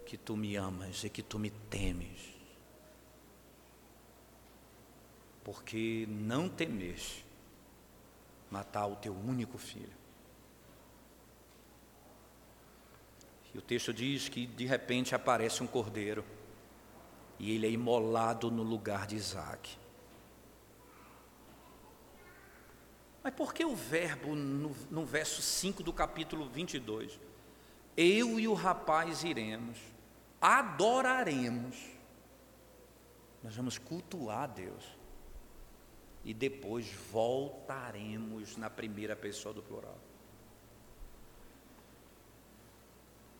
que 0.06 0.18
tu 0.18 0.36
me 0.36 0.56
amas 0.56 1.04
e 1.04 1.10
que 1.10 1.22
tu 1.22 1.38
me 1.40 1.50
temes. 1.50 2.34
Porque 5.44 6.06
não 6.10 6.48
temes 6.48 7.24
matar 8.50 8.88
o 8.88 8.96
teu 8.96 9.14
único 9.14 9.58
filho. 9.58 10.04
E 13.54 13.58
o 13.58 13.62
texto 13.62 13.94
diz 13.94 14.30
que 14.30 14.48
de 14.48 14.66
repente 14.66 15.14
aparece 15.14 15.62
um 15.62 15.68
cordeiro 15.68 16.26
e 17.38 17.52
ele 17.52 17.68
é 17.68 17.70
imolado 17.70 18.50
no 18.50 18.64
lugar 18.64 19.06
de 19.06 19.16
Isaac. 19.16 19.78
Mas 23.24 23.34
por 23.34 23.54
que 23.54 23.64
o 23.64 23.74
verbo 23.74 24.36
no, 24.36 24.76
no 24.92 25.06
verso 25.06 25.42
5 25.42 25.82
do 25.82 25.94
capítulo 25.94 26.50
22? 26.50 27.18
Eu 27.96 28.38
e 28.40 28.48
o 28.48 28.54
rapaz 28.54 29.24
iremos, 29.24 29.78
adoraremos, 30.42 31.78
nós 33.42 33.56
vamos 33.56 33.78
cultuar 33.78 34.50
Deus 34.50 34.84
e 36.26 36.34
depois 36.34 36.92
voltaremos 37.12 38.58
na 38.58 38.70
primeira 38.70 39.16
pessoa 39.16 39.54
do 39.54 39.62
plural. 39.62 39.98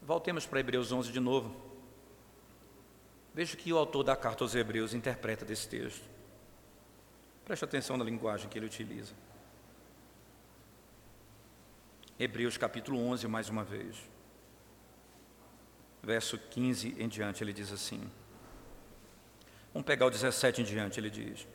Voltemos 0.02 0.46
para 0.46 0.60
Hebreus 0.60 0.92
11 0.92 1.12
de 1.12 1.20
novo. 1.20 1.56
Veja 3.34 3.56
o 3.56 3.58
que 3.58 3.74
o 3.74 3.78
autor 3.78 4.04
da 4.04 4.16
carta 4.16 4.44
aos 4.44 4.54
Hebreus 4.54 4.94
interpreta 4.94 5.44
desse 5.44 5.68
texto. 5.68 6.04
Preste 7.44 7.66
atenção 7.66 7.98
na 7.98 8.04
linguagem 8.04 8.50
que 8.50 8.58
ele 8.60 8.66
utiliza. 8.66 9.14
Hebreus 12.20 12.58
capítulo 12.58 13.00
11, 13.00 13.28
mais 13.28 13.50
uma 13.50 13.64
vez. 13.64 13.96
Verso 16.02 16.38
15 16.38 16.96
em 17.00 17.08
diante, 17.08 17.44
ele 17.44 17.54
diz 17.54 17.72
assim. 17.72 18.02
Vamos 19.74 19.86
pegar 19.86 20.06
o 20.06 20.12
17 20.12 20.62
em 20.62 20.64
diante, 20.64 21.00
ele 21.00 21.10
diz. 21.10 21.48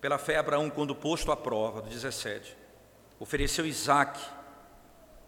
Pela 0.00 0.18
fé, 0.18 0.36
Abraão, 0.36 0.68
quando 0.68 0.94
posto 0.94 1.30
à 1.30 1.36
prova, 1.36 1.80
do 1.80 1.88
17, 1.88 2.56
ofereceu 3.20 3.64
Isaac 3.64 4.20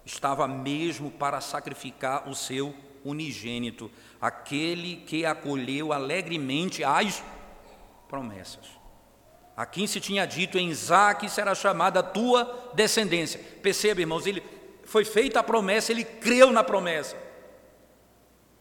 estava 0.04 0.46
mesmo 0.46 1.10
para 1.10 1.40
sacrificar 1.40 2.28
o 2.28 2.34
seu 2.34 2.74
unigênito, 3.04 3.90
aquele 4.20 4.96
que 4.96 5.26
acolheu 5.26 5.92
alegremente 5.92 6.84
as 6.84 7.22
promessas. 8.08 8.64
A 9.56 9.64
quem 9.64 9.86
se 9.86 10.00
tinha 10.00 10.26
dito 10.26 10.58
em 10.58 10.68
Isaac 10.68 11.28
será 11.28 11.54
chamada 11.54 12.00
a 12.00 12.02
tua 12.02 12.70
descendência. 12.74 13.40
Perceba, 13.62 14.00
irmãos, 14.00 14.26
ele 14.26 14.42
foi 14.86 15.04
feita 15.04 15.40
a 15.40 15.42
promessa, 15.42 15.92
ele 15.92 16.04
creu 16.04 16.50
na 16.50 16.64
promessa. 16.64 17.14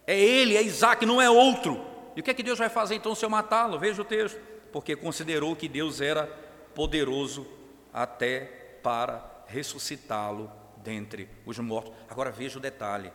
É 0.05 0.19
ele, 0.19 0.57
é 0.57 0.61
Isaac, 0.61 1.05
não 1.05 1.21
é 1.21 1.29
outro. 1.29 1.81
E 2.15 2.19
o 2.19 2.23
que 2.23 2.31
é 2.31 2.33
que 2.33 2.43
Deus 2.43 2.59
vai 2.59 2.69
fazer 2.69 2.95
então 2.95 3.15
se 3.15 3.25
eu 3.25 3.29
matá-lo? 3.29 3.79
Veja 3.79 4.01
o 4.01 4.05
texto. 4.05 4.39
Porque 4.71 4.95
considerou 4.95 5.55
que 5.55 5.67
Deus 5.67 6.01
era 6.01 6.25
poderoso 6.73 7.45
até 7.93 8.79
para 8.83 9.43
ressuscitá-lo 9.47 10.51
dentre 10.77 11.29
os 11.45 11.59
mortos. 11.59 11.93
Agora 12.09 12.31
veja 12.31 12.57
o 12.57 12.61
detalhe: 12.61 13.13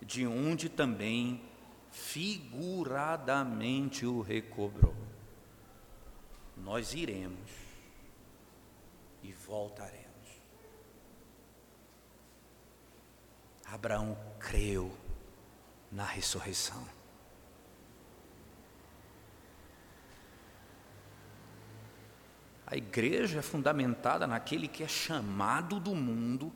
de 0.00 0.26
onde 0.26 0.68
também 0.68 1.40
figuradamente 1.90 4.06
o 4.06 4.20
recobrou. 4.20 4.94
Nós 6.56 6.94
iremos 6.94 7.50
e 9.22 9.32
voltaremos. 9.32 10.03
Abraão 13.74 14.16
creu 14.38 14.96
na 15.90 16.04
ressurreição. 16.04 16.86
A 22.64 22.76
igreja 22.76 23.40
é 23.40 23.42
fundamentada 23.42 24.28
naquele 24.28 24.68
que 24.68 24.84
é 24.84 24.88
chamado 24.88 25.80
do 25.80 25.92
mundo 25.92 26.52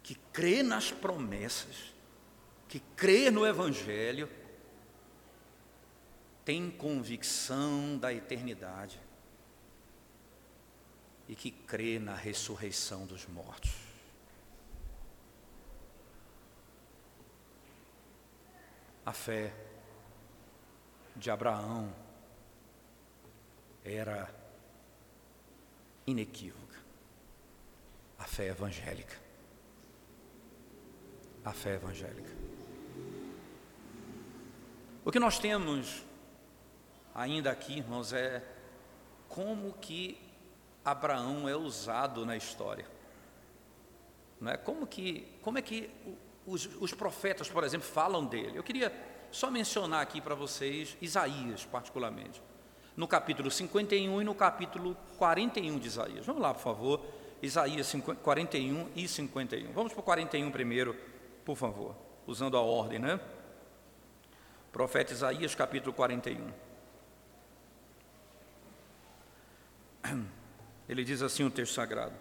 que 0.00 0.14
crê 0.32 0.62
nas 0.62 0.92
promessas, 0.92 1.92
que 2.68 2.78
crê 2.94 3.32
no 3.32 3.44
Evangelho, 3.44 4.30
tem 6.44 6.70
convicção 6.70 7.98
da 7.98 8.14
eternidade 8.14 9.00
e 11.28 11.34
que 11.34 11.50
crê 11.50 11.98
na 11.98 12.14
ressurreição 12.14 13.04
dos 13.06 13.26
mortos. 13.26 13.85
A 19.06 19.12
fé 19.12 19.54
de 21.14 21.30
Abraão 21.30 21.94
era 23.82 24.28
inequívoca, 26.06 26.76
a 28.18 28.24
fé 28.24 28.48
evangélica 28.48 29.26
a 31.46 31.52
fé 31.52 31.74
evangélica. 31.74 32.34
O 35.04 35.12
que 35.12 35.20
nós 35.20 35.38
temos 35.38 36.04
ainda 37.14 37.52
aqui, 37.52 37.78
irmãos, 37.78 38.12
é 38.12 38.42
como 39.28 39.72
que 39.74 40.20
Abraão 40.84 41.48
é 41.48 41.54
usado 41.54 42.26
na 42.26 42.36
história. 42.36 42.84
Não 44.40 44.50
é? 44.50 44.56
Como, 44.56 44.88
que, 44.88 45.38
como 45.40 45.56
é 45.56 45.62
que 45.62 45.88
os, 46.46 46.68
os 46.80 46.94
profetas, 46.94 47.48
por 47.48 47.64
exemplo, 47.64 47.86
falam 47.86 48.24
dele? 48.24 48.58
Eu 48.58 48.62
queria 48.62 48.92
só 49.30 49.50
mencionar 49.50 50.00
aqui 50.02 50.20
para 50.20 50.34
vocês 50.34 50.96
Isaías, 51.00 51.64
particularmente, 51.64 52.40
no 52.96 53.06
capítulo 53.06 53.50
51 53.50 54.22
e 54.22 54.24
no 54.24 54.34
capítulo 54.34 54.96
41 55.18 55.78
de 55.78 55.88
Isaías. 55.88 56.24
Vamos 56.24 56.40
lá, 56.40 56.54
por 56.54 56.62
favor, 56.62 57.04
Isaías 57.42 57.92
41 58.22 58.90
e 58.94 59.06
51. 59.06 59.72
Vamos 59.72 59.92
para 59.92 60.00
o 60.00 60.04
41 60.04 60.50
primeiro 60.50 60.96
por 61.46 61.56
favor, 61.56 61.94
usando 62.26 62.56
a 62.56 62.60
ordem, 62.60 62.98
né? 62.98 63.20
Profeta 64.72 65.12
Isaías, 65.12 65.54
capítulo 65.54 65.94
41. 65.94 66.52
Ele 70.88 71.04
diz 71.04 71.22
assim 71.22 71.44
o 71.44 71.50
texto 71.50 71.72
sagrado: 71.72 72.14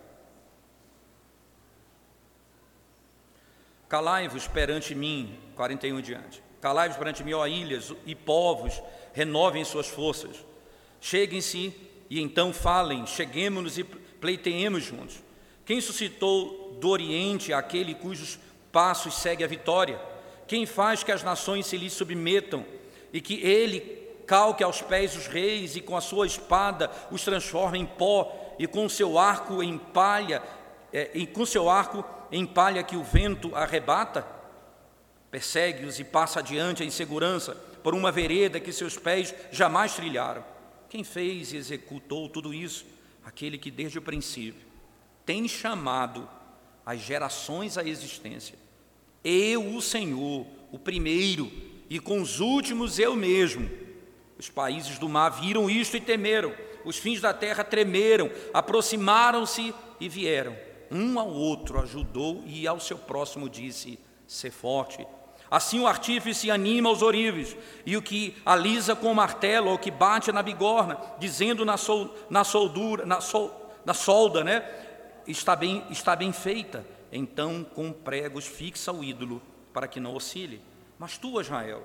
Calai-vos 3.88 4.48
perante 4.48 4.96
mim, 4.96 5.38
41 5.56 6.02
diante. 6.02 6.44
Calai-vos 6.62 6.98
perante 6.98 7.24
mim, 7.24 7.34
ó 7.34 7.46
ilhas 7.46 7.94
e 8.06 8.16
povos, 8.16 8.82
renovem 9.14 9.64
suas 9.64 9.88
forças. 9.88 10.38
Cheguem-se 11.00 11.74
e 12.10 12.20
então 12.20 12.52
falem, 12.52 13.06
cheguemos-nos 13.06 13.78
e 13.78 13.84
pleiteemos 13.84 14.84
juntos. 14.84 15.24
Quem 15.66 15.80
suscitou 15.80 16.78
do 16.80 16.90
Oriente 16.90 17.54
aquele 17.54 17.94
cujos 17.94 18.40
passos 18.72 19.16
segue 19.16 19.44
a 19.44 19.48
vitória. 19.48 20.00
Quem 20.48 20.66
faz 20.66 21.04
que 21.04 21.12
as 21.12 21.24
nações 21.24 21.66
se 21.66 21.78
lhe 21.78 21.90
submetam 21.90 22.66
e 23.14 23.22
que 23.22 23.42
ele 23.42 24.06
calque 24.28 24.64
aos 24.64 24.82
pés 24.82 25.16
os 25.16 25.28
reis 25.28 25.76
e 25.76 25.82
com 25.82 25.96
a 25.96 26.02
sua 26.02 26.26
espada 26.26 26.92
os 27.12 27.24
transforme 27.24 27.80
em 27.80 27.86
pó 27.86 28.56
e 28.58 28.68
com 28.68 28.90
seu 28.90 29.18
arco 29.18 29.62
em 29.62 29.78
palha 29.78 30.42
é, 30.92 31.12
e 31.14 31.28
com 31.28 31.46
seu 31.46 31.70
arco 31.70 32.04
em 32.32 32.46
palha 32.46 32.84
que 32.84 32.96
o 32.96 33.04
vento 33.04 33.56
arrebata? 33.56 34.26
Persegue-os 35.32 36.00
e 36.00 36.04
passa 36.04 36.40
adiante 36.40 36.84
a 36.84 36.86
insegurança 36.86 37.56
por 37.84 37.94
uma 37.94 38.12
vereda 38.12 38.60
que 38.60 38.72
seus 38.72 38.98
pés 38.98 39.34
jamais 39.52 39.96
trilharam. 39.96 40.44
Quem 40.90 41.04
fez 41.04 41.54
e 41.54 41.58
executou 41.58 42.30
tudo 42.30 42.54
isso? 42.54 42.86
Aquele 43.24 43.58
que 43.58 43.70
desde 43.70 43.98
o 43.98 44.02
princípio 44.02 44.66
tem 45.26 45.48
chamado 45.48 46.30
as 46.86 47.00
gerações 47.00 47.78
à 47.78 47.84
existência. 47.84 48.56
Eu, 49.24 49.76
o 49.76 49.82
Senhor, 49.82 50.46
o 50.72 50.78
primeiro, 50.78 51.52
e 51.90 52.00
com 52.00 52.22
os 52.22 52.40
últimos 52.40 53.00
eu 53.00 53.16
mesmo. 53.16 53.70
Os 54.38 54.50
países 54.50 55.00
do 55.00 55.10
mar 55.10 55.30
viram 55.30 55.70
isto 55.70 55.98
e 55.98 56.02
temeram. 56.02 56.54
Os 56.84 56.98
fins 56.98 57.20
da 57.20 57.34
terra 57.34 57.64
tremeram, 57.64 58.30
aproximaram-se 58.54 59.74
e 60.00 60.08
vieram. 60.08 60.56
Um 60.96 61.20
ao 61.20 61.28
outro 61.28 61.82
ajudou 61.82 62.41
e 62.46 62.66
ao 62.66 62.80
seu 62.80 62.98
próximo 62.98 63.50
disse: 63.50 64.00
Ser 64.26 64.50
forte. 64.50 65.06
Assim 65.52 65.78
o 65.82 65.88
artífice 65.88 66.50
anima 66.50 66.89
os 66.89 67.02
ourives, 67.02 67.56
e 67.86 67.98
o 67.98 68.02
que 68.02 68.34
alisa 68.46 68.96
com 68.96 69.12
o 69.12 69.16
martelo, 69.16 69.72
ou 69.72 69.78
que 69.78 69.91
bate 69.91 70.32
na 70.32 70.41
bigorna, 70.41 70.98
dizendo 71.20 71.66
na, 71.66 71.76
sol, 71.76 72.16
na 72.30 72.46
soldura, 72.46 73.06
na, 73.06 73.20
sol, 73.20 73.76
na 73.84 73.93
solda, 73.93 74.41
né? 74.41 74.64
Está 75.28 75.54
bem, 75.54 75.84
está 75.89 76.16
bem 76.16 76.32
feita. 76.32 76.86
Então, 77.12 77.66
com 77.76 77.91
pregos, 77.91 78.46
fixa 78.46 78.93
o 78.93 79.04
ídolo, 79.04 79.41
para 79.74 79.89
que 79.89 80.00
não 80.00 80.16
oscile. 80.16 80.62
Mas 80.98 81.18
tu, 81.18 81.41
Israel, 81.41 81.84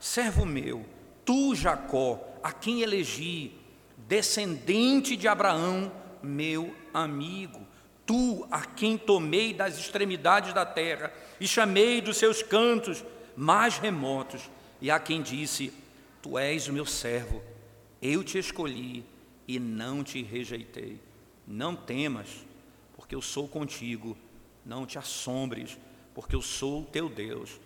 servo 0.00 0.46
meu, 0.46 0.86
tu, 1.22 1.54
Jacó, 1.54 2.18
a 2.42 2.50
quem 2.50 2.80
elegi, 2.80 3.52
descendente 3.98 5.16
de 5.16 5.28
Abraão, 5.28 5.92
meu 6.22 6.74
amigo, 6.94 7.67
tu, 8.08 8.44
a 8.50 8.62
quem 8.62 8.98
tomei 8.98 9.54
das 9.54 9.78
extremidades 9.78 10.52
da 10.52 10.66
terra 10.66 11.12
e 11.38 11.46
chamei 11.46 12.00
dos 12.00 12.16
seus 12.16 12.42
cantos 12.42 13.04
mais 13.36 13.78
remotos, 13.78 14.50
e 14.80 14.90
a 14.90 14.98
quem 14.98 15.22
disse: 15.22 15.72
Tu 16.20 16.36
és 16.36 16.66
o 16.66 16.72
meu 16.72 16.84
servo, 16.84 17.40
eu 18.02 18.24
te 18.24 18.38
escolhi 18.38 19.04
e 19.46 19.60
não 19.60 20.02
te 20.02 20.22
rejeitei. 20.22 20.98
Não 21.46 21.76
temas, 21.76 22.28
porque 22.96 23.14
eu 23.14 23.22
sou 23.22 23.46
contigo, 23.46 24.18
não 24.66 24.84
te 24.84 24.98
assombres, 24.98 25.78
porque 26.14 26.34
eu 26.34 26.42
sou 26.42 26.82
o 26.82 26.86
teu 26.86 27.08
Deus 27.08 27.60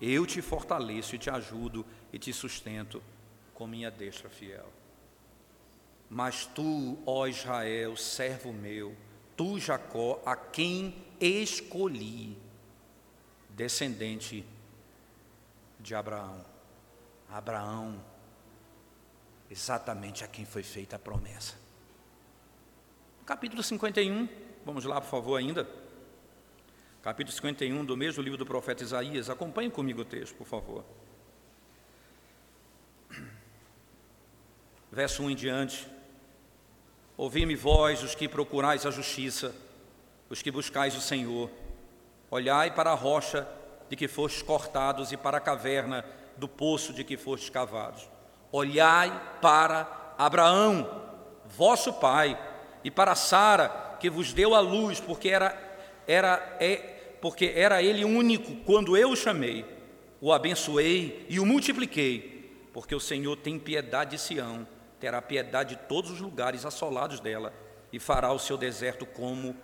eu 0.00 0.26
te 0.26 0.42
fortaleço 0.42 1.14
e 1.14 1.18
te 1.18 1.30
ajudo 1.30 1.84
e 2.12 2.18
te 2.18 2.32
sustento 2.32 3.02
com 3.54 3.66
minha 3.66 3.90
destra 3.90 4.28
fiel. 4.28 4.70
Mas 6.08 6.46
tu, 6.46 6.98
ó 7.06 7.26
Israel, 7.26 7.96
servo 7.96 8.52
meu, 8.52 8.94
tu, 9.36 9.58
Jacó, 9.58 10.22
a 10.24 10.34
quem 10.34 11.04
escolhi, 11.20 12.38
descendente 13.50 14.44
de 15.78 15.94
Abraão. 15.94 16.44
Abraão, 17.28 18.02
exatamente 19.50 20.24
a 20.24 20.28
quem 20.28 20.44
foi 20.44 20.62
feita 20.62 20.96
a 20.96 20.98
promessa. 20.98 21.54
Capítulo 23.24 23.62
51, 23.62 24.28
vamos 24.64 24.84
lá, 24.84 25.00
por 25.00 25.10
favor, 25.10 25.36
ainda 25.36 25.68
capítulo 27.02 27.32
51 27.34 27.84
do 27.84 27.96
mesmo 27.96 28.22
livro 28.22 28.38
do 28.38 28.46
profeta 28.46 28.82
Isaías. 28.82 29.30
Acompanhe 29.30 29.70
comigo 29.70 30.00
o 30.02 30.04
texto, 30.04 30.34
por 30.34 30.46
favor. 30.46 30.84
Verso 34.90 35.22
1 35.22 35.30
em 35.30 35.36
diante. 35.36 35.95
Ouvi-me 37.16 37.54
vós, 37.54 38.02
os 38.02 38.14
que 38.14 38.28
procurais 38.28 38.84
a 38.84 38.90
justiça, 38.90 39.54
os 40.28 40.42
que 40.42 40.50
buscais 40.50 40.94
o 40.94 41.00
Senhor. 41.00 41.50
Olhai 42.30 42.74
para 42.74 42.90
a 42.90 42.94
rocha 42.94 43.48
de 43.88 43.96
que 43.96 44.06
fostes 44.06 44.42
cortados 44.42 45.12
e 45.12 45.16
para 45.16 45.38
a 45.38 45.40
caverna 45.40 46.04
do 46.36 46.46
poço 46.46 46.92
de 46.92 47.04
que 47.04 47.16
fostes 47.16 47.48
cavados. 47.48 48.08
Olhai 48.52 49.10
para 49.40 50.14
Abraão, 50.18 51.02
vosso 51.46 51.92
pai, 51.94 52.38
e 52.84 52.90
para 52.90 53.14
Sara, 53.14 53.96
que 53.98 54.10
vos 54.10 54.32
deu 54.32 54.54
a 54.54 54.60
luz, 54.60 55.00
porque 55.00 55.28
era, 55.28 55.58
era, 56.06 56.56
é, 56.60 56.76
porque 57.20 57.52
era 57.56 57.82
ele 57.82 58.04
único 58.04 58.54
quando 58.64 58.96
eu 58.96 59.10
o 59.10 59.16
chamei, 59.16 59.64
o 60.20 60.32
abençoei 60.32 61.24
e 61.28 61.40
o 61.40 61.46
multipliquei, 61.46 62.68
porque 62.72 62.94
o 62.94 63.00
Senhor 63.00 63.36
tem 63.36 63.58
piedade 63.58 64.12
de 64.12 64.18
Sião, 64.18 64.66
terá 65.00 65.20
piedade 65.20 65.76
de 65.76 65.82
todos 65.82 66.10
os 66.10 66.20
lugares 66.20 66.64
assolados 66.64 67.20
dela, 67.20 67.52
e 67.92 67.98
fará 67.98 68.32
o 68.32 68.38
seu 68.38 68.56
deserto 68.56 69.06
como 69.06 69.56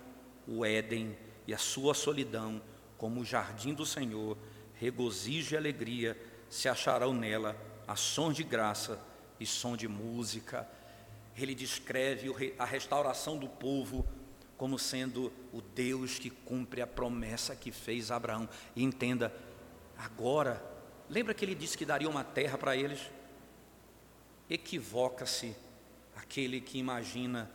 o 0.47 0.65
Éden, 0.65 1.17
e 1.47 1.53
a 1.53 1.57
sua 1.57 1.93
solidão 1.93 2.61
como 2.97 3.21
o 3.21 3.25
jardim 3.25 3.73
do 3.73 3.85
Senhor, 3.85 4.37
regozijo 4.75 5.55
e 5.55 5.57
alegria 5.57 6.17
se 6.49 6.69
acharão 6.69 7.13
nela, 7.13 7.55
a 7.87 7.95
som 7.95 8.31
de 8.31 8.43
graça 8.43 8.99
e 9.39 9.45
som 9.45 9.75
de 9.75 9.87
música. 9.87 10.67
Ele 11.35 11.55
descreve 11.55 12.53
a 12.57 12.63
restauração 12.63 13.37
do 13.37 13.49
povo 13.49 14.07
como 14.55 14.79
sendo 14.79 15.33
o 15.51 15.61
Deus 15.61 16.19
que 16.19 16.29
cumpre 16.29 16.81
a 16.81 16.87
promessa 16.87 17.55
que 17.55 17.71
fez 17.71 18.11
a 18.11 18.15
Abraão. 18.15 18.47
E 18.75 18.83
entenda, 18.83 19.33
agora, 19.97 20.63
lembra 21.09 21.33
que 21.33 21.43
ele 21.43 21.55
disse 21.55 21.77
que 21.77 21.85
daria 21.85 22.09
uma 22.09 22.23
terra 22.23 22.57
para 22.57 22.77
eles? 22.77 23.01
Equivoca-se 24.49 25.55
aquele 26.15 26.59
que 26.59 26.77
imagina 26.77 27.49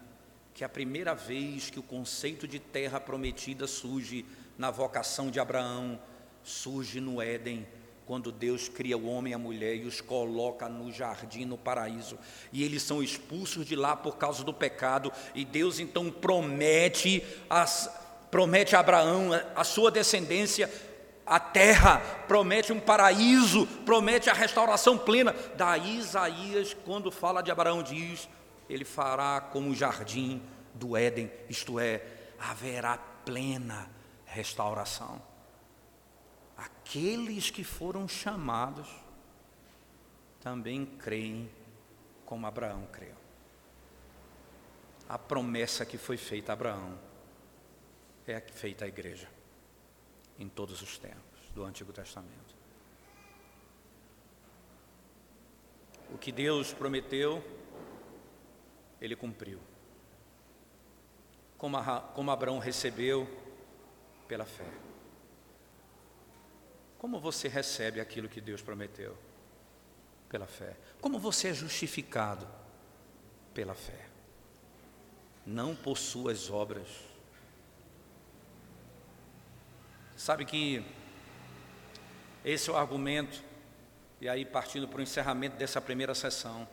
que 0.54 0.64
a 0.64 0.68
primeira 0.68 1.14
vez 1.14 1.70
que 1.70 1.78
o 1.78 1.82
conceito 1.82 2.48
de 2.48 2.58
terra 2.58 2.98
prometida 2.98 3.66
surge 3.66 4.24
na 4.56 4.70
vocação 4.70 5.30
de 5.30 5.38
Abraão, 5.38 6.00
surge 6.42 7.00
no 7.00 7.22
Éden, 7.22 7.66
quando 8.08 8.32
Deus 8.32 8.68
cria 8.68 8.96
o 8.96 9.06
homem 9.06 9.32
e 9.32 9.34
a 9.34 9.38
mulher 9.38 9.76
e 9.76 9.84
os 9.84 10.00
coloca 10.00 10.66
no 10.66 10.90
jardim, 10.90 11.44
no 11.44 11.58
paraíso, 11.58 12.18
e 12.50 12.64
eles 12.64 12.82
são 12.82 13.02
expulsos 13.02 13.66
de 13.66 13.76
lá 13.76 13.94
por 13.94 14.16
causa 14.16 14.42
do 14.42 14.54
pecado, 14.54 15.12
e 15.34 15.44
Deus 15.44 15.78
então 15.78 16.10
promete, 16.10 17.22
as, 17.50 17.88
promete 18.30 18.74
a 18.74 18.80
Abraão, 18.80 19.32
a, 19.32 19.60
a 19.60 19.62
sua 19.62 19.90
descendência, 19.90 20.72
a 21.28 21.38
terra, 21.40 22.00
promete 22.26 22.72
um 22.72 22.80
paraíso, 22.80 23.66
promete 23.84 24.30
a 24.30 24.34
restauração 24.34 24.96
plena. 24.96 25.34
Daí 25.56 25.98
Isaías, 25.98 26.74
quando 26.84 27.10
fala 27.10 27.42
de 27.42 27.50
Abraão, 27.50 27.82
diz: 27.82 28.28
Ele 28.68 28.84
fará 28.84 29.40
como 29.40 29.70
o 29.70 29.74
jardim 29.74 30.42
do 30.74 30.96
Éden, 30.96 31.30
isto 31.48 31.78
é, 31.78 32.02
haverá 32.38 32.98
plena 33.24 33.90
restauração 34.24 35.20
aqueles 36.58 37.50
que 37.50 37.62
foram 37.62 38.08
chamados 38.08 38.88
também 40.40 40.84
creem 40.84 41.50
como 42.24 42.46
Abraão 42.46 42.86
creu. 42.86 43.14
A 45.08 45.18
promessa 45.18 45.86
que 45.86 45.96
foi 45.96 46.16
feita 46.16 46.52
a 46.52 46.54
Abraão 46.54 46.98
é 48.26 48.40
feita 48.40 48.84
à 48.84 48.88
igreja 48.88 49.37
em 50.38 50.48
todos 50.48 50.80
os 50.82 50.98
tempos 50.98 51.50
do 51.54 51.64
Antigo 51.64 51.92
Testamento. 51.92 52.56
O 56.12 56.16
que 56.16 56.32
Deus 56.32 56.72
prometeu, 56.72 57.44
ele 59.00 59.14
cumpriu. 59.14 59.60
Como, 61.58 61.76
como 62.14 62.30
Abraão 62.30 62.58
recebeu 62.58 63.28
pela 64.26 64.46
fé. 64.46 64.70
Como 66.98 67.20
você 67.20 67.48
recebe 67.48 68.00
aquilo 68.00 68.28
que 68.28 68.40
Deus 68.40 68.62
prometeu? 68.62 69.16
Pela 70.28 70.46
fé. 70.46 70.76
Como 71.00 71.18
você 71.18 71.48
é 71.48 71.54
justificado? 71.54 72.46
Pela 73.54 73.74
fé. 73.74 74.08
Não 75.46 75.74
por 75.74 75.96
suas 75.96 76.50
obras. 76.50 76.88
Sabe 80.18 80.44
que 80.44 80.84
esse 82.44 82.68
é 82.68 82.72
o 82.72 82.76
argumento, 82.76 83.40
e 84.20 84.28
aí 84.28 84.44
partindo 84.44 84.88
para 84.88 84.98
o 84.98 85.02
encerramento 85.02 85.56
dessa 85.56 85.80
primeira 85.80 86.12
sessão, 86.12 86.68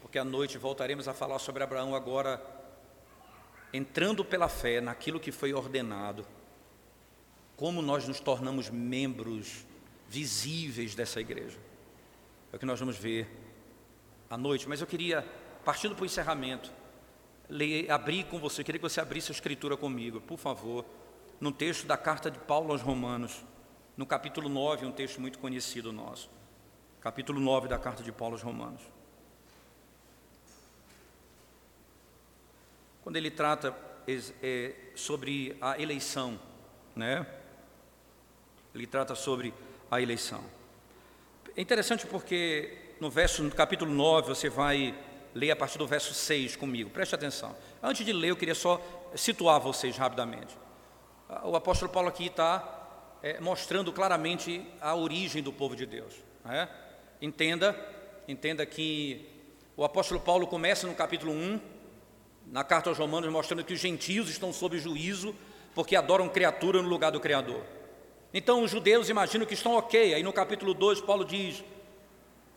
porque 0.00 0.16
à 0.16 0.24
noite 0.24 0.56
voltaremos 0.56 1.08
a 1.08 1.12
falar 1.12 1.40
sobre 1.40 1.64
Abraão 1.64 1.96
agora, 1.96 2.40
entrando 3.72 4.24
pela 4.24 4.48
fé 4.48 4.80
naquilo 4.80 5.18
que 5.18 5.32
foi 5.32 5.52
ordenado 5.52 6.24
como 7.56 7.82
nós 7.82 8.06
nos 8.06 8.20
tornamos 8.20 8.70
membros 8.70 9.66
visíveis 10.08 10.94
dessa 10.94 11.20
igreja. 11.20 11.58
É 12.52 12.56
o 12.56 12.58
que 12.58 12.64
nós 12.64 12.78
vamos 12.78 12.96
ver 12.96 13.28
à 14.30 14.38
noite. 14.38 14.68
Mas 14.68 14.80
eu 14.80 14.86
queria, 14.86 15.26
partindo 15.64 15.96
para 15.96 16.04
o 16.04 16.06
encerramento, 16.06 16.72
ler, 17.48 17.90
abrir 17.90 18.26
com 18.26 18.38
você, 18.38 18.60
eu 18.60 18.64
queria 18.64 18.78
que 18.78 18.88
você 18.88 19.00
abrisse 19.00 19.32
a 19.32 19.34
escritura 19.34 19.76
comigo, 19.76 20.20
por 20.20 20.38
favor, 20.38 20.86
no 21.40 21.50
texto 21.50 21.86
da 21.86 21.96
carta 21.96 22.30
de 22.30 22.38
Paulo 22.38 22.72
aos 22.72 22.82
Romanos, 22.82 23.44
no 23.96 24.04
capítulo 24.04 24.48
9, 24.48 24.86
um 24.86 24.92
texto 24.92 25.20
muito 25.20 25.38
conhecido 25.38 25.92
nosso. 25.92 26.30
Capítulo 27.00 27.40
9 27.40 27.66
da 27.66 27.78
carta 27.78 28.02
de 28.02 28.12
Paulo 28.12 28.34
aos 28.34 28.42
Romanos. 28.42 28.82
Quando 33.02 33.16
ele 33.16 33.30
trata 33.30 33.74
é, 34.42 34.74
sobre 34.94 35.56
a 35.60 35.80
eleição, 35.80 36.38
né? 36.94 37.26
Ele 38.74 38.86
trata 38.86 39.14
sobre 39.14 39.54
a 39.90 40.00
eleição. 40.00 40.44
É 41.56 41.62
interessante 41.62 42.06
porque 42.06 42.94
no 43.00 43.10
verso, 43.10 43.42
no 43.42 43.50
capítulo 43.50 43.92
9, 43.92 44.28
você 44.28 44.50
vai 44.50 44.94
ler 45.34 45.50
a 45.50 45.56
partir 45.56 45.78
do 45.78 45.86
verso 45.86 46.12
6 46.12 46.56
comigo. 46.56 46.90
Preste 46.90 47.14
atenção. 47.14 47.56
Antes 47.82 48.04
de 48.04 48.12
ler, 48.12 48.28
eu 48.28 48.36
queria 48.36 48.54
só 48.54 48.80
situar 49.16 49.58
vocês 49.58 49.96
rapidamente. 49.96 50.56
O 51.44 51.54
apóstolo 51.54 51.90
Paulo 51.90 52.08
aqui 52.08 52.26
está 52.26 53.16
é, 53.22 53.38
mostrando 53.40 53.92
claramente 53.92 54.66
a 54.80 54.94
origem 54.94 55.42
do 55.42 55.52
povo 55.52 55.76
de 55.76 55.86
Deus. 55.86 56.14
Né? 56.44 56.68
Entenda, 57.22 57.76
entenda 58.26 58.66
que 58.66 59.28
o 59.76 59.84
apóstolo 59.84 60.20
Paulo 60.20 60.46
começa 60.46 60.86
no 60.86 60.94
capítulo 60.94 61.32
1, 61.32 61.60
na 62.46 62.64
carta 62.64 62.90
aos 62.90 62.98
Romanos, 62.98 63.30
mostrando 63.30 63.64
que 63.64 63.72
os 63.72 63.80
gentios 63.80 64.28
estão 64.28 64.52
sob 64.52 64.78
juízo 64.78 65.34
porque 65.74 65.94
adoram 65.94 66.28
criatura 66.28 66.82
no 66.82 66.88
lugar 66.88 67.12
do 67.12 67.20
Criador. 67.20 67.62
Então 68.34 68.62
os 68.62 68.70
judeus 68.70 69.08
imaginam 69.08 69.46
que 69.46 69.54
estão 69.54 69.76
ok. 69.76 70.14
Aí 70.14 70.22
no 70.22 70.32
capítulo 70.32 70.74
2, 70.74 71.00
Paulo 71.00 71.24
diz: 71.24 71.62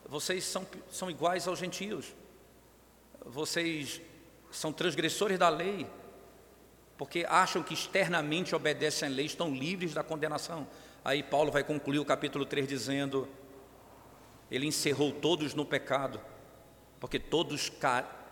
vocês 0.06 0.44
são, 0.44 0.66
são 0.92 1.10
iguais 1.10 1.48
aos 1.48 1.60
gentios, 1.60 2.14
vocês 3.26 4.02
são 4.52 4.72
transgressores 4.72 5.38
da 5.38 5.50
lei, 5.50 5.88
porque 6.98 7.26
acham 7.28 7.64
que 7.64 7.74
externamente 7.74 8.56
obedecem 8.56 9.08
à 9.08 9.12
lei, 9.12 9.26
estão 9.26 9.54
livres 9.54 9.94
da 9.94 10.04
condenação. 10.04 10.68
Aí 11.04 11.24
Paulo 11.24 11.52
vai 11.52 11.64
concluir 11.64 12.00
o 12.00 12.06
capítulo 12.06 12.46
3 12.46 12.68
dizendo: 12.68 13.28
Ele 14.50 14.68
encerrou 14.68 15.12
todos 15.12 15.54
no 15.54 15.66
pecado, 15.66 16.20
porque 17.00 17.20
todos, 17.20 17.72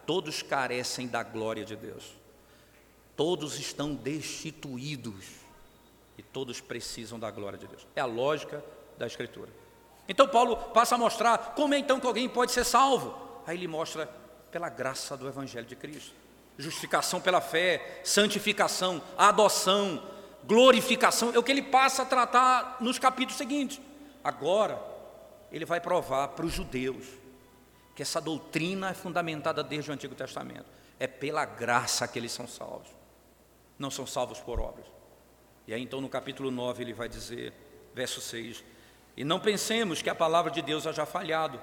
todos 0.05 0.41
carecem 0.41 1.07
da 1.07 1.23
glória 1.23 1.65
de 1.65 1.75
Deus, 1.75 2.13
todos 3.15 3.59
estão 3.59 3.95
destituídos 3.95 5.25
e 6.17 6.23
todos 6.23 6.61
precisam 6.61 7.19
da 7.19 7.31
glória 7.31 7.57
de 7.57 7.67
Deus. 7.67 7.85
É 7.95 8.01
a 8.01 8.05
lógica 8.05 8.63
da 8.97 9.07
Escritura. 9.07 9.49
Então 10.07 10.27
Paulo 10.27 10.55
passa 10.55 10.95
a 10.95 10.97
mostrar 10.97 11.53
como 11.55 11.73
é 11.73 11.79
então 11.79 11.99
que 11.99 12.07
alguém 12.07 12.29
pode 12.29 12.51
ser 12.51 12.63
salvo. 12.63 13.17
Aí 13.45 13.57
ele 13.57 13.67
mostra 13.67 14.07
pela 14.51 14.69
graça 14.69 15.17
do 15.17 15.27
Evangelho 15.27 15.65
de 15.65 15.75
Cristo 15.75 16.13
justificação 16.57 17.19
pela 17.19 17.41
fé, 17.41 18.01
santificação, 18.03 19.01
adoção, 19.17 20.03
glorificação, 20.43 21.31
é 21.33 21.39
o 21.39 21.43
que 21.43 21.51
ele 21.51 21.61
passa 21.61 22.03
a 22.03 22.05
tratar 22.05 22.77
nos 22.79 22.99
capítulos 22.99 23.37
seguintes. 23.37 23.79
Agora, 24.23 24.81
ele 25.51 25.65
vai 25.65 25.79
provar 25.79 26.29
para 26.29 26.45
os 26.45 26.53
judeus 26.53 27.05
que 27.95 28.01
essa 28.01 28.21
doutrina 28.21 28.89
é 28.89 28.93
fundamentada 28.93 29.63
desde 29.63 29.91
o 29.91 29.93
Antigo 29.93 30.15
Testamento. 30.15 30.65
É 30.99 31.07
pela 31.07 31.45
graça 31.45 32.07
que 32.07 32.17
eles 32.17 32.31
são 32.31 32.47
salvos, 32.47 32.87
não 33.77 33.89
são 33.89 34.05
salvos 34.05 34.39
por 34.39 34.59
obras. 34.59 34.85
E 35.67 35.73
aí, 35.73 35.81
então, 35.81 35.99
no 35.99 36.09
capítulo 36.09 36.51
9, 36.51 36.83
ele 36.83 36.93
vai 36.93 37.09
dizer, 37.09 37.53
verso 37.93 38.21
6: 38.21 38.63
E 39.17 39.23
não 39.23 39.39
pensemos 39.39 40.01
que 40.01 40.09
a 40.09 40.15
palavra 40.15 40.51
de 40.51 40.61
Deus 40.61 40.85
haja 40.85 41.05
falhado 41.05 41.61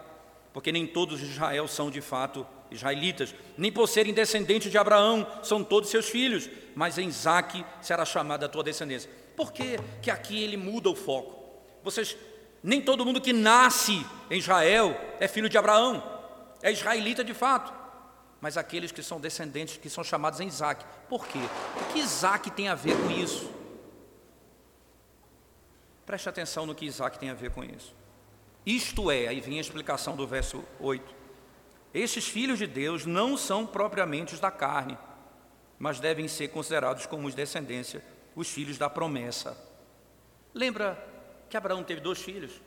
porque 0.53 0.73
nem 0.73 0.87
todos 0.87 1.21
de 1.21 1.27
Israel 1.27 1.69
são 1.69 1.91
de 1.91 2.01
fato 2.01 2.47
israelitas, 2.71 3.35
nem 3.57 3.73
por 3.73 3.89
serem 3.89 4.13
descendentes 4.13 4.71
de 4.71 4.79
Abraão 4.79 5.27
são 5.43 5.65
todos 5.65 5.91
seus 5.91 6.09
filhos, 6.09 6.49
mas 6.75 6.99
em 6.99 7.09
Isaac 7.09 7.65
será 7.81 8.05
chamada 8.05 8.47
a 8.47 8.49
tua 8.49 8.63
descendência. 8.63 9.11
Por 9.37 9.53
que, 9.53 9.79
que 10.03 10.11
aqui 10.11 10.43
ele 10.43 10.57
muda 10.57 10.91
o 10.91 10.95
foco? 10.95 11.39
Vocês, 11.83 12.17
nem 12.63 12.81
todo 12.81 13.05
mundo 13.05 13.21
que 13.21 13.33
nasce 13.33 14.05
em 14.31 14.39
Israel 14.39 14.99
é 15.21 15.29
filho 15.29 15.49
de 15.49 15.57
Abraão, 15.57 16.03
é 16.63 16.73
israelita 16.73 17.23
de 17.23 17.33
fato, 17.33 17.73
mas 18.41 18.57
aqueles 18.57 18.93
que 18.93 19.03
são 19.03 19.21
descendentes, 19.21 19.77
que 19.77 19.89
são 19.89 20.05
chamados 20.05 20.41
em 20.41 20.47
Isaac. 20.47 20.85
Por 21.09 21.27
quê? 21.27 21.39
O 21.81 21.93
que 21.93 22.01
Isaac 22.01 22.51
tem 22.51 22.69
a 22.69 22.75
ver 22.75 22.97
com 22.97 23.11
isso? 23.11 23.51
Preste 26.05 26.29
atenção 26.29 26.65
no 26.65 26.75
que 26.75 26.87
Isaac 26.87 27.19
tem 27.19 27.31
a 27.31 27.35
ver 27.35 27.51
com 27.51 27.63
isso. 27.63 27.95
Isto 28.69 29.11
é, 29.11 29.29
aí 29.29 29.41
vem 29.41 29.57
a 29.57 29.63
explicação 29.63 30.15
do 30.15 30.27
verso 30.27 30.63
8. 30.79 31.15
Estes 31.95 32.29
filhos 32.29 32.59
de 32.59 32.67
Deus 32.67 33.07
não 33.07 33.35
são 33.35 33.67
propriamente 33.67 34.35
os 34.35 34.41
da 34.41 34.51
carne, 34.51 34.99
mas 35.79 36.01
devem 36.01 36.29
ser 36.29 36.49
considerados 36.49 37.07
como 37.07 37.27
os 37.27 37.35
descendência, 37.35 38.05
os 38.37 38.47
filhos 38.47 38.77
da 38.77 38.91
promessa. 38.91 39.57
Lembra 40.53 41.03
que 41.49 41.57
Abraão 41.57 41.83
teve 41.83 42.03
dois 42.03 42.21
filhos? 42.21 42.61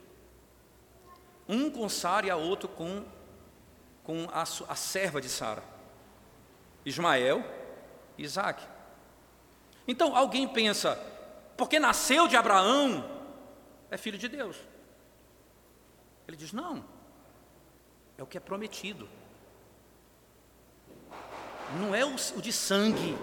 Um 1.48 1.70
com 1.70 1.88
Sara 1.88 2.26
e 2.26 2.30
a 2.30 2.36
outro 2.36 2.68
com, 2.68 3.04
com 4.02 4.28
a, 4.32 4.42
a 4.42 4.74
serva 4.74 5.20
de 5.20 5.28
Sara. 5.28 5.62
Ismael 6.84 7.44
e 8.18 8.24
Isaac. 8.24 8.60
Então 9.86 10.16
alguém 10.16 10.48
pensa, 10.48 10.96
porque 11.56 11.78
nasceu 11.78 12.26
de 12.26 12.36
Abraão, 12.36 13.08
é 13.88 13.96
filho 13.96 14.18
de 14.18 14.26
Deus. 14.26 14.71
Ele 16.26 16.36
diz: 16.36 16.52
não, 16.52 16.84
é 18.16 18.22
o 18.22 18.26
que 18.26 18.36
é 18.36 18.40
prometido. 18.40 19.08
Não 21.80 21.94
é 21.94 22.04
o, 22.04 22.14
de 22.40 22.52
sangue, 22.52 23.16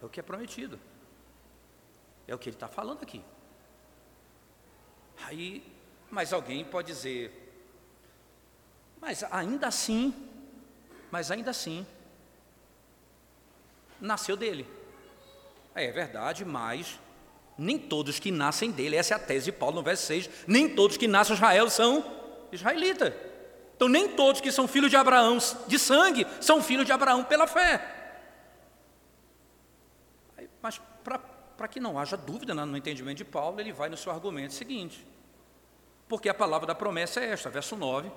é 0.00 0.04
o 0.04 0.08
que 0.08 0.20
é 0.20 0.22
prometido. 0.22 0.80
É 2.26 2.34
o 2.34 2.38
que 2.38 2.48
ele 2.48 2.56
está 2.56 2.68
falando 2.68 3.02
aqui. 3.02 3.22
Aí, 5.24 5.62
mas 6.10 6.32
alguém 6.32 6.64
pode 6.64 6.88
dizer, 6.88 7.38
mas 9.00 9.22
ainda 9.24 9.68
assim, 9.68 10.14
mas 11.10 11.30
ainda 11.30 11.50
assim, 11.50 11.86
nasceu 14.00 14.36
dele. 14.36 14.66
É, 15.74 15.84
é 15.84 15.92
verdade, 15.92 16.44
mas 16.44 16.98
nem 17.58 17.78
todos 17.78 18.18
que 18.18 18.30
nascem 18.30 18.70
dele, 18.70 18.96
essa 18.96 19.14
é 19.14 19.16
a 19.16 19.20
tese 19.20 19.46
de 19.46 19.52
Paulo 19.52 19.76
no 19.76 19.82
verso 19.82 20.06
6, 20.06 20.28
nem 20.46 20.68
todos 20.68 20.96
que 20.96 21.06
nascem 21.06 21.34
em 21.34 21.36
Israel 21.36 21.70
são 21.70 22.04
israelitas. 22.50 23.12
Então, 23.76 23.88
nem 23.88 24.08
todos 24.08 24.40
que 24.40 24.52
são 24.52 24.68
filhos 24.68 24.90
de 24.90 24.96
Abraão 24.96 25.38
de 25.66 25.78
sangue 25.78 26.26
são 26.40 26.62
filhos 26.62 26.86
de 26.86 26.92
Abraão 26.92 27.24
pela 27.24 27.46
fé. 27.46 28.00
Mas, 30.60 30.80
para 31.56 31.68
que 31.68 31.80
não 31.80 31.98
haja 31.98 32.16
dúvida 32.16 32.54
no 32.54 32.76
entendimento 32.76 33.18
de 33.18 33.24
Paulo, 33.24 33.60
ele 33.60 33.72
vai 33.72 33.88
no 33.88 33.96
seu 33.96 34.12
argumento 34.12 34.54
seguinte. 34.54 35.04
Porque 36.08 36.28
a 36.28 36.34
palavra 36.34 36.66
da 36.66 36.74
promessa 36.74 37.20
é 37.20 37.30
esta, 37.30 37.50
verso 37.50 37.74
9. 37.74 38.10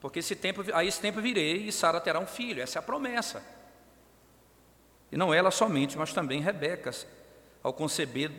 Porque 0.00 0.18
esse 0.20 0.34
tempo, 0.34 0.64
a 0.72 0.84
esse 0.84 1.00
tempo 1.00 1.20
virei 1.20 1.66
e 1.66 1.72
Sara 1.72 2.00
terá 2.00 2.18
um 2.18 2.26
filho, 2.26 2.62
essa 2.62 2.78
é 2.78 2.80
a 2.80 2.82
promessa. 2.82 3.42
E 5.10 5.16
não 5.16 5.32
ela 5.32 5.50
somente, 5.50 5.96
mas 5.96 6.12
também 6.12 6.40
Rebeca, 6.40 6.90
ao 7.62 7.72
conceber 7.72 8.30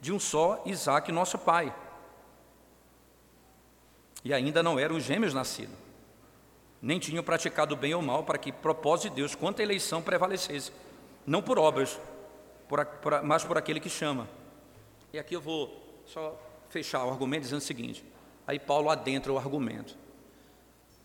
de 0.00 0.12
um 0.12 0.20
só 0.20 0.62
Isaac, 0.66 1.10
nosso 1.10 1.38
pai. 1.38 1.74
E 4.24 4.32
ainda 4.32 4.62
não 4.62 4.78
eram 4.78 4.98
gêmeos 4.98 5.32
nascidos, 5.32 5.74
nem 6.82 6.98
tinham 6.98 7.22
praticado 7.22 7.76
bem 7.76 7.94
ou 7.94 8.02
mal 8.02 8.24
para 8.24 8.38
que 8.38 8.52
propósito 8.52 9.10
de 9.10 9.16
Deus 9.16 9.34
quanto 9.34 9.60
à 9.60 9.62
eleição 9.62 10.02
prevalecesse, 10.02 10.72
não 11.26 11.42
por 11.42 11.58
obras, 11.58 11.98
por, 12.68 12.84
por, 12.84 13.22
mas 13.22 13.44
por 13.44 13.56
aquele 13.56 13.80
que 13.80 13.88
chama. 13.88 14.28
E 15.12 15.18
aqui 15.18 15.34
eu 15.34 15.40
vou 15.40 16.02
só 16.06 16.40
fechar 16.68 17.04
o 17.04 17.10
argumento 17.10 17.42
dizendo 17.42 17.60
o 17.60 17.64
seguinte: 17.64 18.04
aí 18.46 18.58
Paulo 18.58 18.90
adentra 18.90 19.32
o 19.32 19.38
argumento. 19.38 19.96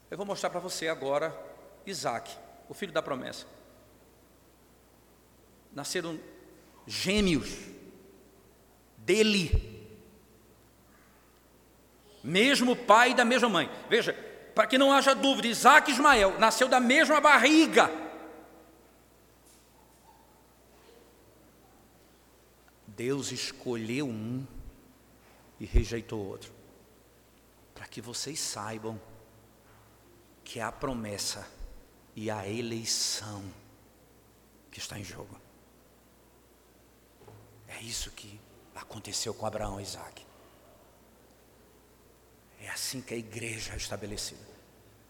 Eu 0.09 0.17
vou 0.17 0.25
mostrar 0.25 0.49
para 0.49 0.59
você 0.59 0.87
agora 0.87 1.33
Isaac, 1.85 2.35
o 2.67 2.73
filho 2.73 2.91
da 2.91 3.01
promessa. 3.01 3.45
Nasceram 5.73 6.19
gêmeos 6.91 7.49
dele. 8.97 9.69
Mesmo 12.23 12.75
pai 12.75 13.13
da 13.13 13.23
mesma 13.23 13.49
mãe. 13.49 13.69
Veja, 13.89 14.13
para 14.53 14.67
que 14.67 14.77
não 14.77 14.91
haja 14.91 15.15
dúvida, 15.15 15.47
Isaac 15.47 15.89
e 15.89 15.93
Ismael 15.93 16.37
nasceu 16.37 16.67
da 16.67 16.79
mesma 16.79 17.19
barriga. 17.21 17.89
Deus 22.85 23.31
escolheu 23.31 24.07
um 24.07 24.45
e 25.59 25.65
rejeitou 25.65 26.23
outro. 26.27 26.51
Para 27.73 27.87
que 27.87 28.01
vocês 28.01 28.39
saibam 28.39 29.01
que 30.43 30.59
é 30.59 30.63
a 30.63 30.71
promessa 30.71 31.47
e 32.15 32.29
a 32.29 32.47
eleição 32.47 33.43
que 34.69 34.79
está 34.79 34.99
em 34.99 35.03
jogo. 35.03 35.50
É 37.77 37.81
isso 37.81 38.11
que 38.11 38.39
aconteceu 38.75 39.33
com 39.33 39.45
Abraão 39.45 39.79
e 39.79 39.83
Isaac. 39.83 40.25
É 42.59 42.69
assim 42.69 43.01
que 43.01 43.13
a 43.13 43.17
igreja 43.17 43.73
é 43.73 43.77
estabelecida. 43.77 44.51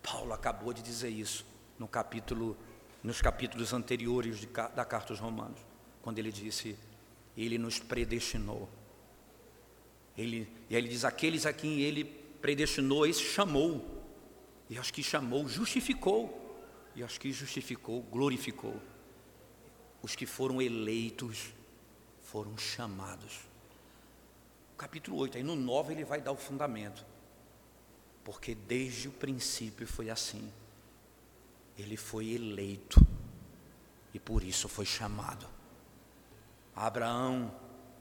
Paulo 0.02 0.34
acabou 0.34 0.74
de 0.74 0.82
dizer 0.82 1.10
isso 1.10 1.46
no 1.78 1.88
capítulo, 1.88 2.58
nos 3.04 3.22
capítulos 3.22 3.74
anteriores 3.74 4.40
de, 4.40 4.48
da 4.48 4.86
carta 4.86 5.12
aos 5.12 5.20
Romanos, 5.20 5.60
quando 6.02 6.20
ele 6.20 6.32
disse: 6.32 6.78
Ele 7.36 7.58
nos 7.58 7.80
predestinou. 7.80 8.70
Ele, 10.18 10.48
e 10.70 10.76
aí 10.76 10.82
ele 10.82 10.88
diz: 10.88 11.04
Aqueles 11.04 11.46
a 11.46 11.54
quem 11.54 11.82
ele 11.82 12.06
predestinou, 12.06 13.06
esse 13.06 13.24
chamou. 13.24 14.00
E 14.70 14.78
aos 14.78 14.90
que 14.90 15.04
chamou, 15.04 15.48
justificou. 15.48 16.38
E 16.96 17.04
aos 17.04 17.18
que 17.18 17.32
justificou, 17.32 18.02
glorificou. 18.04 18.82
Os 20.02 20.16
que 20.16 20.26
foram 20.26 20.62
eleitos, 20.62 21.54
foram 22.32 22.58
chamados. 22.58 23.42
Capítulo 24.78 25.18
8, 25.18 25.38
aí 25.38 25.44
no 25.44 25.54
9 25.54 25.94
ele 25.94 26.06
vai 26.06 26.22
dar 26.22 26.32
o 26.32 26.38
fundamento. 26.38 27.06
Porque 28.24 28.56
desde 28.56 29.10
o 29.10 29.12
princípio 29.12 29.86
foi 29.86 30.10
assim. 30.10 30.50
Ele 31.78 31.98
foi 31.98 32.30
eleito 32.30 33.06
e 34.14 34.20
por 34.20 34.44
isso 34.44 34.70
foi 34.70 34.86
chamado. 34.86 35.46
Abraão, 36.74 37.54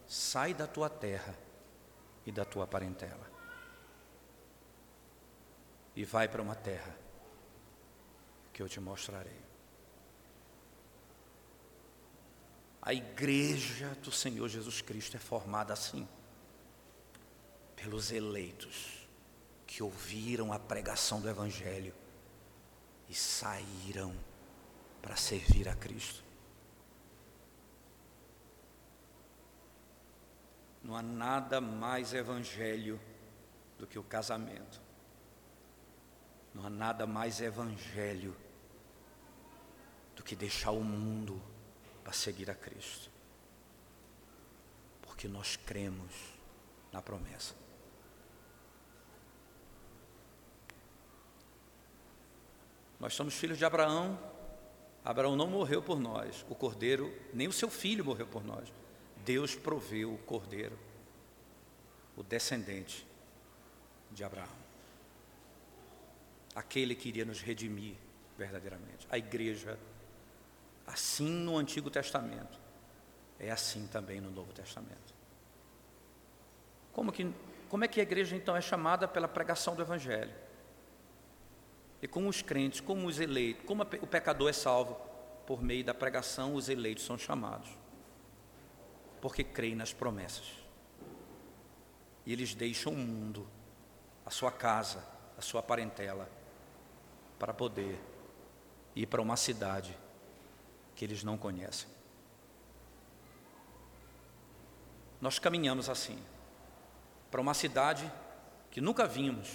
sai 0.07 0.55
da 0.55 0.67
tua 0.67 0.89
terra 0.89 1.37
e 2.25 2.31
da 2.31 2.45
tua 2.45 2.69
parentela 2.69 3.29
e 5.97 6.05
vai 6.05 6.29
para 6.29 6.41
uma 6.41 6.55
terra 6.55 6.97
que 8.53 8.63
eu 8.63 8.69
te 8.69 8.81
mostrarei. 8.81 9.50
A 12.83 12.95
igreja 12.95 13.95
do 14.03 14.11
Senhor 14.11 14.49
Jesus 14.49 14.81
Cristo 14.81 15.17
é 15.17 15.21
formada 15.21 15.73
assim, 15.73 16.09
pelos 17.77 18.11
eleitos 18.11 19.07
que 19.67 19.83
ouviram 19.83 20.53
a 20.53 20.59
pregação 20.59 21.21
do 21.21 21.29
Evangelho 21.29 21.95
e 23.09 23.15
saíram 23.15 24.15
para 25.03 25.17
servir 25.17 25.69
a 25.69 25.75
Cristo. 25.75 26.25
Não 30.83 30.97
há 30.97 31.03
nada 31.03 31.61
mais 31.61 32.15
evangelho 32.15 33.01
do 33.79 33.87
que 33.87 33.99
o 33.99 34.03
casamento. 34.03 34.81
Não 36.55 36.67
há 36.67 36.71
nada 36.71 37.07
mais 37.07 37.41
evangelho 37.41 38.35
do 40.17 40.23
que 40.23 40.35
deixar 40.35 40.71
o 40.71 40.83
mundo 40.83 41.41
para 42.11 42.19
seguir 42.19 42.51
a 42.51 42.55
Cristo. 42.57 43.09
Porque 45.01 45.29
nós 45.29 45.55
cremos 45.55 46.13
na 46.91 47.01
promessa. 47.01 47.55
Nós 52.99 53.15
somos 53.15 53.35
filhos 53.35 53.57
de 53.57 53.65
Abraão. 53.65 54.19
Abraão 55.05 55.37
não 55.37 55.47
morreu 55.47 55.81
por 55.81 56.01
nós. 56.01 56.45
O 56.51 56.55
cordeiro, 56.57 57.17
nem 57.33 57.47
o 57.47 57.53
seu 57.53 57.71
filho 57.71 58.05
morreu 58.05 58.27
por 58.27 58.45
nós. 58.45 58.73
Deus 59.25 59.55
proveu 59.55 60.13
o 60.13 60.19
cordeiro, 60.19 60.77
o 62.17 62.25
descendente 62.25 63.07
de 64.11 64.25
Abraão. 64.25 64.57
Aquele 66.57 66.97
que 66.97 67.09
iria 67.09 67.25
nos 67.25 67.41
redimir 67.41 67.95
verdadeiramente. 68.37 69.07
A 69.09 69.17
igreja, 69.17 69.79
assim 70.93 71.29
no 71.29 71.57
Antigo 71.57 71.91
Testamento, 71.91 72.59
é 73.39 73.51
assim 73.51 73.87
também 73.87 74.21
no 74.21 74.31
Novo 74.31 74.53
Testamento. 74.53 75.15
Como, 76.93 77.13
que, 77.13 77.33
como 77.69 77.85
é 77.85 77.89
que 77.89 78.01
a 78.01 78.03
igreja 78.03 78.37
então 78.37 78.57
é 78.57 78.61
chamada 78.61 79.07
pela 79.07 79.29
pregação 79.29 79.75
do 79.75 79.83
Evangelho? 79.83 80.35
E 82.03 82.09
como 82.09 82.29
os 82.29 82.43
crentes, 82.43 82.81
como 82.81 83.07
os 83.07 83.21
eleitos, 83.21 83.65
como 83.67 83.83
o 83.83 84.07
pecador 84.07 84.49
é 84.49 84.53
salvo 84.53 84.95
por 85.47 85.63
meio 85.63 85.85
da 85.85 85.95
pregação, 85.95 86.55
os 86.55 86.69
eleitos 86.69 87.05
são 87.05 87.19
chamados 87.19 87.81
porque 89.21 89.45
creem 89.45 89.75
nas 89.75 89.93
promessas. 89.93 90.47
E 92.25 92.33
eles 92.33 92.55
deixam 92.55 92.93
o 92.93 92.97
mundo, 92.97 93.47
a 94.25 94.31
sua 94.31 94.51
casa, 94.51 95.05
a 95.37 95.43
sua 95.43 95.63
parentela, 95.63 96.29
para 97.39 97.53
poder 97.53 97.99
ir 98.95 99.07
para 99.07 99.21
uma 99.21 99.37
cidade 99.37 99.97
que 101.01 101.05
eles 101.07 101.25
não 101.25 101.39
conhecem. 101.39 101.89
Nós 105.19 105.39
caminhamos 105.39 105.89
assim, 105.89 106.23
para 107.31 107.41
uma 107.41 107.55
cidade 107.55 108.13
que 108.71 108.83
nunca 108.83 109.07
vimos, 109.07 109.49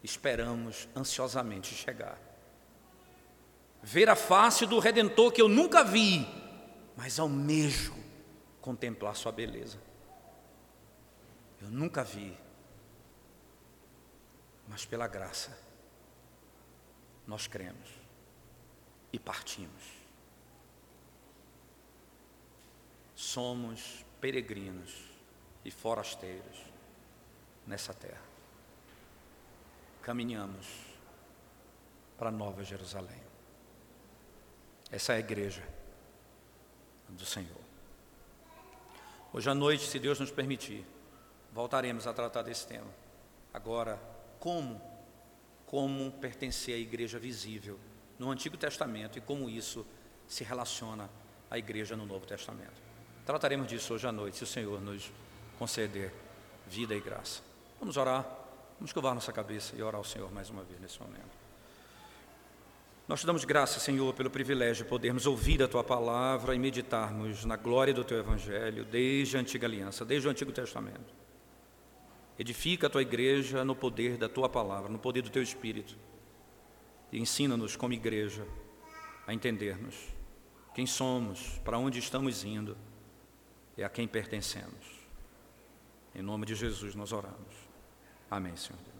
esperamos 0.00 0.88
ansiosamente 0.94 1.74
chegar. 1.74 2.16
Ver 3.82 4.08
a 4.08 4.14
face 4.14 4.64
do 4.64 4.78
Redentor 4.78 5.32
que 5.32 5.42
eu 5.42 5.48
nunca 5.48 5.82
vi, 5.82 6.24
mas 6.96 7.18
almejo 7.18 7.96
contemplar 8.60 9.16
Sua 9.16 9.32
beleza. 9.32 9.82
Eu 11.60 11.68
nunca 11.68 12.04
vi, 12.04 12.38
mas 14.68 14.86
pela 14.86 15.08
graça, 15.08 15.58
nós 17.26 17.48
cremos 17.48 17.88
e 19.12 19.18
partimos. 19.18 19.97
Somos 23.18 24.06
peregrinos 24.20 24.94
e 25.64 25.72
forasteiros 25.72 26.56
nessa 27.66 27.92
terra. 27.92 28.22
Caminhamos 30.00 30.68
para 32.16 32.30
Nova 32.30 32.62
Jerusalém. 32.62 33.20
Essa 34.88 35.14
é 35.14 35.16
a 35.16 35.18
igreja 35.18 35.68
do 37.08 37.26
Senhor. 37.26 37.60
Hoje 39.32 39.50
à 39.50 39.54
noite, 39.54 39.84
se 39.84 39.98
Deus 39.98 40.20
nos 40.20 40.30
permitir, 40.30 40.86
voltaremos 41.52 42.06
a 42.06 42.14
tratar 42.14 42.42
desse 42.42 42.68
tema. 42.68 42.94
Agora, 43.52 44.00
como? 44.38 44.80
Como 45.66 46.12
pertencer 46.12 46.76
à 46.76 46.78
igreja 46.78 47.18
visível 47.18 47.80
no 48.16 48.30
Antigo 48.30 48.56
Testamento 48.56 49.18
e 49.18 49.20
como 49.20 49.50
isso 49.50 49.84
se 50.28 50.44
relaciona 50.44 51.10
à 51.50 51.58
igreja 51.58 51.96
no 51.96 52.06
Novo 52.06 52.24
Testamento. 52.24 52.87
Trataremos 53.28 53.68
disso 53.68 53.92
hoje 53.92 54.06
à 54.06 54.10
noite, 54.10 54.38
se 54.38 54.44
o 54.44 54.46
Senhor 54.46 54.80
nos 54.80 55.12
conceder 55.58 56.14
vida 56.66 56.94
e 56.94 57.00
graça. 57.00 57.42
Vamos 57.78 57.98
orar, 57.98 58.26
vamos 58.78 58.90
curvar 58.90 59.14
nossa 59.14 59.30
cabeça 59.30 59.76
e 59.76 59.82
orar 59.82 59.96
ao 59.96 60.04
Senhor 60.04 60.32
mais 60.32 60.48
uma 60.48 60.62
vez 60.62 60.80
nesse 60.80 60.98
momento. 60.98 61.36
Nós 63.06 63.20
te 63.20 63.26
damos 63.26 63.44
graça, 63.44 63.78
Senhor, 63.80 64.14
pelo 64.14 64.30
privilégio 64.30 64.84
de 64.84 64.88
podermos 64.88 65.26
ouvir 65.26 65.62
a 65.62 65.68
tua 65.68 65.84
palavra 65.84 66.54
e 66.54 66.58
meditarmos 66.58 67.44
na 67.44 67.54
glória 67.54 67.92
do 67.92 68.02
teu 68.02 68.16
evangelho 68.16 68.82
desde 68.86 69.36
a 69.36 69.40
antiga 69.40 69.66
aliança, 69.66 70.06
desde 70.06 70.26
o 70.26 70.30
Antigo 70.30 70.50
Testamento. 70.50 71.12
Edifica 72.38 72.86
a 72.86 72.90
tua 72.90 73.02
igreja 73.02 73.62
no 73.62 73.76
poder 73.76 74.16
da 74.16 74.30
tua 74.30 74.48
palavra, 74.48 74.88
no 74.88 74.98
poder 74.98 75.20
do 75.20 75.28
teu 75.28 75.42
espírito. 75.42 75.98
E 77.12 77.20
ensina-nos 77.20 77.76
como 77.76 77.92
igreja 77.92 78.46
a 79.26 79.34
entendermos 79.34 79.96
quem 80.74 80.86
somos, 80.86 81.60
para 81.62 81.76
onde 81.76 81.98
estamos 81.98 82.42
indo 82.42 82.74
e 83.78 83.84
a 83.84 83.88
quem 83.88 84.08
pertencemos. 84.08 84.98
Em 86.12 86.20
nome 86.20 86.44
de 86.44 86.54
Jesus 86.56 86.96
nós 86.96 87.12
oramos. 87.12 87.54
Amém, 88.28 88.56
Senhor. 88.56 88.97